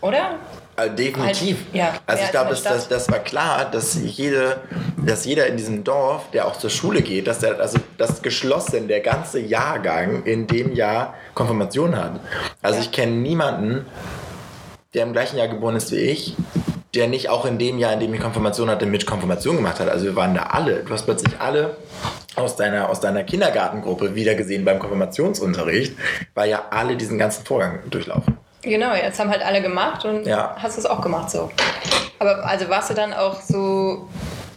oder? 0.00 0.38
Äh, 0.76 0.90
definitiv. 0.90 1.58
Halt, 1.66 1.74
ja, 1.74 1.94
also 2.06 2.24
ich 2.24 2.30
glaube, 2.30 2.50
das, 2.50 2.62
das, 2.62 2.88
das 2.88 3.10
war 3.10 3.18
klar, 3.18 3.70
dass 3.70 3.94
jede, 4.02 4.58
dass 4.96 5.24
jeder 5.26 5.46
in 5.46 5.56
diesem 5.56 5.84
Dorf, 5.84 6.30
der 6.30 6.46
auch 6.46 6.56
zur 6.56 6.70
Schule 6.70 7.02
geht, 7.02 7.26
dass 7.26 7.40
der, 7.40 7.60
also 7.60 7.78
das 7.98 8.22
geschlossen, 8.22 8.88
der 8.88 9.00
ganze 9.00 9.38
Jahrgang 9.40 10.24
in 10.24 10.46
dem 10.46 10.72
Jahr 10.74 11.14
Konfirmation 11.34 11.94
hat. 11.96 12.20
Also 12.62 12.78
Ja. 12.78 12.84
ich 12.84 12.90
kenne 12.92 13.12
niemanden, 13.12 13.84
der 14.94 15.04
im 15.04 15.12
gleichen 15.12 15.36
Jahr 15.36 15.48
geboren 15.48 15.76
ist 15.76 15.90
wie 15.92 15.96
ich, 15.96 16.36
der 16.94 17.08
nicht 17.08 17.28
auch 17.28 17.44
in 17.44 17.58
dem 17.58 17.78
Jahr, 17.78 17.92
in 17.92 18.00
dem 18.00 18.12
ich 18.14 18.20
Konfirmation 18.20 18.68
hatte, 18.70 18.86
mit 18.86 19.06
Konfirmation 19.06 19.56
gemacht 19.56 19.80
hat. 19.80 19.88
Also 19.88 20.04
wir 20.06 20.16
waren 20.16 20.34
da 20.34 20.44
alle. 20.44 20.84
Du 20.84 20.92
hast 20.92 21.04
plötzlich 21.04 21.38
alle 21.38 21.76
aus 22.34 22.56
deiner, 22.56 22.88
aus 22.88 23.00
deiner 23.00 23.24
Kindergartengruppe 23.24 24.14
wiedergesehen 24.14 24.64
beim 24.64 24.78
Konfirmationsunterricht, 24.78 25.96
weil 26.34 26.50
ja 26.50 26.62
alle 26.70 26.96
diesen 26.96 27.18
ganzen 27.18 27.44
Vorgang 27.44 27.80
durchlaufen. 27.90 28.38
Genau, 28.62 28.94
jetzt 28.94 29.18
haben 29.18 29.30
halt 29.30 29.42
alle 29.44 29.60
gemacht 29.60 30.04
und 30.04 30.24
Ja. 30.24 30.54
hast 30.58 30.78
es 30.78 30.86
auch 30.86 31.00
gemacht 31.00 31.30
so. 31.30 31.50
Aber 32.18 32.46
also 32.46 32.68
warst 32.68 32.90
du 32.90 32.94
dann 32.94 33.12
auch 33.12 33.40
so 33.40 34.08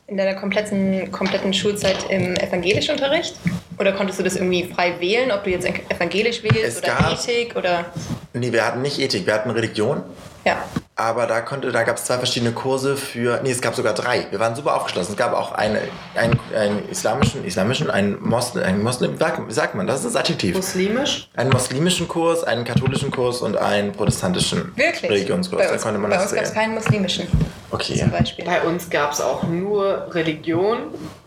in 0.07 0.17
deiner 0.17 0.35
kompletten, 0.35 1.11
kompletten 1.11 1.53
Schulzeit 1.53 1.97
im 2.09 2.35
evangelischen 2.35 2.93
Unterricht? 2.93 3.35
Oder 3.79 3.91
konntest 3.93 4.19
du 4.19 4.23
das 4.23 4.35
irgendwie 4.35 4.65
frei 4.65 4.93
wählen, 4.99 5.31
ob 5.31 5.43
du 5.43 5.49
jetzt 5.49 5.65
evangelisch 5.65 6.43
wählst 6.43 6.63
Es 6.63 6.77
oder 6.77 7.11
Ethik 7.11 7.55
oder 7.55 7.85
Nee, 8.33 8.51
wir 8.51 8.65
hatten 8.65 8.81
nicht 8.83 8.99
Ethik, 8.99 9.25
wir 9.25 9.33
hatten 9.33 9.49
Religion. 9.49 10.03
Ja. 10.45 10.63
Aber 10.97 11.27
da 11.27 11.41
konnte, 11.41 11.73
da 11.73 11.83
gab 11.83 11.97
es 11.97 12.05
zwei 12.05 12.17
verschiedene 12.17 12.53
Kurse 12.53 12.95
für, 12.95 13.41
nee, 13.43 13.51
es 13.51 13.59
gab 13.61 13.75
sogar 13.75 13.93
drei. 13.93 14.27
Wir 14.29 14.39
waren 14.39 14.55
super 14.55 14.77
aufgeschlossen. 14.77 15.11
Es 15.11 15.17
gab 15.17 15.33
auch 15.33 15.51
eine, 15.51 15.81
einen, 16.15 16.39
einen 16.55 16.87
islamischen, 16.87 17.43
islamischen, 17.43 17.89
einen 17.91 18.17
Moslem, 18.25 18.63
einen 18.63 18.81
Moslem, 18.81 19.19
wie 19.19 19.51
sagt, 19.53 19.75
man, 19.75 19.87
das 19.87 19.97
ist 19.97 20.05
das 20.05 20.15
Adjektiv. 20.15 20.55
Muslimisch? 20.55 21.27
Einen 21.35 21.49
muslimischen 21.49 22.07
Kurs, 22.07 22.45
einen 22.45 22.63
katholischen 22.63 23.11
Kurs 23.11 23.41
und 23.41 23.57
einen 23.57 23.91
protestantischen 23.91 24.71
Wirklich? 24.77 25.11
Religionskurs. 25.11 25.59
Bei 25.63 25.67
da 25.67 25.73
uns, 25.73 25.81
konnte 25.83 25.99
man 25.99 26.11
bei 26.11 26.15
das 26.15 26.27
uns 26.27 26.35
gab 26.35 26.43
es 26.45 26.53
keinen 26.53 26.75
muslimischen 26.75 27.27
Okay. 27.71 27.97
zum 27.99 28.11
Beispiel. 28.11 28.45
Bei 28.45 28.61
uns 28.61 28.89
gab 28.89 29.11
es 29.11 29.19
auch 29.19 29.43
nur 29.43 30.07
Religion 30.15 30.77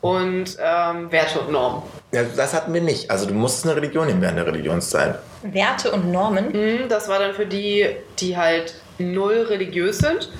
und 0.00 0.56
ähm, 0.64 1.12
Werte 1.12 1.40
und 1.40 1.52
Normen. 1.52 1.82
Ja, 2.12 2.22
das 2.22 2.54
hatten 2.54 2.72
wir 2.72 2.80
nicht. 2.80 3.10
Also 3.10 3.26
du 3.26 3.34
musstest 3.34 3.66
eine 3.66 3.76
Religion 3.76 4.06
nehmen 4.06 4.22
während 4.22 4.38
der 4.38 4.46
Religionszeit. 4.46 5.18
Werte 5.42 5.90
und 5.90 6.10
Normen. 6.10 6.52
Mhm, 6.52 6.88
Das 6.88 7.06
war 7.08 7.18
dann 7.18 7.34
für 7.34 7.44
die, 7.44 7.86
die 8.18 8.34
halt 8.38 8.76
null 8.98 9.46
religiös 9.48 9.98
sind. 9.98 10.30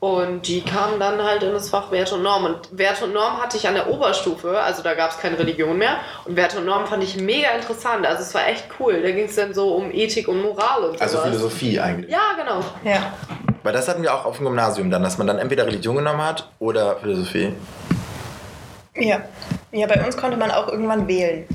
Und 0.00 0.48
die 0.48 0.62
kamen 0.62 0.98
dann 0.98 1.22
halt 1.22 1.44
in 1.44 1.52
das 1.52 1.70
Fach 1.70 1.92
Werte 1.92 2.16
und 2.16 2.24
Normen. 2.24 2.54
Und 2.54 2.68
Werte 2.72 3.04
und 3.04 3.12
Normen 3.12 3.40
hatte 3.40 3.56
ich 3.56 3.68
an 3.68 3.74
der 3.74 3.88
Oberstufe, 3.88 4.60
also 4.60 4.82
da 4.82 4.94
gab 4.94 5.12
es 5.12 5.18
keine 5.18 5.38
Religion 5.38 5.78
mehr. 5.78 5.98
Und 6.24 6.34
Werte 6.34 6.58
und 6.58 6.64
Normen 6.64 6.88
fand 6.88 7.04
ich 7.04 7.16
mega 7.20 7.50
interessant. 7.50 8.04
Also 8.04 8.22
es 8.22 8.34
war 8.34 8.48
echt 8.48 8.64
cool. 8.80 9.00
Da 9.00 9.12
ging 9.12 9.26
es 9.26 9.36
dann 9.36 9.54
so 9.54 9.76
um 9.76 9.92
Ethik 9.92 10.26
und 10.26 10.42
Moral 10.42 10.82
und 10.86 11.00
Also 11.00 11.18
sowas. 11.18 11.28
Philosophie 11.28 11.78
eigentlich. 11.78 12.10
Ja, 12.10 12.32
genau. 12.36 12.64
Ja. 12.82 13.12
Weil 13.62 13.72
das 13.72 13.86
hatten 13.86 14.02
wir 14.02 14.12
auch 14.12 14.24
auf 14.24 14.38
dem 14.38 14.46
Gymnasium 14.46 14.90
dann, 14.90 15.04
dass 15.04 15.18
man 15.18 15.28
dann 15.28 15.38
entweder 15.38 15.66
Religion 15.66 15.94
genommen 15.94 16.24
hat 16.24 16.48
oder 16.58 16.96
Philosophie. 16.96 17.52
Ja. 18.96 19.20
Ja, 19.70 19.86
bei 19.86 20.04
uns 20.04 20.16
konnte 20.16 20.36
man 20.36 20.50
auch 20.50 20.66
irgendwann 20.66 21.06
wählen. 21.06 21.46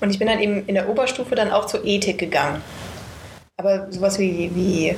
Und 0.00 0.08
ich 0.08 0.18
bin 0.18 0.28
dann 0.28 0.40
eben 0.40 0.64
in 0.66 0.74
der 0.76 0.88
Oberstufe 0.88 1.34
dann 1.34 1.52
auch 1.52 1.66
zur 1.66 1.84
Ethik 1.84 2.16
gegangen. 2.16 2.62
Aber 3.58 3.90
sowas 3.90 4.18
wie, 4.18 4.50
wie, 4.54 4.94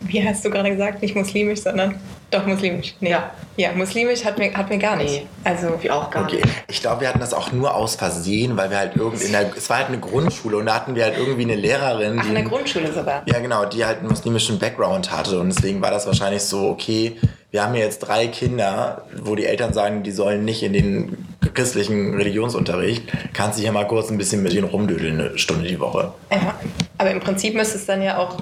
wie 0.00 0.24
hast 0.24 0.44
du 0.44 0.50
gerade 0.50 0.70
gesagt, 0.70 1.02
nicht 1.02 1.16
muslimisch, 1.16 1.62
sondern 1.62 1.96
doch 2.30 2.46
muslimisch. 2.46 2.94
Nee. 3.00 3.10
Ja. 3.10 3.32
Ja, 3.56 3.72
muslimisch 3.72 4.24
hat 4.24 4.38
mir, 4.38 4.54
hat 4.54 4.70
mir 4.70 4.78
gar 4.78 4.94
nicht. 4.94 5.22
Nee. 5.22 5.26
Also, 5.42 5.70
Wie 5.80 5.90
auch 5.90 6.08
gar 6.08 6.22
Okay. 6.26 6.36
nicht. 6.36 6.48
Ich 6.68 6.80
glaube, 6.80 7.00
wir 7.00 7.08
hatten 7.08 7.18
das 7.18 7.34
auch 7.34 7.50
nur 7.50 7.74
aus 7.74 7.96
Versehen, 7.96 8.56
weil 8.56 8.70
wir 8.70 8.78
halt 8.78 8.92
irgendwie 8.94 9.24
in 9.24 9.32
der, 9.32 9.50
es 9.56 9.68
war 9.68 9.78
halt 9.78 9.88
eine 9.88 9.98
Grundschule 9.98 10.56
und 10.58 10.66
da 10.66 10.74
hatten 10.76 10.94
wir 10.94 11.02
halt 11.02 11.18
irgendwie 11.18 11.42
eine 11.42 11.56
Lehrerin, 11.56 12.18
ach, 12.20 12.22
die 12.22 12.28
in 12.28 12.34
der 12.36 12.44
Grundschule 12.44 12.92
sogar. 12.92 13.22
Ja, 13.26 13.40
genau, 13.40 13.64
die 13.64 13.84
halt 13.84 13.98
einen 13.98 14.08
muslimischen 14.08 14.60
Background 14.60 15.10
hatte 15.10 15.40
und 15.40 15.48
deswegen 15.48 15.82
war 15.82 15.90
das 15.90 16.06
wahrscheinlich 16.06 16.42
so, 16.42 16.68
okay, 16.68 17.16
wir 17.50 17.64
haben 17.64 17.74
hier 17.74 17.82
jetzt 17.82 18.00
drei 18.00 18.28
Kinder, 18.28 19.02
wo 19.20 19.34
die 19.34 19.46
Eltern 19.46 19.72
sagen, 19.72 20.04
die 20.04 20.12
sollen 20.12 20.44
nicht 20.44 20.62
in 20.62 20.74
den 20.74 21.26
christlichen 21.54 22.14
Religionsunterricht, 22.14 23.02
kannst 23.32 23.58
du 23.58 23.62
hier 23.62 23.72
mal 23.72 23.88
kurz 23.88 24.10
ein 24.10 24.18
bisschen 24.18 24.44
mit 24.44 24.52
denen 24.52 24.68
rumdödeln, 24.68 25.18
eine 25.18 25.38
Stunde 25.38 25.66
die 25.66 25.80
Woche. 25.80 26.12
Ja. 26.30 26.54
Aber 26.98 27.10
im 27.10 27.20
Prinzip 27.20 27.54
müsste 27.54 27.78
es 27.78 27.86
dann 27.86 28.02
ja 28.02 28.18
auch 28.18 28.36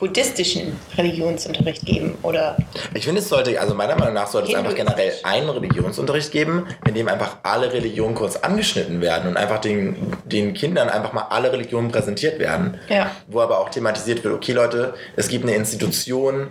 buddhistischen 0.00 0.78
Religionsunterricht 0.96 1.84
geben, 1.84 2.16
oder? 2.22 2.56
Ich 2.94 3.04
finde, 3.04 3.20
es 3.20 3.28
sollte, 3.28 3.60
also 3.60 3.74
meiner 3.74 3.96
Meinung 3.96 4.14
nach 4.14 4.26
sollte 4.26 4.48
es 4.50 4.54
einfach 4.54 4.74
generell 4.74 5.12
einen 5.22 5.50
Religionsunterricht 5.50 6.32
geben, 6.32 6.66
in 6.88 6.94
dem 6.94 7.06
einfach 7.06 7.36
alle 7.42 7.70
Religionen 7.70 8.14
kurz 8.14 8.36
angeschnitten 8.36 9.02
werden 9.02 9.28
und 9.28 9.36
einfach 9.36 9.58
den, 9.58 10.14
den 10.24 10.54
Kindern 10.54 10.88
einfach 10.88 11.12
mal 11.12 11.26
alle 11.28 11.52
Religionen 11.52 11.90
präsentiert 11.92 12.38
werden. 12.38 12.78
Ja. 12.88 13.10
Wo 13.28 13.40
aber 13.40 13.60
auch 13.60 13.68
thematisiert 13.68 14.24
wird, 14.24 14.34
okay 14.34 14.52
Leute, 14.52 14.94
es 15.16 15.28
gibt 15.28 15.44
eine 15.44 15.54
Institution, 15.54 16.48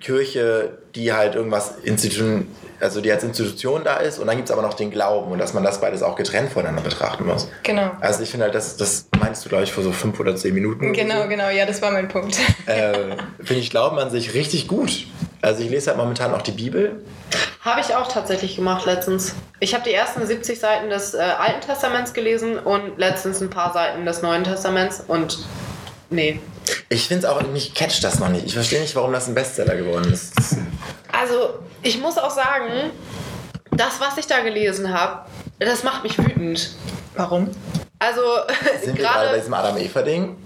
Kirche, 0.00 0.78
die 0.94 1.12
halt 1.12 1.34
irgendwas 1.34 1.76
Institution, 1.82 2.48
also 2.80 3.00
die 3.00 3.10
als 3.10 3.24
Institution 3.24 3.84
da 3.84 3.96
ist 3.96 4.18
und 4.18 4.26
dann 4.26 4.36
gibt 4.36 4.48
es 4.48 4.52
aber 4.52 4.62
noch 4.62 4.74
den 4.74 4.90
Glauben 4.90 5.32
und 5.32 5.38
dass 5.38 5.54
man 5.54 5.62
das 5.62 5.80
beides 5.80 6.02
auch 6.02 6.16
getrennt 6.16 6.52
voneinander 6.52 6.82
betrachten 6.82 7.26
muss. 7.26 7.48
Genau. 7.62 7.92
Also 8.00 8.22
ich 8.22 8.30
finde 8.30 8.46
halt, 8.46 8.54
das, 8.54 8.76
das 8.76 9.06
meinst 9.18 9.44
du, 9.44 9.48
glaube 9.48 9.64
ich, 9.64 9.72
vor 9.72 9.82
so 9.82 9.92
fünf 9.92 10.18
oder 10.20 10.36
zehn 10.36 10.54
Minuten. 10.54 10.92
Genau, 10.92 11.22
so. 11.22 11.28
genau, 11.28 11.48
ja, 11.48 11.64
das 11.64 11.80
war 11.80 11.90
mein 11.90 12.08
Punkt. 12.08 12.38
Äh, 12.66 13.16
finde 13.38 13.60
ich 13.60 13.70
Glauben 13.70 13.98
an 13.98 14.10
sich 14.10 14.34
richtig 14.34 14.68
gut. 14.68 15.06
Also 15.40 15.62
ich 15.62 15.70
lese 15.70 15.90
halt 15.90 15.98
momentan 15.98 16.32
auch 16.32 16.42
die 16.42 16.52
Bibel. 16.52 17.02
Habe 17.60 17.80
ich 17.80 17.94
auch 17.94 18.06
tatsächlich 18.06 18.56
gemacht 18.56 18.86
letztens. 18.86 19.34
Ich 19.58 19.74
habe 19.74 19.84
die 19.84 19.92
ersten 19.92 20.24
70 20.24 20.60
Seiten 20.60 20.90
des 20.90 21.14
äh, 21.14 21.18
Alten 21.18 21.60
Testaments 21.60 22.12
gelesen 22.12 22.58
und 22.58 22.98
letztens 22.98 23.40
ein 23.40 23.50
paar 23.50 23.72
Seiten 23.72 24.06
des 24.06 24.22
Neuen 24.22 24.44
Testaments 24.44 25.02
und 25.06 25.44
nee. 26.10 26.38
Ich 26.88 27.08
finde 27.08 27.26
es 27.26 27.32
auch, 27.32 27.42
mich 27.48 27.74
catcht 27.74 28.04
das 28.04 28.18
noch 28.18 28.28
nicht. 28.28 28.46
Ich 28.46 28.54
verstehe 28.54 28.80
nicht, 28.80 28.94
warum 28.94 29.12
das 29.12 29.28
ein 29.28 29.34
Bestseller 29.34 29.76
geworden 29.76 30.12
ist. 30.12 30.34
Also, 31.10 31.54
ich 31.82 31.98
muss 31.98 32.18
auch 32.18 32.30
sagen, 32.30 32.90
das, 33.70 34.00
was 34.00 34.16
ich 34.18 34.26
da 34.26 34.40
gelesen 34.40 34.92
habe, 34.92 35.26
das 35.58 35.82
macht 35.82 36.02
mich 36.02 36.18
wütend. 36.18 36.70
Warum? 37.16 37.50
Also, 37.98 38.20
Sind 38.84 38.96
wir 38.96 39.04
gerade 39.04 39.30
bei 39.30 39.38
diesem 39.38 39.54
Adam-Eva-Ding? 39.54 40.36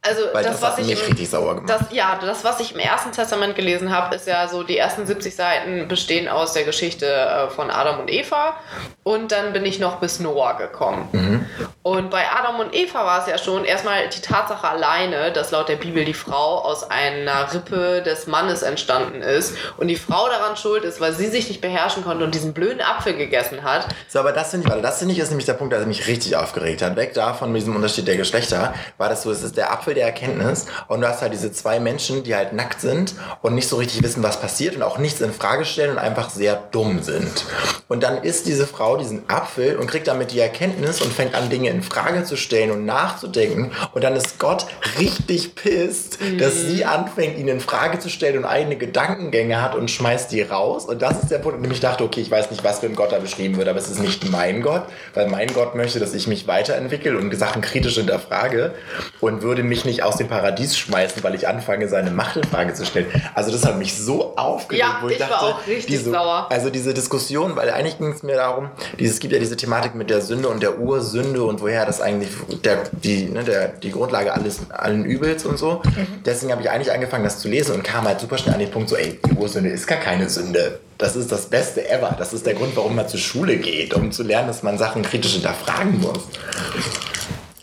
Also 0.00 0.22
Weil 0.32 0.44
das, 0.44 0.60
das, 0.60 0.62
was 0.62 0.78
ich 0.78 0.86
mich 0.86 1.00
im- 1.00 1.06
richtig 1.08 1.28
sauer 1.28 1.56
gemacht. 1.56 1.68
Das, 1.70 1.82
ja, 1.90 2.18
das, 2.24 2.44
was 2.44 2.60
ich 2.60 2.72
im 2.72 2.78
Ersten 2.78 3.10
Testament 3.12 3.56
gelesen 3.56 3.94
habe, 3.94 4.14
ist 4.14 4.26
ja 4.26 4.46
so, 4.48 4.62
die 4.62 4.78
ersten 4.78 5.06
70 5.06 5.34
Seiten 5.34 5.88
bestehen 5.88 6.28
aus 6.28 6.52
der 6.52 6.64
Geschichte 6.64 7.06
äh, 7.06 7.48
von 7.50 7.70
Adam 7.70 8.00
und 8.00 8.10
Eva. 8.10 8.54
Und 9.02 9.32
dann 9.32 9.52
bin 9.52 9.64
ich 9.64 9.80
noch 9.80 9.96
bis 9.96 10.20
Noah 10.20 10.56
gekommen. 10.56 11.08
Mhm. 11.12 11.46
Und 11.82 12.10
bei 12.10 12.24
Adam 12.30 12.60
und 12.60 12.74
Eva 12.74 13.04
war 13.06 13.22
es 13.22 13.26
ja 13.26 13.38
schon 13.38 13.64
erstmal 13.64 14.08
die 14.08 14.20
Tatsache 14.20 14.68
alleine, 14.68 15.32
dass 15.32 15.50
laut 15.50 15.68
der 15.68 15.76
Bibel 15.76 16.04
die 16.04 16.14
Frau 16.14 16.58
aus 16.58 16.88
einer 16.90 17.52
Rippe 17.52 18.02
des 18.02 18.26
Mannes 18.26 18.62
entstanden 18.62 19.22
ist. 19.22 19.56
Und 19.78 19.88
die 19.88 19.96
Frau 19.96 20.28
daran 20.28 20.56
schuld 20.56 20.84
ist, 20.84 21.00
weil 21.00 21.12
sie 21.14 21.26
sich 21.26 21.48
nicht 21.48 21.60
beherrschen 21.60 22.04
konnte 22.04 22.24
und 22.24 22.34
diesen 22.34 22.52
blöden 22.52 22.82
Apfel 22.82 23.14
gegessen 23.14 23.62
hat. 23.62 23.88
So, 24.08 24.20
aber 24.20 24.32
das 24.32 24.50
finde 24.50 24.66
ich, 24.66 24.70
warte, 24.70 24.82
das 24.82 24.98
finde 24.98 25.14
ich 25.14 25.18
ist 25.18 25.30
nämlich 25.30 25.46
der 25.46 25.54
Punkt, 25.54 25.72
der 25.72 25.84
mich 25.86 26.06
richtig 26.06 26.36
aufgeregt 26.36 26.82
hat. 26.82 26.94
Weg 26.96 27.14
davon 27.14 27.50
mit 27.50 27.62
diesem 27.62 27.74
Unterschied 27.74 28.06
der 28.06 28.16
Geschlechter, 28.16 28.74
war 28.98 29.08
das 29.08 29.22
so, 29.22 29.30
es 29.32 29.42
ist 29.42 29.56
der 29.56 29.72
Apfel 29.72 29.87
der 29.94 30.06
Erkenntnis 30.06 30.66
und 30.88 31.00
du 31.00 31.08
hast 31.08 31.22
halt 31.22 31.32
diese 31.32 31.52
zwei 31.52 31.80
Menschen, 31.80 32.22
die 32.24 32.34
halt 32.34 32.52
nackt 32.52 32.80
sind 32.80 33.14
und 33.42 33.54
nicht 33.54 33.68
so 33.68 33.76
richtig 33.76 34.02
wissen, 34.02 34.22
was 34.22 34.40
passiert 34.40 34.76
und 34.76 34.82
auch 34.82 34.98
nichts 34.98 35.20
in 35.20 35.32
Frage 35.32 35.64
stellen 35.64 35.92
und 35.92 35.98
einfach 35.98 36.30
sehr 36.30 36.56
dumm 36.70 37.02
sind. 37.02 37.44
Und 37.88 38.02
dann 38.02 38.22
isst 38.22 38.46
diese 38.46 38.66
Frau 38.66 38.96
diesen 38.96 39.28
Apfel 39.28 39.76
und 39.76 39.86
kriegt 39.86 40.08
damit 40.08 40.32
die 40.32 40.40
Erkenntnis 40.40 41.00
und 41.00 41.12
fängt 41.12 41.34
an, 41.34 41.48
Dinge 41.50 41.70
in 41.70 41.82
Frage 41.82 42.24
zu 42.24 42.36
stellen 42.36 42.70
und 42.70 42.84
nachzudenken 42.84 43.72
und 43.92 44.04
dann 44.04 44.14
ist 44.14 44.38
Gott 44.38 44.66
richtig 44.98 45.54
pisst, 45.54 46.18
dass 46.38 46.60
sie 46.62 46.84
anfängt, 46.84 47.38
ihn 47.38 47.48
in 47.48 47.60
Frage 47.60 47.98
zu 47.98 48.08
stellen 48.08 48.38
und 48.38 48.44
eigene 48.44 48.76
Gedankengänge 48.76 49.60
hat 49.62 49.74
und 49.74 49.90
schmeißt 49.90 50.30
die 50.32 50.42
raus. 50.42 50.84
Und 50.84 51.02
das 51.02 51.22
ist 51.22 51.30
der 51.30 51.38
Punkt, 51.38 51.56
an 51.56 51.62
dem 51.62 51.72
ich 51.72 51.80
dachte, 51.80 52.04
okay, 52.04 52.20
ich 52.20 52.30
weiß 52.30 52.50
nicht, 52.50 52.64
was 52.64 52.80
für 52.80 52.86
ein 52.86 52.94
Gott 52.94 53.12
da 53.12 53.18
beschrieben 53.18 53.56
wird, 53.56 53.68
aber 53.68 53.78
es 53.78 53.88
ist 53.88 54.00
nicht 54.00 54.30
mein 54.30 54.62
Gott, 54.62 54.84
weil 55.14 55.28
mein 55.28 55.52
Gott 55.52 55.74
möchte, 55.74 55.98
dass 55.98 56.14
ich 56.14 56.26
mich 56.26 56.46
weiterentwickle 56.46 57.16
und 57.16 57.34
Sachen 57.36 57.62
kritisch 57.62 57.94
hinterfrage 57.94 58.74
und 59.20 59.42
würde 59.42 59.62
mich 59.62 59.77
nicht 59.84 60.02
aus 60.02 60.16
dem 60.16 60.28
Paradies 60.28 60.76
schmeißen, 60.76 61.22
weil 61.22 61.34
ich 61.34 61.48
anfange, 61.48 61.88
seine 61.88 62.10
Macht 62.10 62.36
in 62.36 62.44
Frage 62.44 62.74
zu 62.74 62.84
stellen. 62.84 63.06
Also 63.34 63.50
das 63.50 63.64
hat 63.64 63.78
mich 63.78 63.96
so 63.96 64.36
aufgeregt, 64.36 64.84
Ja, 64.84 64.98
wo 65.02 65.08
ich, 65.08 65.14
ich 65.14 65.20
war 65.20 65.28
dachte, 65.28 65.44
auch 65.46 65.66
richtig 65.66 65.86
diese, 65.86 66.10
sauer. 66.10 66.46
Also 66.50 66.70
diese 66.70 66.94
Diskussion, 66.94 67.56
weil 67.56 67.70
eigentlich 67.70 67.98
ging 67.98 68.12
es 68.12 68.22
mir 68.22 68.36
darum, 68.36 68.70
dieses, 68.98 69.14
es 69.14 69.20
gibt 69.20 69.32
ja 69.32 69.38
diese 69.38 69.56
Thematik 69.56 69.94
mit 69.94 70.10
der 70.10 70.20
Sünde 70.20 70.48
und 70.48 70.62
der 70.62 70.78
Ursünde 70.78 71.42
und 71.44 71.60
woher 71.60 71.86
das 71.86 72.00
eigentlich 72.00 72.30
der, 72.64 72.84
die, 72.92 73.24
ne, 73.24 73.44
der, 73.44 73.68
die 73.68 73.90
Grundlage 73.90 74.32
alles, 74.32 74.70
allen 74.70 75.04
Übels 75.04 75.44
und 75.44 75.58
so. 75.58 75.82
Deswegen 76.24 76.52
habe 76.52 76.62
ich 76.62 76.70
eigentlich 76.70 76.92
angefangen, 76.92 77.24
das 77.24 77.38
zu 77.38 77.48
lesen 77.48 77.74
und 77.74 77.82
kam 77.84 78.06
halt 78.06 78.20
super 78.20 78.38
schnell 78.38 78.54
an 78.54 78.60
den 78.60 78.70
Punkt 78.70 78.88
so, 78.88 78.96
ey, 78.96 79.18
die 79.26 79.32
Ursünde 79.36 79.70
ist 79.70 79.86
gar 79.86 79.98
keine 79.98 80.28
Sünde. 80.28 80.80
Das 80.98 81.14
ist 81.14 81.30
das 81.30 81.46
Beste 81.46 81.88
ever. 81.88 82.16
Das 82.18 82.32
ist 82.32 82.44
der 82.44 82.54
Grund, 82.54 82.76
warum 82.76 82.96
man 82.96 83.08
zur 83.08 83.20
Schule 83.20 83.56
geht, 83.56 83.94
um 83.94 84.10
zu 84.10 84.24
lernen, 84.24 84.48
dass 84.48 84.64
man 84.64 84.78
Sachen 84.78 85.02
kritisch 85.02 85.34
hinterfragen 85.34 86.00
muss. 86.00 86.26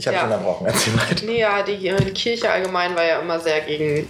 Ich 0.06 0.15
habe 0.15 0.18
Ja. 0.18 0.36
unterbrochen, 0.36 0.68
erzähl 0.68 0.94
weiter. 0.96 1.26
Nee, 1.26 1.39
ja, 1.39 1.63
die, 1.63 1.78
die 1.78 2.12
Kirche 2.13 2.52
allgemein 2.52 2.96
war 2.96 3.04
ja 3.04 3.20
immer 3.20 3.39
sehr 3.39 3.62
gegen, 3.62 4.08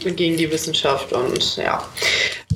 gegen 0.00 0.36
die 0.38 0.50
Wissenschaft 0.50 1.12
und 1.12 1.56
ja. 1.56 1.84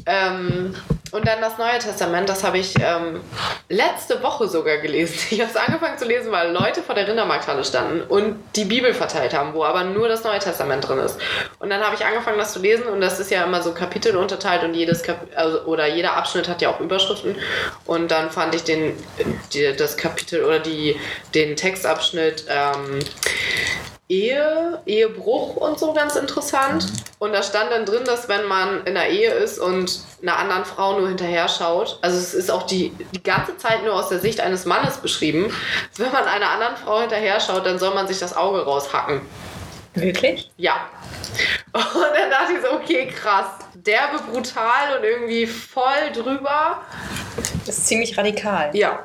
Ähm, 0.06 0.74
Und 1.12 1.26
dann 1.26 1.40
das 1.40 1.58
Neue 1.58 1.78
Testament, 1.78 2.28
das 2.28 2.44
habe 2.44 2.58
ich 2.58 2.74
ähm, 2.80 3.20
letzte 3.68 4.22
Woche 4.22 4.48
sogar 4.48 4.78
gelesen. 4.78 5.18
Ich 5.30 5.40
habe 5.40 5.50
es 5.50 5.56
angefangen 5.56 5.96
zu 5.96 6.04
lesen, 6.04 6.30
weil 6.32 6.52
Leute 6.52 6.82
vor 6.82 6.94
der 6.94 7.06
Rindermarkthalle 7.06 7.64
standen 7.64 8.02
und 8.02 8.36
die 8.56 8.64
Bibel 8.64 8.92
verteilt 8.92 9.32
haben, 9.32 9.54
wo 9.54 9.64
aber 9.64 9.84
nur 9.84 10.08
das 10.08 10.24
Neue 10.24 10.38
Testament 10.38 10.86
drin 10.86 10.98
ist. 10.98 11.18
Und 11.58 11.70
dann 11.70 11.80
habe 11.80 11.94
ich 11.94 12.04
angefangen, 12.04 12.38
das 12.38 12.52
zu 12.52 12.60
lesen 12.60 12.84
und 12.84 13.00
das 13.00 13.20
ist 13.20 13.30
ja 13.30 13.44
immer 13.44 13.62
so 13.62 13.72
Kapitel 13.72 14.16
unterteilt 14.16 14.64
und 14.64 14.74
jedes 14.74 15.02
Kap 15.02 15.26
also, 15.34 15.62
oder 15.62 15.86
jeder 15.86 16.16
Abschnitt 16.16 16.48
hat 16.48 16.60
ja 16.62 16.70
auch 16.70 16.80
Überschriften. 16.80 17.36
Und 17.86 18.10
dann 18.10 18.30
fand 18.30 18.54
ich 18.54 18.64
den, 18.64 18.96
die, 19.52 19.74
das 19.76 19.96
Kapitel 19.96 20.44
oder 20.44 20.58
die, 20.58 20.98
den 21.34 21.56
Textabschnitt 21.56 22.44
ähm, 22.48 22.98
Ehe, 24.10 24.82
Ehebruch 24.86 25.56
und 25.56 25.78
so 25.78 25.92
ganz 25.92 26.16
interessant. 26.16 26.86
Und 27.20 27.32
da 27.32 27.42
stand 27.42 27.70
dann 27.70 27.86
drin, 27.86 28.04
dass 28.04 28.28
wenn 28.28 28.44
man 28.46 28.80
in 28.84 28.96
einer 28.96 29.06
Ehe 29.06 29.30
ist 29.30 29.58
und 29.58 30.00
einer 30.20 30.36
anderen 30.36 30.64
Frau 30.64 30.98
nur 30.98 31.08
hinterher 31.08 31.48
schaut, 31.48 31.98
also 32.02 32.18
es 32.18 32.34
ist 32.34 32.50
auch 32.50 32.64
die, 32.64 32.92
die 33.14 33.22
ganze 33.22 33.56
Zeit 33.56 33.84
nur 33.84 33.94
aus 33.94 34.08
der 34.08 34.18
Sicht 34.18 34.40
eines 34.40 34.66
Mannes 34.66 34.96
beschrieben, 34.96 35.52
wenn 35.96 36.10
man 36.10 36.24
einer 36.24 36.50
anderen 36.50 36.76
Frau 36.76 37.00
hinterher 37.00 37.38
schaut, 37.38 37.64
dann 37.64 37.78
soll 37.78 37.94
man 37.94 38.08
sich 38.08 38.18
das 38.18 38.36
Auge 38.36 38.64
raushacken. 38.64 39.20
Wirklich? 39.94 40.50
Ja. 40.56 40.88
Und 41.72 41.84
dann 41.84 42.30
dachte 42.30 42.54
ich 42.54 42.62
so, 42.62 42.72
okay, 42.72 43.06
krass. 43.06 43.46
Derbe, 43.74 44.18
brutal 44.30 44.98
und 44.98 45.04
irgendwie 45.04 45.46
voll 45.46 46.10
drüber. 46.12 46.80
Das 47.64 47.78
ist 47.78 47.86
ziemlich 47.86 48.18
radikal. 48.18 48.70
Ja. 48.74 49.04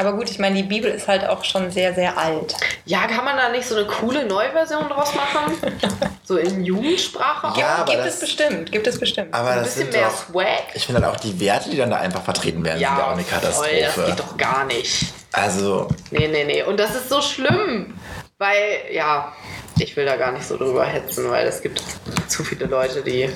Aber 0.00 0.14
gut, 0.14 0.30
ich 0.30 0.38
meine, 0.38 0.56
die 0.56 0.62
Bibel 0.62 0.90
ist 0.90 1.06
halt 1.08 1.26
auch 1.28 1.44
schon 1.44 1.70
sehr, 1.70 1.92
sehr 1.94 2.16
alt. 2.16 2.54
Ja, 2.86 3.06
kann 3.06 3.22
man 3.24 3.36
da 3.36 3.50
nicht 3.50 3.66
so 3.68 3.76
eine 3.76 3.84
coole 3.86 4.24
Neuversion 4.24 4.88
draus 4.88 5.14
machen? 5.14 5.52
so 6.24 6.38
in 6.38 6.64
Jugendsprache? 6.64 7.58
Ja, 7.60 7.74
aber 7.80 7.92
gibt 7.92 8.06
das- 8.06 8.14
es 8.14 8.20
bestimmt, 8.20 8.72
gibt 8.72 8.86
es 8.86 8.98
bestimmt. 8.98 9.34
Aber 9.34 9.50
Ein 9.50 9.58
das 9.58 9.74
bisschen 9.74 9.90
mehr 9.90 10.08
doch, 10.08 10.16
Swag? 10.32 10.62
ich 10.74 10.86
finde 10.86 11.02
halt 11.02 11.14
auch 11.14 11.20
die 11.20 11.38
Werte, 11.38 11.68
die 11.68 11.76
dann 11.76 11.90
da 11.90 11.98
einfach 11.98 12.22
vertreten 12.22 12.64
werden, 12.64 12.78
sind 12.78 12.82
ja 12.88 13.04
auch 13.06 13.12
eine 13.12 13.22
voll, 13.24 13.40
das 13.40 13.58
Katastrophe. 13.60 14.06
geht 14.06 14.20
doch 14.20 14.36
gar 14.38 14.64
nicht. 14.64 15.04
Also, 15.32 15.86
Nee, 16.10 16.28
nee, 16.28 16.44
nee. 16.44 16.62
Und 16.62 16.80
das 16.80 16.94
ist 16.94 17.08
so 17.10 17.20
schlimm. 17.20 17.94
Weil, 18.38 18.80
ja, 18.92 19.34
ich 19.78 19.94
will 19.96 20.06
da 20.06 20.16
gar 20.16 20.32
nicht 20.32 20.46
so 20.48 20.56
drüber 20.56 20.86
hetzen, 20.86 21.30
weil 21.30 21.46
es 21.46 21.60
gibt 21.60 21.82
zu 22.26 22.42
viele 22.42 22.64
Leute, 22.64 23.02
die 23.02 23.28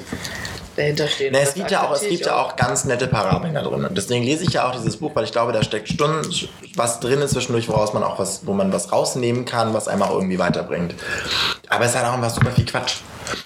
dahinter 0.77 1.09
stehen. 1.09 1.33
Ne, 1.33 1.41
es 1.41 1.47
Das 1.47 1.55
gibt 1.55 1.71
ja 1.71 1.83
auch, 1.83 1.93
es 1.95 2.03
gibt 2.03 2.27
ja 2.27 2.37
auch 2.37 2.57
ganz 2.57 2.85
nette 2.85 3.07
Parabeln 3.07 3.55
da 3.55 3.63
drin. 3.63 3.85
Und 3.85 3.97
deswegen 3.97 4.25
lese 4.25 4.45
ich 4.45 4.55
ja 4.55 4.69
auch 4.69 4.73
dieses 4.73 4.97
Buch, 4.97 5.11
weil 5.15 5.25
ich 5.25 5.33
glaube, 5.33 5.53
da 5.53 5.63
steckt 5.63 5.89
Stunden 5.89 6.29
was 6.77 7.01
drin 7.01 7.21
ist 7.21 7.33
zwischendurch, 7.33 7.69
woraus 7.69 7.93
man 7.93 8.03
auch 8.03 8.19
was, 8.19 8.47
wo 8.47 8.53
man 8.53 8.73
was 8.73 8.91
rausnehmen 8.93 9.45
kann, 9.45 9.75
was 9.75 9.89
einem 9.89 10.03
auch 10.03 10.13
irgendwie 10.13 10.39
weiterbringt. 10.39 10.95
Aber 11.69 11.85
es 11.85 11.91
ist 11.93 11.97
halt 11.97 12.07
auch 12.07 12.15
einfach 12.15 12.31
super 12.31 12.51
viel 12.51 12.65
Quatsch. 12.65 12.97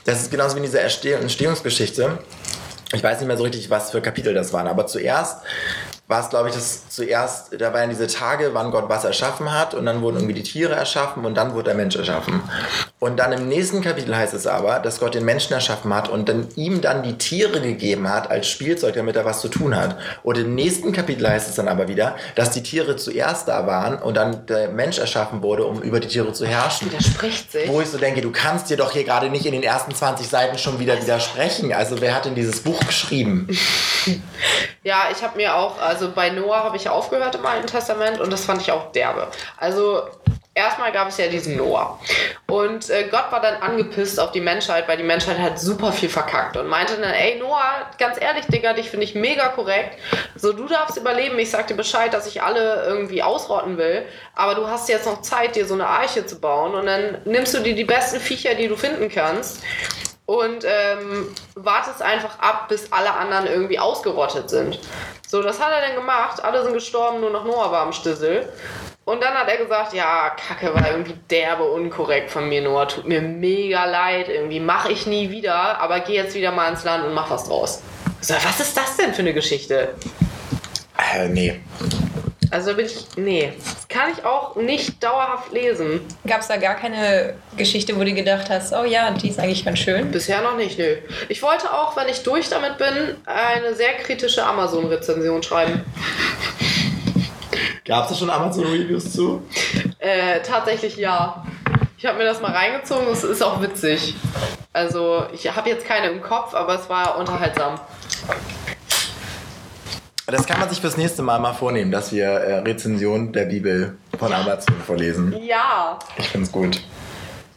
Das 0.04 0.20
ist 0.22 0.30
genauso 0.30 0.54
wie 0.54 0.58
in 0.60 0.64
dieser 0.64 0.80
Ersteh- 0.80 1.12
Entstehungsgeschichte. 1.14 2.18
Ich 2.92 3.02
weiß 3.02 3.18
nicht 3.18 3.28
mehr 3.28 3.36
so 3.36 3.42
richtig, 3.44 3.68
was 3.68 3.90
für 3.90 4.00
Kapitel 4.00 4.32
das 4.32 4.52
waren, 4.54 4.66
aber 4.66 4.86
zuerst 4.86 5.36
war 6.06 6.22
es, 6.22 6.30
glaube 6.30 6.48
ich, 6.48 6.54
dass 6.54 6.88
zuerst, 6.88 7.60
da 7.60 7.74
waren 7.74 7.90
diese 7.90 8.06
Tage, 8.06 8.54
wann 8.54 8.70
Gott 8.70 8.88
was 8.88 9.04
erschaffen 9.04 9.52
hat 9.52 9.74
und 9.74 9.84
dann 9.84 10.00
wurden 10.00 10.16
irgendwie 10.16 10.32
die 10.34 10.42
Tiere 10.42 10.74
erschaffen 10.74 11.26
und 11.26 11.34
dann 11.34 11.52
wurde 11.52 11.64
der 11.64 11.74
Mensch 11.74 11.96
erschaffen. 11.96 12.42
Und 13.00 13.18
dann 13.18 13.32
im 13.32 13.48
nächsten 13.48 13.80
Kapitel 13.80 14.16
heißt 14.16 14.34
es 14.34 14.48
aber, 14.48 14.80
dass 14.80 14.98
Gott 14.98 15.14
den 15.14 15.24
Menschen 15.24 15.52
erschaffen 15.52 15.94
hat 15.94 16.08
und 16.08 16.28
dann 16.28 16.48
ihm 16.56 16.80
dann 16.80 17.04
die 17.04 17.16
Tiere 17.16 17.61
gegeben 17.61 18.08
hat 18.08 18.28
als 18.28 18.48
Spielzeug, 18.48 18.94
damit 18.94 19.14
er 19.14 19.24
was 19.24 19.40
zu 19.40 19.48
tun 19.48 19.76
hat. 19.76 19.96
Und 20.24 20.37
im 20.37 20.56
nächsten 20.56 20.92
Kapitel 20.92 21.28
heißt 21.28 21.48
es 21.48 21.54
dann 21.54 21.68
aber 21.68 21.87
wieder, 21.87 22.16
dass 22.34 22.50
die 22.50 22.62
Tiere 22.62 22.96
zuerst 22.96 23.46
da 23.46 23.68
waren 23.68 23.98
und 24.02 24.16
dann 24.16 24.46
der 24.46 24.68
Mensch 24.70 24.98
erschaffen 24.98 25.42
wurde, 25.42 25.64
um 25.64 25.80
über 25.82 26.00
die 26.00 26.08
Tiere 26.08 26.32
zu 26.32 26.44
herrschen. 26.44 26.90
Widerspricht 26.90 27.52
sich. 27.52 27.68
Wo 27.68 27.80
ich 27.80 27.88
so 27.88 27.98
denke, 27.98 28.20
du 28.20 28.32
kannst 28.32 28.68
dir 28.68 28.76
doch 28.76 28.90
hier 28.90 29.04
gerade 29.04 29.30
nicht 29.30 29.46
in 29.46 29.52
den 29.52 29.62
ersten 29.62 29.94
20 29.94 30.26
Seiten 30.26 30.58
schon 30.58 30.80
wieder 30.80 31.00
widersprechen. 31.00 31.72
Also 31.72 32.00
wer 32.00 32.16
hat 32.16 32.24
denn 32.24 32.34
dieses 32.34 32.61
Buch 32.61 32.80
geschrieben? 32.80 33.48
Ja, 34.84 35.08
ich 35.12 35.22
habe 35.22 35.37
mir 35.37 35.54
auch, 35.54 35.78
also 35.82 36.11
bei 36.14 36.30
Noah 36.30 36.64
habe 36.64 36.76
ich 36.76 36.88
aufgehört 36.88 37.34
im 37.34 37.44
Alten 37.44 37.66
Testament 37.66 38.20
und 38.20 38.32
das 38.32 38.46
fand 38.46 38.62
ich 38.62 38.72
auch 38.72 38.90
derbe. 38.92 39.26
Also 39.58 40.02
erstmal 40.59 40.92
gab 40.92 41.09
es 41.09 41.16
ja 41.16 41.29
diesen 41.29 41.57
Noah. 41.57 41.99
Und 42.47 42.90
äh, 42.90 43.09
Gott 43.11 43.31
war 43.31 43.40
dann 43.40 43.62
angepisst 43.62 44.18
auf 44.18 44.33
die 44.33 44.40
Menschheit, 44.40 44.88
weil 44.88 44.97
die 44.97 45.05
Menschheit 45.05 45.38
hat 45.38 45.59
super 45.59 45.92
viel 45.92 46.09
verkackt 46.09 46.57
und 46.57 46.66
meinte 46.66 46.97
dann, 46.97 47.12
ey 47.12 47.38
Noah, 47.38 47.90
ganz 47.99 48.21
ehrlich, 48.21 48.47
Digga, 48.47 48.73
dich 48.73 48.90
finde 48.90 49.05
ich 49.05 49.14
mega 49.14 49.49
korrekt. 49.49 49.99
So, 50.35 50.53
du 50.53 50.66
darfst 50.66 50.97
überleben, 50.97 51.38
ich 51.38 51.51
sag 51.51 51.68
dir 51.68 51.75
Bescheid, 51.77 52.12
dass 52.12 52.27
ich 52.27 52.42
alle 52.42 52.85
irgendwie 52.85 53.23
ausrotten 53.23 53.79
will, 53.79 54.05
aber 54.35 54.55
du 54.55 54.66
hast 54.66 54.88
jetzt 54.88 55.07
noch 55.07 55.23
Zeit, 55.23 55.57
dir 55.57 55.66
so 55.66 55.75
eine 55.75 55.87
Arche 55.87 56.27
zu 56.27 56.40
bauen 56.40 56.75
und 56.75 56.87
dann 56.87 57.18
nimmst 57.25 57.55
du 57.55 57.61
dir 57.61 57.75
die 57.75 57.85
besten 57.85 58.21
Viecher, 58.21 58.55
die 58.55 58.68
du 58.68 58.77
finden 58.77 59.09
kannst 59.09 59.62
und 60.27 60.64
ähm, 60.64 61.35
wartest 61.55 62.03
einfach 62.03 62.38
ab, 62.38 62.68
bis 62.68 62.92
alle 62.92 63.12
anderen 63.14 63.47
irgendwie 63.47 63.79
ausgerottet 63.79 64.51
sind. 64.51 64.79
So, 65.27 65.40
das 65.42 65.61
hat 65.61 65.73
er 65.73 65.81
dann 65.81 65.94
gemacht. 65.94 66.44
Alle 66.44 66.62
sind 66.62 66.75
gestorben, 66.75 67.21
nur 67.21 67.31
noch 67.31 67.44
Noah 67.44 67.71
war 67.73 67.83
am 67.83 67.92
Stissel. 67.92 68.49
Und 69.09 69.23
dann 69.23 69.33
hat 69.33 69.49
er 69.49 69.57
gesagt, 69.57 69.94
ja, 69.94 70.37
Kacke 70.37 70.75
war 70.75 70.90
irgendwie 70.90 71.14
derbe 71.31 71.64
unkorrekt 71.64 72.31
von 72.31 72.47
mir, 72.47 72.61
Noah. 72.61 72.87
Tut 72.87 73.09
mir 73.09 73.23
mega 73.23 73.87
leid, 73.87 74.29
irgendwie 74.29 74.61
mache 74.61 74.92
ich 74.92 75.07
nie 75.07 75.31
wieder, 75.31 75.81
aber 75.81 76.01
geh 76.01 76.12
jetzt 76.12 76.35
wieder 76.35 76.53
mal 76.53 76.71
ins 76.71 76.85
Land 76.85 77.07
und 77.07 77.14
mach 77.14 77.31
was 77.31 77.49
draus. 77.49 77.81
So, 78.21 78.35
was 78.35 78.61
ist 78.61 78.77
das 78.77 78.99
denn 78.99 79.14
für 79.14 79.21
eine 79.21 79.33
Geschichte? 79.33 79.94
Äh, 81.14 81.27
nee. 81.31 81.59
Also 82.51 82.71
da 82.71 82.77
bin 82.77 82.85
ich, 82.85 83.07
nee, 83.16 83.55
das 83.57 83.88
kann 83.88 84.11
ich 84.12 84.27
auch 84.27 84.57
nicht 84.57 85.03
dauerhaft 85.03 85.55
lesen. 85.55 86.01
Gab 86.27 86.42
es 86.42 86.49
da 86.49 86.59
gar 86.59 86.75
keine 86.75 87.33
Geschichte, 87.57 87.99
wo 87.99 88.05
du 88.05 88.12
gedacht 88.12 88.51
hast, 88.51 88.75
oh 88.75 88.85
ja, 88.85 89.11
die 89.12 89.31
ist 89.31 89.38
eigentlich 89.38 89.64
ganz 89.64 89.79
schön? 89.79 90.11
Bisher 90.11 90.42
noch 90.42 90.57
nicht, 90.57 90.79
nö. 90.79 90.97
Ich 91.31 91.42
wollte 91.42 91.73
auch, 91.73 91.97
wenn 91.97 92.09
ich 92.09 92.23
durch 92.25 92.51
damit 92.51 92.77
bin, 92.77 93.16
eine 93.25 93.75
sehr 93.75 93.94
kritische 93.94 94.44
Amazon-Rezension 94.44 95.42
schreiben. 95.42 95.83
Gab 97.88 98.05
es 98.05 98.11
da 98.11 98.16
schon 98.16 98.29
Amazon-Reviews 98.29 99.14
zu? 99.14 99.42
Äh, 99.98 100.42
tatsächlich 100.42 100.98
ja. 100.98 101.42
Ich 101.96 102.05
habe 102.05 102.18
mir 102.18 102.24
das 102.24 102.42
mal 102.42 102.53
reingezogen, 102.53 103.09
es 103.11 103.24
ist 103.24 103.42
auch 103.42 103.62
witzig. 103.62 104.14
Also, 104.74 105.24
ich 105.33 105.57
habe 105.57 105.70
jetzt 105.70 105.87
keine 105.87 106.09
im 106.09 106.20
Kopf, 106.20 106.55
aber 106.55 106.74
es 106.74 106.90
war 106.90 107.16
unterhaltsam. 107.16 107.81
Das 110.27 110.46
kann 110.46 110.61
man 110.61 110.68
sich 110.68 110.83
fürs 110.83 110.98
nächste 110.98 111.22
Mal 111.22 111.38
mal 111.38 111.55
vornehmen, 111.55 111.90
dass 111.90 112.12
wir 112.12 112.27
äh, 112.27 112.59
Rezensionen 112.59 113.33
der 113.33 113.46
Bibel 113.46 113.96
von 114.18 114.35
Amazon 114.35 114.74
vorlesen. 114.87 115.35
Ja. 115.42 115.98
Ich 116.18 116.29
find's 116.29 116.53
gut. 116.53 116.83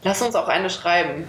Lass 0.04 0.22
uns 0.22 0.34
auch 0.36 0.48
eine 0.48 0.70
schreiben. 0.70 1.28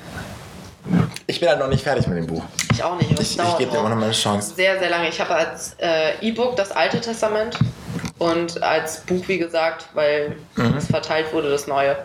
Ich 1.27 1.41
bin 1.41 1.49
halt 1.49 1.59
noch 1.59 1.69
nicht 1.69 1.83
fertig 1.83 2.07
mit 2.07 2.19
dem 2.19 2.27
Buch. 2.29 2.45
Ich 2.73 2.85
auch 2.85 2.97
nicht. 2.97 3.11
es 3.13 3.33
Ich, 3.33 3.39
ich 3.39 3.59
gebe 3.59 3.73
dir 3.73 3.79
immer 3.79 3.89
noch 3.89 3.97
mal 3.97 4.05
eine 4.05 4.13
Chance. 4.13 4.55
sehr, 4.55 4.79
sehr 4.79 4.91
lange. 4.91 5.09
Ich 5.09 5.21
habe 5.21 5.35
als 5.35 5.75
äh, 5.81 6.21
E-Book 6.21 6.55
das 6.55 6.71
Alte 6.71 7.01
Testament 7.01 7.59
und 8.19 8.63
als 8.63 9.01
Buch, 9.03 9.27
wie 9.29 9.39
gesagt, 9.39 9.87
weil 9.95 10.37
es 10.77 10.87
verteilt 10.87 11.33
wurde, 11.33 11.51
das 11.51 11.67
Neue. 11.67 11.97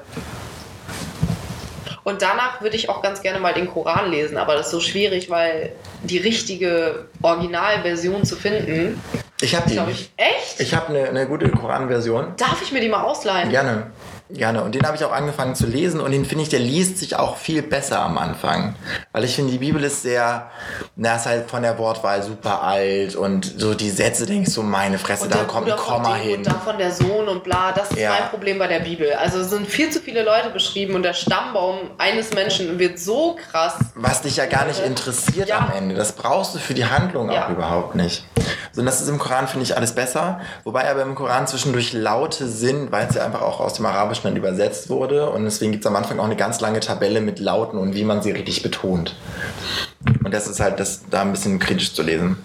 Und 2.03 2.21
danach 2.21 2.61
würde 2.61 2.77
ich 2.77 2.89
auch 2.89 3.01
ganz 3.01 3.21
gerne 3.21 3.39
mal 3.39 3.53
den 3.53 3.67
Koran 3.67 4.09
lesen, 4.11 4.37
aber 4.37 4.55
das 4.55 4.67
ist 4.67 4.71
so 4.71 4.79
schwierig, 4.79 5.29
weil 5.29 5.73
die 6.03 6.17
richtige 6.17 7.05
Originalversion 7.21 8.23
zu 8.23 8.37
finden, 8.37 9.01
Ich 9.41 9.53
habe 9.55 9.69
die. 9.69 9.77
ich. 9.91 10.11
Echt? 10.15 10.59
Ich 10.59 10.73
habe 10.73 10.87
eine, 10.87 11.09
eine 11.09 11.27
gute 11.27 11.49
Koran-Version. 11.49 12.33
Darf 12.37 12.61
ich 12.61 12.71
mir 12.71 12.79
die 12.79 12.87
mal 12.87 13.03
ausleihen? 13.03 13.49
Gerne. 13.49 13.91
Gerne. 14.29 14.63
Und 14.63 14.75
den 14.75 14.85
habe 14.85 14.97
ich 14.97 15.03
auch 15.05 15.11
angefangen 15.13 15.55
zu 15.55 15.65
lesen 15.67 15.99
und 16.01 16.11
den 16.11 16.25
finde 16.25 16.43
ich, 16.43 16.49
der 16.49 16.59
liest 16.59 16.97
sich 16.97 17.15
auch 17.15 17.37
viel 17.37 17.61
besser 17.61 18.01
am 18.01 18.17
Anfang. 18.17 18.75
Weil 19.13 19.23
ich 19.23 19.35
finde, 19.35 19.51
die 19.53 19.57
Bibel 19.59 19.81
ist 19.83 20.01
sehr, 20.01 20.49
na, 20.95 21.15
ist 21.15 21.25
halt 21.25 21.49
von 21.49 21.61
der 21.61 21.77
Wortwahl 21.77 22.21
super 22.23 22.61
alt 22.63 23.15
und 23.15 23.45
so 23.57 23.73
die 23.73 23.89
Sätze 23.89 24.25
denkst 24.25 24.53
du, 24.53 24.63
meine 24.63 24.97
Fresse, 24.99 25.23
Und 25.25 25.33
da 25.33 25.43
kommt 25.45 25.69
ein 25.71 25.77
von 25.77 26.03
Komma 26.03 26.15
hin. 26.15 26.37
Und 26.39 26.47
davon 26.47 26.77
der 26.77 26.91
Sohn 26.91 27.27
und 27.29 27.43
bla. 27.43 27.71
Das 27.71 27.89
ist 27.91 27.97
Ja. 27.99 28.09
mein 28.19 28.29
Problem 28.29 28.59
bei 28.59 28.67
der 28.67 28.79
Bibel. 28.81 29.13
Also 29.13 29.39
es 29.39 29.49
sind 29.49 29.65
viel 29.67 29.89
zu 29.91 30.01
viele 30.01 30.23
Leute 30.23 30.49
beschrieben 30.49 30.95
und 30.95 31.03
der 31.03 31.13
Stammbaum 31.13 31.77
eines 31.97 32.33
Menschen 32.33 32.79
wird 32.79 32.99
so 32.99 33.37
krass. 33.51 33.75
Was 33.95 34.21
dich 34.23 34.35
ja 34.37 34.45
gar 34.45 34.65
nicht 34.65 34.79
interessiert 34.83 35.47
Ja. 35.47 35.59
am 35.59 35.71
Ende. 35.75 35.95
Das 35.95 36.11
brauchst 36.11 36.53
du 36.53 36.59
für 36.59 36.73
die 36.73 36.85
Handlung 36.85 37.31
Ja. 37.31 37.45
auch 37.45 37.49
überhaupt 37.51 37.95
nicht. 37.95 38.25
So, 38.73 38.81
und 38.81 38.85
das 38.87 39.01
ist 39.01 39.07
im 39.07 39.17
Koran, 39.19 39.47
finde 39.47 39.63
ich, 39.63 39.75
alles 39.77 39.93
besser. 39.95 40.41
Wobei 40.65 40.89
aber 40.91 41.01
im 41.01 41.15
Koran 41.15 41.47
zwischendurch 41.47 41.93
Laute 41.93 42.47
sind, 42.47 42.91
weil 42.91 43.07
es 43.07 43.15
ja 43.15 43.23
einfach 43.25 43.41
auch 43.41 43.59
aus 43.59 43.73
dem 43.73 43.85
Arabischen 43.85 44.16
dann 44.21 44.35
übersetzt 44.35 44.89
wurde. 44.89 45.29
Und 45.29 45.45
deswegen 45.45 45.71
gibt 45.71 45.85
es 45.85 45.87
am 45.87 45.95
Anfang 45.95 46.19
auch 46.19 46.25
eine 46.25 46.35
ganz 46.35 46.59
lange 46.61 46.79
Tabelle 46.79 47.21
mit 47.21 47.39
Lauten 47.39 47.77
und 47.77 47.95
wie 47.95 48.03
man 48.03 48.21
sie 48.21 48.31
richtig 48.31 48.63
betont. 48.63 49.15
Und 50.23 50.33
das 50.33 50.47
ist 50.47 50.59
halt 50.59 50.79
das 50.79 51.01
da 51.09 51.21
ein 51.21 51.31
bisschen 51.31 51.59
kritisch 51.59 51.93
zu 51.93 52.03
lesen. 52.03 52.37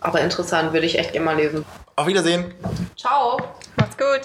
Aber 0.00 0.20
interessant, 0.20 0.72
würde 0.72 0.86
ich 0.86 0.98
echt 0.98 1.12
gerne 1.12 1.24
mal 1.24 1.36
lesen. 1.36 1.64
Auf 1.96 2.06
Wiedersehen! 2.06 2.54
Ciao! 2.96 3.38
Macht's 3.76 3.96
gut. 3.96 4.20